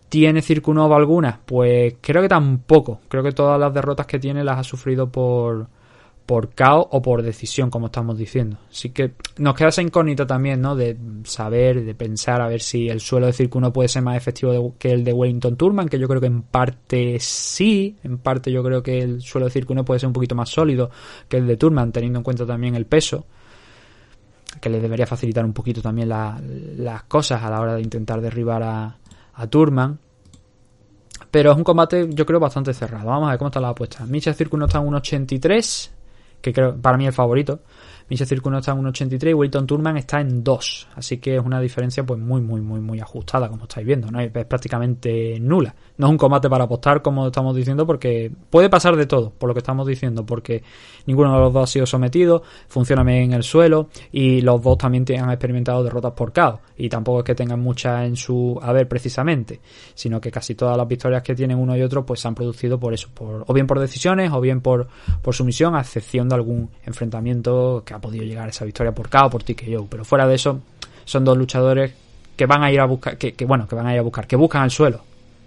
[0.08, 1.40] ¿Tiene Circunova alguna?
[1.44, 3.00] Pues creo que tampoco.
[3.08, 5.68] Creo que todas las derrotas que tiene las ha sufrido por,
[6.26, 8.58] por KO o por decisión, como estamos diciendo.
[8.70, 10.76] Así que nos queda esa incógnita también, ¿no?
[10.76, 14.74] De saber, de pensar a ver si el suelo de Circuno puede ser más efectivo
[14.78, 18.62] que el de Wellington Turman, que yo creo que en parte sí, en parte yo
[18.62, 20.90] creo que el suelo de Circuno puede ser un poquito más sólido
[21.28, 23.26] que el de Turman, teniendo en cuenta también el peso,
[24.60, 26.40] que le debería facilitar un poquito también la,
[26.76, 28.98] las cosas a la hora de intentar derribar a,
[29.34, 29.98] a Turman.
[31.30, 33.06] Pero es un combate, yo creo, bastante cerrado.
[33.06, 34.04] Vamos a ver cómo está la apuesta.
[34.04, 36.01] Micha Circuno está en 1.83
[36.42, 37.60] que creo para mí el favorito.
[38.12, 40.88] Misha Circuno está en 1.83 y Wilton Turman está en 2.
[40.96, 44.10] Así que es una diferencia pues muy, muy, muy, muy ajustada, como estáis viendo.
[44.10, 44.20] ¿no?
[44.20, 45.74] Es prácticamente nula.
[45.96, 49.48] No es un combate para apostar, como estamos diciendo, porque puede pasar de todo, por
[49.48, 50.62] lo que estamos diciendo, porque
[51.06, 54.76] ninguno de los dos ha sido sometido, funciona bien en el suelo y los dos
[54.76, 56.60] también han experimentado derrotas por KO.
[56.76, 59.60] Y tampoco es que tengan muchas en su haber precisamente,
[59.94, 62.78] sino que casi todas las victorias que tienen uno y otro pues se han producido
[62.78, 64.88] por eso, por, o bien por decisiones o bien por,
[65.22, 69.08] por sumisión, a excepción de algún enfrentamiento que ha podido llegar a esa victoria por
[69.08, 69.86] KO o por TKO.
[69.88, 70.60] Pero fuera de eso,
[71.06, 71.94] son dos luchadores
[72.36, 74.36] que van a ir a buscar, que, bueno, que van a ir a buscar, que
[74.36, 75.00] buscan el suelo,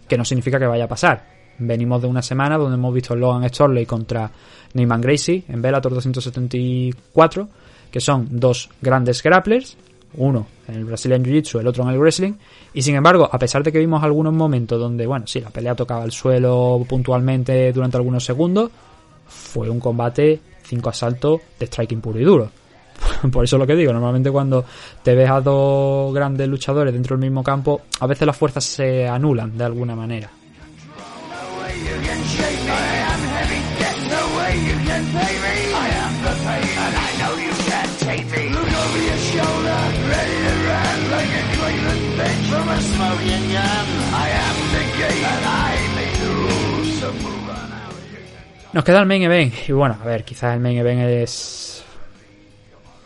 [0.08, 1.36] que no significa que vaya a pasar.
[1.58, 4.30] Venimos de una semana donde hemos visto Logan Storley contra
[4.74, 7.48] Neyman Gracie en Bellator 274,
[7.92, 9.78] que son dos grandes grapplers,
[10.18, 12.34] uno en el Brazilian Jiu-Jitsu, el otro en el wrestling,
[12.74, 15.76] y sin embargo, a pesar de que vimos algunos momentos donde, bueno, sí, la pelea
[15.76, 18.72] tocaba el suelo puntualmente durante algunos segundos,
[19.28, 22.50] fue un combate cinco asaltos de striking puro y duro.
[23.32, 24.66] Por eso lo que digo, normalmente cuando
[25.04, 29.08] te ves a dos grandes luchadores dentro del mismo campo, a veces las fuerzas se
[29.08, 30.30] anulan de alguna manera.
[48.76, 49.54] Nos queda el main event.
[49.70, 51.82] Y bueno, a ver, quizás el main event es.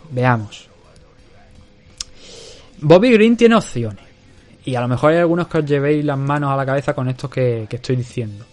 [0.10, 0.68] Veamos.
[2.80, 4.04] Bobby Green tiene opciones.
[4.66, 7.08] Y a lo mejor hay algunos que os llevéis las manos a la cabeza con
[7.08, 8.46] esto que, estoy diciendo.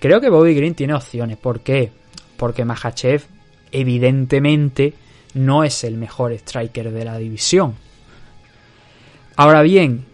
[0.00, 1.36] Creo que Bobby Green tiene opciones.
[1.36, 1.92] ¿Por qué?
[2.38, 3.22] Porque Mahachev
[3.70, 4.94] evidentemente
[5.34, 7.74] no es el mejor striker de la división.
[9.36, 10.06] Ahora bien,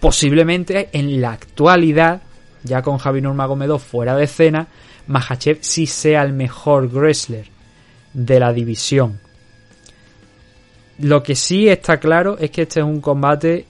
[0.00, 2.22] posiblemente en la actualidad,
[2.64, 4.66] ya con Javi Nurmagomedov fuera de escena,
[5.10, 7.46] Mahachev sí sea el mejor wrestler
[8.12, 9.18] de la división.
[11.00, 13.66] Lo que sí está claro es que este es un combate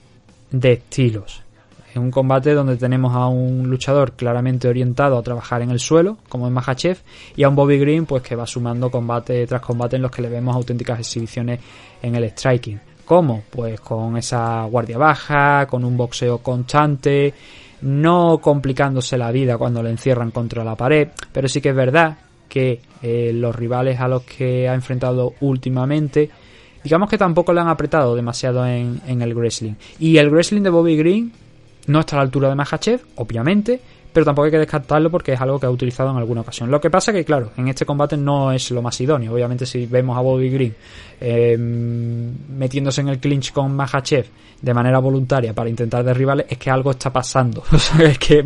[0.51, 1.41] de estilos.
[1.89, 6.19] Es un combate donde tenemos a un luchador claramente orientado a trabajar en el suelo,
[6.29, 6.99] como es Mahachev,
[7.35, 10.21] y a un Bobby Green pues que va sumando combate tras combate en los que
[10.21, 11.59] le vemos auténticas exhibiciones
[12.03, 12.79] en el striking.
[13.03, 13.43] ¿Cómo?
[13.49, 17.33] Pues con esa guardia baja, con un boxeo constante,
[17.81, 22.17] no complicándose la vida cuando le encierran contra la pared, pero sí que es verdad
[22.47, 26.29] que eh, los rivales a los que ha enfrentado últimamente,
[26.83, 29.73] digamos que tampoco le han apretado demasiado en, en el wrestling.
[29.99, 31.31] Y el wrestling de Bobby Green
[31.87, 33.79] no está a la altura de Mahachev, obviamente,
[34.13, 36.69] pero tampoco hay que descartarlo porque es algo que ha utilizado en alguna ocasión.
[36.69, 39.33] Lo que pasa que, claro, en este combate no es lo más idóneo.
[39.33, 40.75] Obviamente, si vemos a Bobby Green
[41.19, 44.25] eh, metiéndose en el clinch con Mahachev
[44.61, 47.63] de manera voluntaria para intentar derribarle, es que algo está pasando.
[47.99, 48.43] es que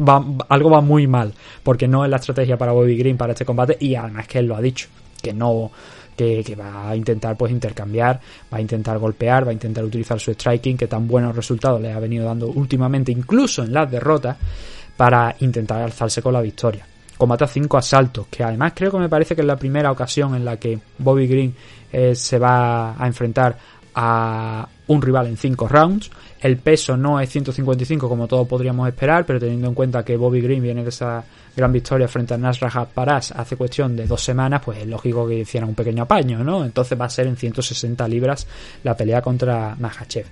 [0.49, 1.33] algo va muy mal,
[1.63, 4.45] porque no es la estrategia para Bobby Green para este combate y además que él
[4.45, 4.87] lo ha dicho,
[5.21, 5.71] que no
[6.15, 8.19] que, va a intentar pues intercambiar,
[8.53, 11.91] va a intentar golpear, va a intentar utilizar su striking que tan buenos resultados le
[11.91, 14.37] ha venido dando últimamente, incluso en las derrotas
[14.97, 16.85] para intentar alzarse con la victoria.
[17.17, 20.35] Combate a 5 asaltos, que además creo que me parece que es la primera ocasión
[20.35, 21.55] en la que Bobby Green
[21.91, 23.57] eh, se va a enfrentar
[23.95, 26.11] a un rival en 5 rounds.
[26.41, 30.41] El peso no es 155 como todos podríamos esperar, pero teniendo en cuenta que Bobby
[30.41, 31.23] Green viene de esa
[31.55, 35.39] gran victoria frente a Nasraj Paras hace cuestión de dos semanas, pues es lógico que
[35.39, 36.65] hiciera un pequeño apaño, ¿no?
[36.65, 38.45] Entonces va a ser en 160 libras
[38.83, 40.25] la pelea contra Mahachev.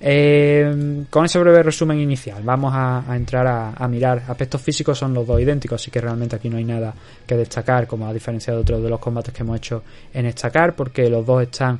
[0.00, 4.22] Eh, con ese breve resumen inicial, vamos a, entrar a, mirar.
[4.28, 6.94] Aspectos físicos son los dos idénticos, así que realmente aquí no hay nada
[7.26, 10.74] que destacar, como a diferencia de otros de los combates que hemos hecho en estacar,
[10.74, 11.78] porque los dos están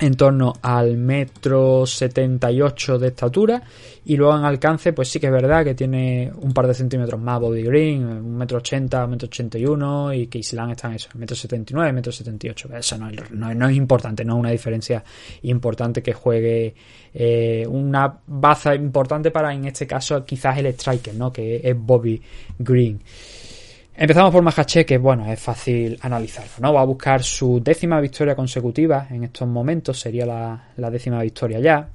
[0.00, 3.62] en torno al metro 78 de estatura
[4.04, 7.20] y luego en alcance pues sí que es verdad que tiene un par de centímetros
[7.20, 11.10] más Bobby Green un metro 80 un metro 81 y que Islam está en eso
[11.14, 15.04] metro 79 metro 78 eso no, no, es importante no es una diferencia
[15.42, 16.74] importante que juegue
[17.14, 22.20] eh, una baza importante para en este caso quizás el striker no que es Bobby
[22.58, 23.00] Green
[23.96, 26.74] Empezamos por Mahache, que bueno, es fácil analizarlo, ¿no?
[26.74, 31.88] Va a buscar su décima victoria consecutiva en estos momentos, sería la, décima victoria ya.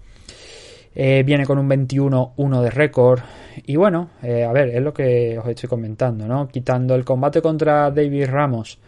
[0.95, 3.19] Eh, viene con un 21-1 de récord.
[3.65, 6.47] Y bueno, eh, a ver, es lo que os estoy comentando, ¿no?
[6.47, 8.79] Quitando el combate contra David Ramos,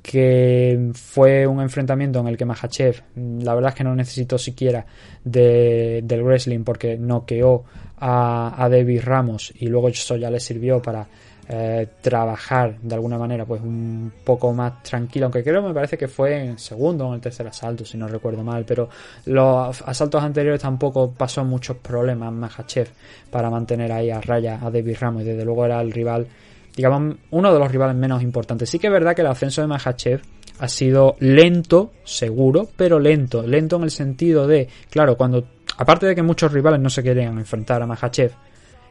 [0.00, 3.02] que fue un enfrentamiento en el que Mahachev,
[3.40, 4.86] la verdad es que no necesitó siquiera
[5.24, 7.64] del wrestling porque noqueó
[7.98, 11.08] a, a David Ramos y luego eso ya le sirvió para
[11.48, 16.06] eh, trabajar de alguna manera pues un poco más tranquilo, aunque creo me parece que
[16.06, 18.88] fue en segundo o en el tercer asalto, si no recuerdo mal, pero
[19.26, 22.88] los asaltos anteriores tampoco pasó muchos problemas Mahachev
[23.30, 26.28] para mantener ahí a raya a David Ramos y desde luego era el rival,
[26.76, 28.70] digamos, uno de los rivales menos importantes.
[28.70, 30.22] Sí que es verdad que el ascenso de Mahachev
[30.60, 35.44] ha sido lento, seguro, pero lento, lento en el sentido de, claro, cuando,
[35.76, 38.30] aparte de que muchos rivales no se querían enfrentar a Mahachev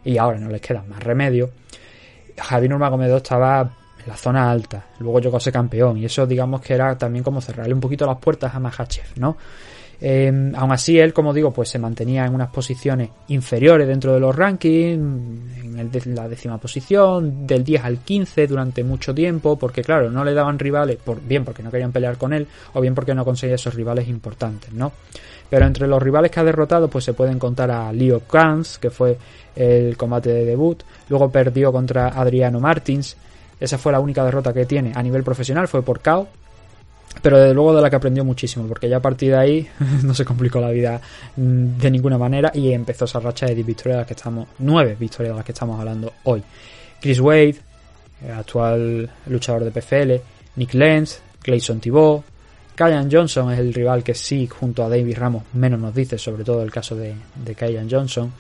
[0.04, 1.52] y ahora no les queda más remedio,
[2.38, 6.62] Javi Nurmagomedov estaba en la zona alta, luego llegó a ser campeón y eso digamos
[6.62, 9.38] que era también como cerrarle un poquito las puertas a Mahachev, ¿no?
[10.04, 14.20] Em, aún así él, como digo, pues se mantenía en unas posiciones inferiores dentro de
[14.20, 15.00] los rankings,
[15.64, 20.34] en la décima posición, del 10 al 15 durante mucho tiempo, porque claro, no le
[20.34, 23.56] daban rivales, por, bien porque no querían pelear con él, o bien porque no conseguía
[23.56, 24.92] esos rivales importantes, ¿no?
[25.52, 28.90] Pero entre los rivales que ha derrotado, pues se pueden contar a Leo Kranz, que
[28.90, 29.18] fue
[29.54, 30.82] el combate de debut.
[31.10, 33.18] Luego perdió contra Adriano Martins.
[33.60, 36.26] Esa fue la única derrota que tiene a nivel profesional, fue por KO.
[37.22, 39.68] Pero desde luego de la que aprendió muchísimo, porque ya a partir de ahí
[40.04, 41.02] no se complicó la vida
[41.36, 44.96] de ninguna manera y empezó esa racha de 10 victorias de las que estamos, 9
[44.98, 46.42] victorias de las que estamos hablando hoy.
[47.02, 47.58] Chris Wade,
[48.34, 50.24] actual luchador de PFL,
[50.56, 52.24] Nick Lenz, Clayson Thibault,
[52.82, 56.44] Kyan Johnson es el rival que sí, junto a David Ramos, menos nos dice, sobre
[56.44, 58.32] todo el caso de, de Johnson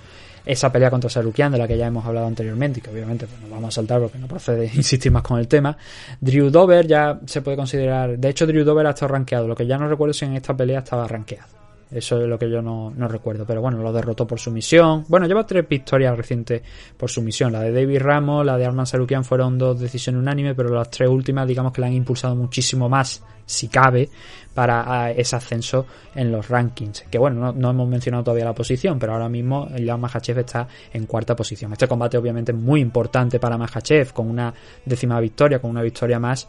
[0.44, 3.40] esa pelea contra Sarukian de la que ya hemos hablado anteriormente y que obviamente pues,
[3.42, 5.78] nos vamos a saltar porque no procede insistir más con el tema.
[6.20, 9.68] Drew Dover ya se puede considerar, de hecho Drew Dover ha estado rankeado, lo que
[9.68, 11.61] ya no recuerdo si en esta pelea estaba rankeado.
[11.92, 13.46] Eso es lo que yo no, no recuerdo.
[13.46, 15.04] Pero bueno, lo derrotó por sumisión.
[15.10, 16.62] Bueno, lleva tres victorias recientes
[16.96, 17.52] por sumisión.
[17.52, 21.10] La de David Ramos, la de Arman Sarukian fueron dos decisiones unánimes, pero las tres
[21.10, 24.10] últimas, digamos que la han impulsado muchísimo más, si cabe,
[24.54, 25.86] para ese ascenso
[26.16, 27.02] en los rankings.
[27.12, 31.06] Que bueno, no, hemos mencionado todavía la posición, pero ahora mismo Leon Mahachev está en
[31.06, 31.74] cuarta posición.
[31.74, 34.54] Este combate obviamente es muy importante para Mahachev, con una
[34.86, 36.48] décima victoria, con una victoria más.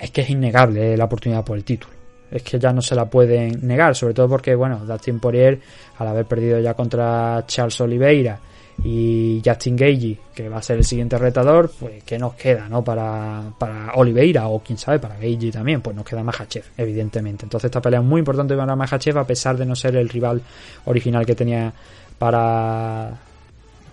[0.00, 2.01] Es que es innegable la oportunidad por el título
[2.32, 5.60] es que ya no se la pueden negar, sobre todo porque, bueno, Dustin Poirier,
[5.98, 8.38] al haber perdido ya contra Charles Oliveira
[8.84, 12.82] y Justin Gagey, que va a ser el siguiente retador, pues ¿qué nos queda, no?
[12.82, 17.44] Para, para Oliveira o quién sabe, para Gagey también, pues nos queda Mahachev, evidentemente.
[17.44, 20.40] Entonces esta pelea es muy importante para Mahachev a pesar de no ser el rival
[20.86, 21.72] original que tenía
[22.18, 23.18] para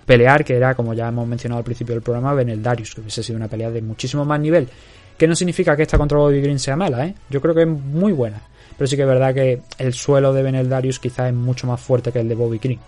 [0.06, 3.22] pelear, que era, como ya hemos mencionado al principio del programa, Benel Darius, que hubiese
[3.22, 4.68] sido una pelea de muchísimo más nivel
[5.20, 7.14] que no significa que esta contra Bobby Green sea mala, ¿eh?
[7.30, 8.42] Yo creo que es muy buena.
[8.78, 11.82] Pero sí que es verdad que el suelo de Benel Darius quizás es mucho más
[11.82, 12.80] fuerte que el de Bobby Green.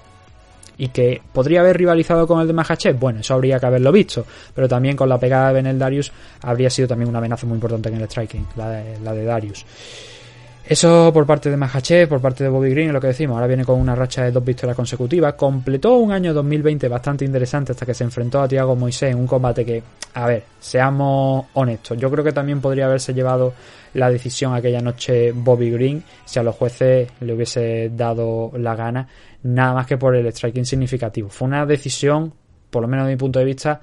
[0.77, 4.25] Y que podría haber rivalizado con el de Mahachev, bueno, eso habría que haberlo visto.
[4.55, 6.09] Pero también con la pegada de Benel Darius
[6.41, 9.65] habría sido también una amenaza muy importante en el striking, la de, la de Darius.
[10.65, 13.35] Eso por parte de Mahachev, por parte de Bobby Green, lo que decimos.
[13.35, 15.33] Ahora viene con una racha de dos victorias consecutivas.
[15.33, 19.27] Completó un año 2020 bastante interesante hasta que se enfrentó a Thiago Moisés en un
[19.27, 19.83] combate que,
[20.13, 21.97] a ver, seamos honestos.
[21.97, 23.53] Yo creo que también podría haberse llevado
[23.95, 29.07] la decisión aquella noche Bobby Green si a los jueces le hubiese dado la gana,
[29.43, 31.29] nada más que por el striking significativo.
[31.29, 32.33] Fue una decisión,
[32.69, 33.81] por lo menos de mi punto de vista,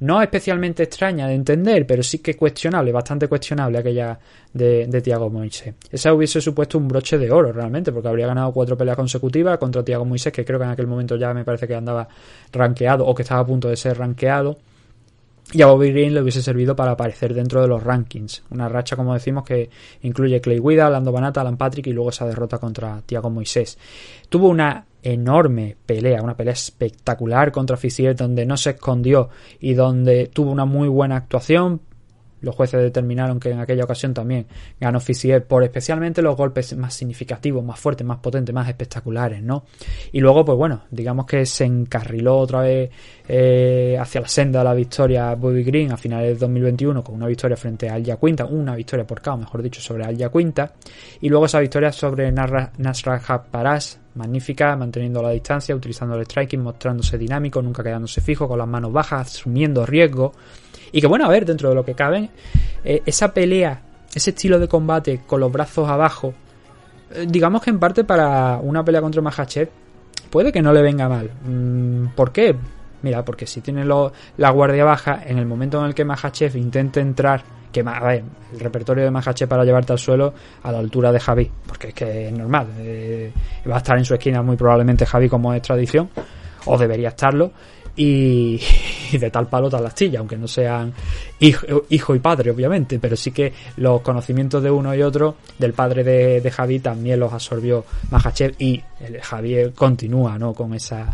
[0.00, 4.18] no especialmente extraña de entender, pero sí que cuestionable, bastante cuestionable aquella
[4.52, 5.74] de, de Tiago Moisés.
[5.90, 9.84] Esa hubiese supuesto un broche de oro realmente, porque habría ganado cuatro peleas consecutivas contra
[9.84, 12.08] Tiago Moisés, que creo que en aquel momento ya me parece que andaba
[12.52, 14.58] rankeado o que estaba a punto de ser rankeado.
[15.52, 18.44] Y a Bobby Green le hubiese servido para aparecer dentro de los rankings.
[18.50, 19.68] Una racha, como decimos, que
[20.02, 23.76] incluye Clay Guida, Lando Banata, Alan Patrick y luego esa derrota contra Tiago Moisés.
[24.28, 30.26] Tuvo una enorme pelea, una pelea espectacular contra Fisier donde no se escondió y donde
[30.26, 31.80] tuvo una muy buena actuación,
[32.40, 34.46] los jueces determinaron que en aquella ocasión también
[34.80, 39.64] ganó Fisier por especialmente los golpes más significativos, más fuertes, más potentes, más espectaculares, ¿no?
[40.12, 42.90] Y luego, pues bueno, digamos que se encarriló otra vez
[43.28, 47.26] eh, hacia la senda de la victoria Bobby Green a finales de 2021 con una
[47.26, 50.72] victoria frente a Alja Quinta, una victoria por KO, mejor dicho, sobre Alja Quinta,
[51.20, 52.72] y luego esa victoria sobre Nasra
[53.50, 58.68] Paras, magnífica, manteniendo la distancia, utilizando el striking, mostrándose dinámico, nunca quedándose fijo, con las
[58.68, 60.32] manos bajas, asumiendo riesgo
[60.92, 62.30] y que bueno, a ver, dentro de lo que cabe,
[62.84, 66.34] eh, esa pelea, ese estilo de combate con los brazos abajo,
[67.12, 69.68] eh, digamos que en parte para una pelea contra Mahachev
[70.30, 71.30] puede que no le venga mal.
[71.44, 72.56] Mm, ¿Por qué?
[73.02, 77.00] Mira, porque si tiene la guardia baja, en el momento en el que Mahachev intente
[77.00, 77.42] entrar,
[77.72, 81.20] que a ver, el repertorio de Mahachev para llevarte al suelo a la altura de
[81.20, 83.32] Javi, porque es que es normal, eh,
[83.68, 86.10] va a estar en su esquina muy probablemente Javi como es tradición,
[86.66, 87.52] o debería estarlo,
[88.02, 88.58] y,
[89.18, 90.92] de tal palo tal astilla, aunque no sean
[91.38, 96.02] hijo, y padre, obviamente, pero sí que los conocimientos de uno y otro, del padre
[96.02, 98.82] de, Javi, también los absorbió Mahachev y
[99.20, 100.54] Javier continúa ¿no?
[100.54, 101.12] con esa,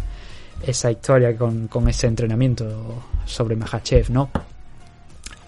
[0.64, 4.30] esa historia, con, con ese entrenamiento sobre Mahachev, ¿no?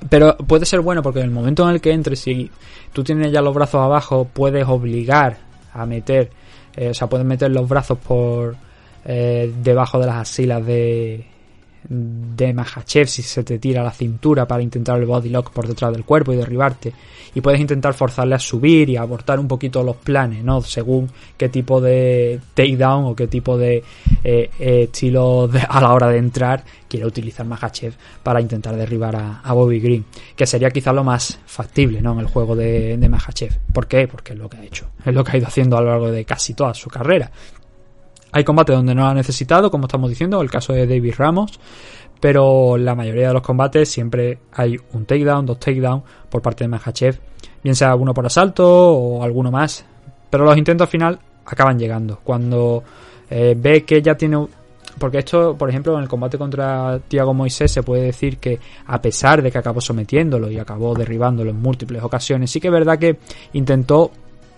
[0.09, 2.51] Pero puede ser bueno porque en el momento en el que entres, si
[2.93, 5.36] tú tienes ya los brazos abajo, puedes obligar
[5.73, 6.31] a meter,
[6.77, 8.56] eh, o sea, puedes meter los brazos por,
[9.05, 11.25] eh, debajo de las asilas de,
[11.89, 15.93] de Mahachev si se te tira la cintura para intentar el body lock por detrás
[15.93, 16.93] del cuerpo y derribarte.
[17.35, 21.49] Y puedes intentar forzarle a subir y abortar un poquito los planes no según qué
[21.49, 23.83] tipo de takedown o qué tipo de
[24.25, 29.15] eh, eh, estilo a la hora de entrar quiere utilizar Mahachev para intentar derribar
[29.45, 30.05] a, Bobby Green
[30.35, 33.59] que sería quizá lo más factible no en el juego de, de Mahachev.
[33.73, 34.09] ¿por qué?
[34.09, 34.87] porque es lo que ha hecho.
[35.05, 37.31] Es lo que ha ido haciendo a lo largo de casi toda su carrera
[38.39, 41.59] hay combates donde no lo ha necesitado, como estamos diciendo, el caso de David Ramos,
[42.20, 46.69] pero la mayoría de los combates siempre hay un takedown, dos takedowns por parte de
[46.69, 47.19] Mahachev,
[47.62, 49.85] bien sea uno por asalto o alguno más,
[50.31, 52.20] pero los intentos al final acaban llegando.
[52.23, 52.82] Cuando
[53.31, 54.47] eh, ve que ya tiene
[54.98, 59.01] porque esto, por ejemplo, en el combate contra Tiago Moisés se puede decir que a
[59.01, 62.98] pesar de que acabó sometiéndolo y acabó derribándolo en múltiples ocasiones, sí que es verdad
[62.98, 63.19] que
[63.52, 64.10] intentó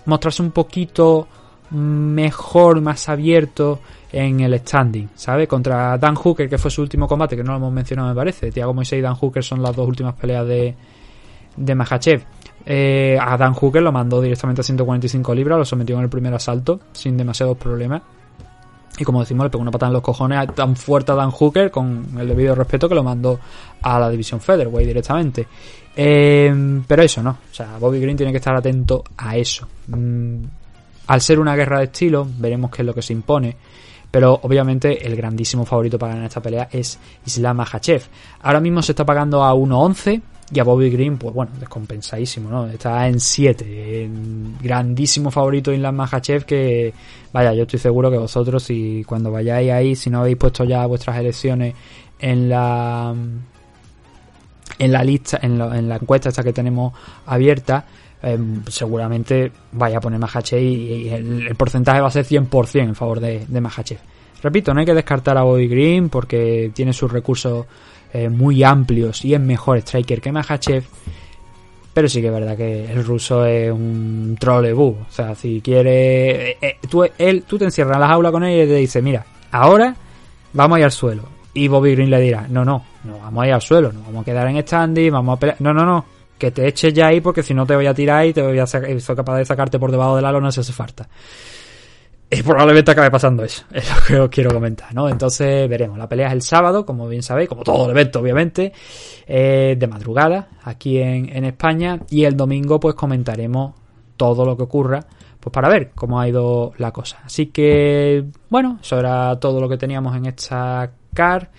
[0.07, 1.28] mostrarse un poquito
[1.71, 3.81] mejor, más abierto
[4.13, 5.47] en el standing, ¿sabe?
[5.47, 8.51] Contra Dan Hooker, que fue su último combate, que no lo hemos mencionado, me parece.
[8.51, 10.75] Tiago Moisés y Dan Hooker son las dos últimas peleas de,
[11.57, 12.23] de Mahachev.
[12.67, 16.35] Eh, a Dan Hooker lo mandó directamente a 145 libras, lo sometió en el primer
[16.35, 18.03] asalto, sin demasiados problemas.
[18.99, 21.71] Y como decimos, le pegó una patada en los cojones tan fuerte a Dan Hooker,
[21.71, 23.39] con el debido respeto, que lo mandó
[23.81, 25.47] a la división Featherweight directamente.
[25.97, 29.67] Eh, pero eso no, o sea, Bobby Green tiene que estar atento a eso.
[29.89, 30.45] Mm,
[31.11, 33.57] al ser una guerra de estilo, veremos qué es lo que se impone.
[34.12, 38.03] Pero obviamente el grandísimo favorito para ganar esta pelea es Islam Makhachev.
[38.43, 40.23] Ahora mismo se está pagando a 1.11
[40.53, 42.69] y a Bobby Green, pues bueno, descompensadísimo, ¿no?
[42.69, 44.09] Está en 7.
[44.62, 46.95] Grandísimo favorito Islam Makhachev que,
[47.32, 50.87] vaya, yo estoy seguro que vosotros, si cuando vayáis ahí, si no habéis puesto ya
[50.87, 51.74] vuestras elecciones
[52.20, 53.12] en la
[54.81, 56.93] en la lista, en, la encuesta esta que tenemos
[57.27, 57.85] abierta,
[58.23, 63.20] em, seguramente vaya a poner Mahachev y, el, porcentaje va a ser 100% en favor
[63.20, 63.98] de, de Mahachev.
[64.43, 67.66] Repito, no hay que descartar a Bobby Green porque tiene sus recursos
[68.12, 70.85] eh, muy amplios y es mejor striker que Mahachev.
[71.93, 74.97] Pero sí que es verdad que el ruso es un trolebú.
[75.07, 76.52] O sea, si quiere.
[76.52, 79.02] Eh, eh, tú, él, tú te encierras en la jaula con él y te dice:
[79.02, 79.94] Mira, ahora
[80.52, 81.40] vamos a ir al suelo.
[81.55, 84.23] Y Bobby Green le dirá: No, no, no vamos a ir al suelo, no vamos
[84.23, 85.61] a quedar en standing, vamos a pelear.
[85.61, 86.05] No, no, no,
[86.39, 88.59] que te eches ya ahí porque si no te voy a tirar y te voy
[88.59, 91.09] a sacar, soy capaz de sacarte por debajo de la lona si hace falta.
[92.33, 95.09] Y probablemente acabe pasando eso, es lo que os quiero comentar, ¿no?
[95.09, 98.73] Entonces veremos, la pelea es el sábado, como bien sabéis, como todo el evento obviamente,
[99.27, 103.75] eh, de madrugada aquí en, en, España y el domingo pues comentaremos
[104.17, 105.05] todo lo que ocurra
[105.41, 107.19] pues para ver cómo ha ido la cosa.
[107.25, 111.51] Así que bueno, eso era todo lo que teníamos en esta car.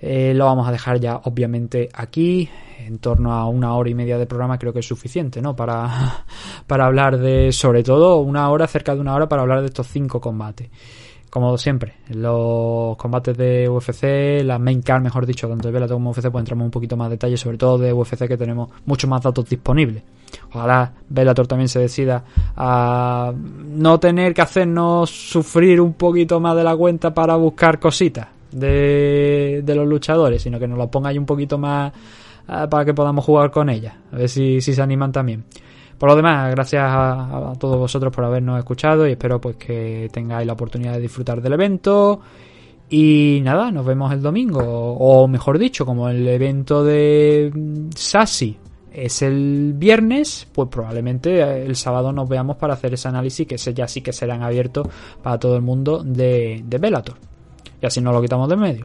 [0.00, 2.48] Eh, lo vamos a dejar ya obviamente aquí
[2.88, 5.54] en torno a una hora y media de programa creo que es suficiente, ¿no?
[5.54, 6.24] Para,
[6.66, 9.86] para hablar de, sobre todo, una hora, cerca de una hora, para hablar de estos
[9.86, 10.68] cinco combates.
[11.30, 16.10] Como siempre, los combates de UFC, la main card, mejor dicho, tanto de Bellator como
[16.10, 19.20] UFC, pues entramos un poquito más detalle, sobre todo de UFC que tenemos muchos más
[19.20, 20.02] datos disponibles.
[20.54, 22.24] Ojalá Bellator también se decida
[22.56, 28.37] a no tener que hacernos sufrir un poquito más de la cuenta para buscar cositas
[28.50, 31.92] de, de los luchadores, sino que nos lo ponga ahí un poquito más
[32.50, 33.98] Ah, para que podamos jugar con ella.
[34.10, 35.44] A ver si, si se animan también.
[35.98, 40.46] Por lo demás, gracias a, todos vosotros por habernos escuchado y espero pues que tengáis
[40.46, 42.20] la oportunidad de disfrutar del evento.
[42.88, 44.60] Y nada, nos vemos el domingo.
[44.62, 47.52] O mejor dicho, como el evento de
[47.94, 48.56] Sassy
[48.94, 53.86] es el viernes, pues probablemente el sábado nos veamos para hacer ese análisis que ya
[53.86, 54.88] sí que serán abiertos
[55.22, 56.78] para todo el mundo de, de.
[57.80, 58.82] Y así nos lo quitamos de medio.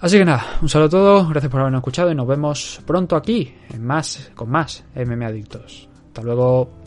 [0.00, 3.16] Así que nada, un saludo a todos, gracias por habernos escuchado y nos vemos pronto
[3.16, 5.88] aquí, más, con más MM Adictos.
[6.08, 6.83] Hasta luego.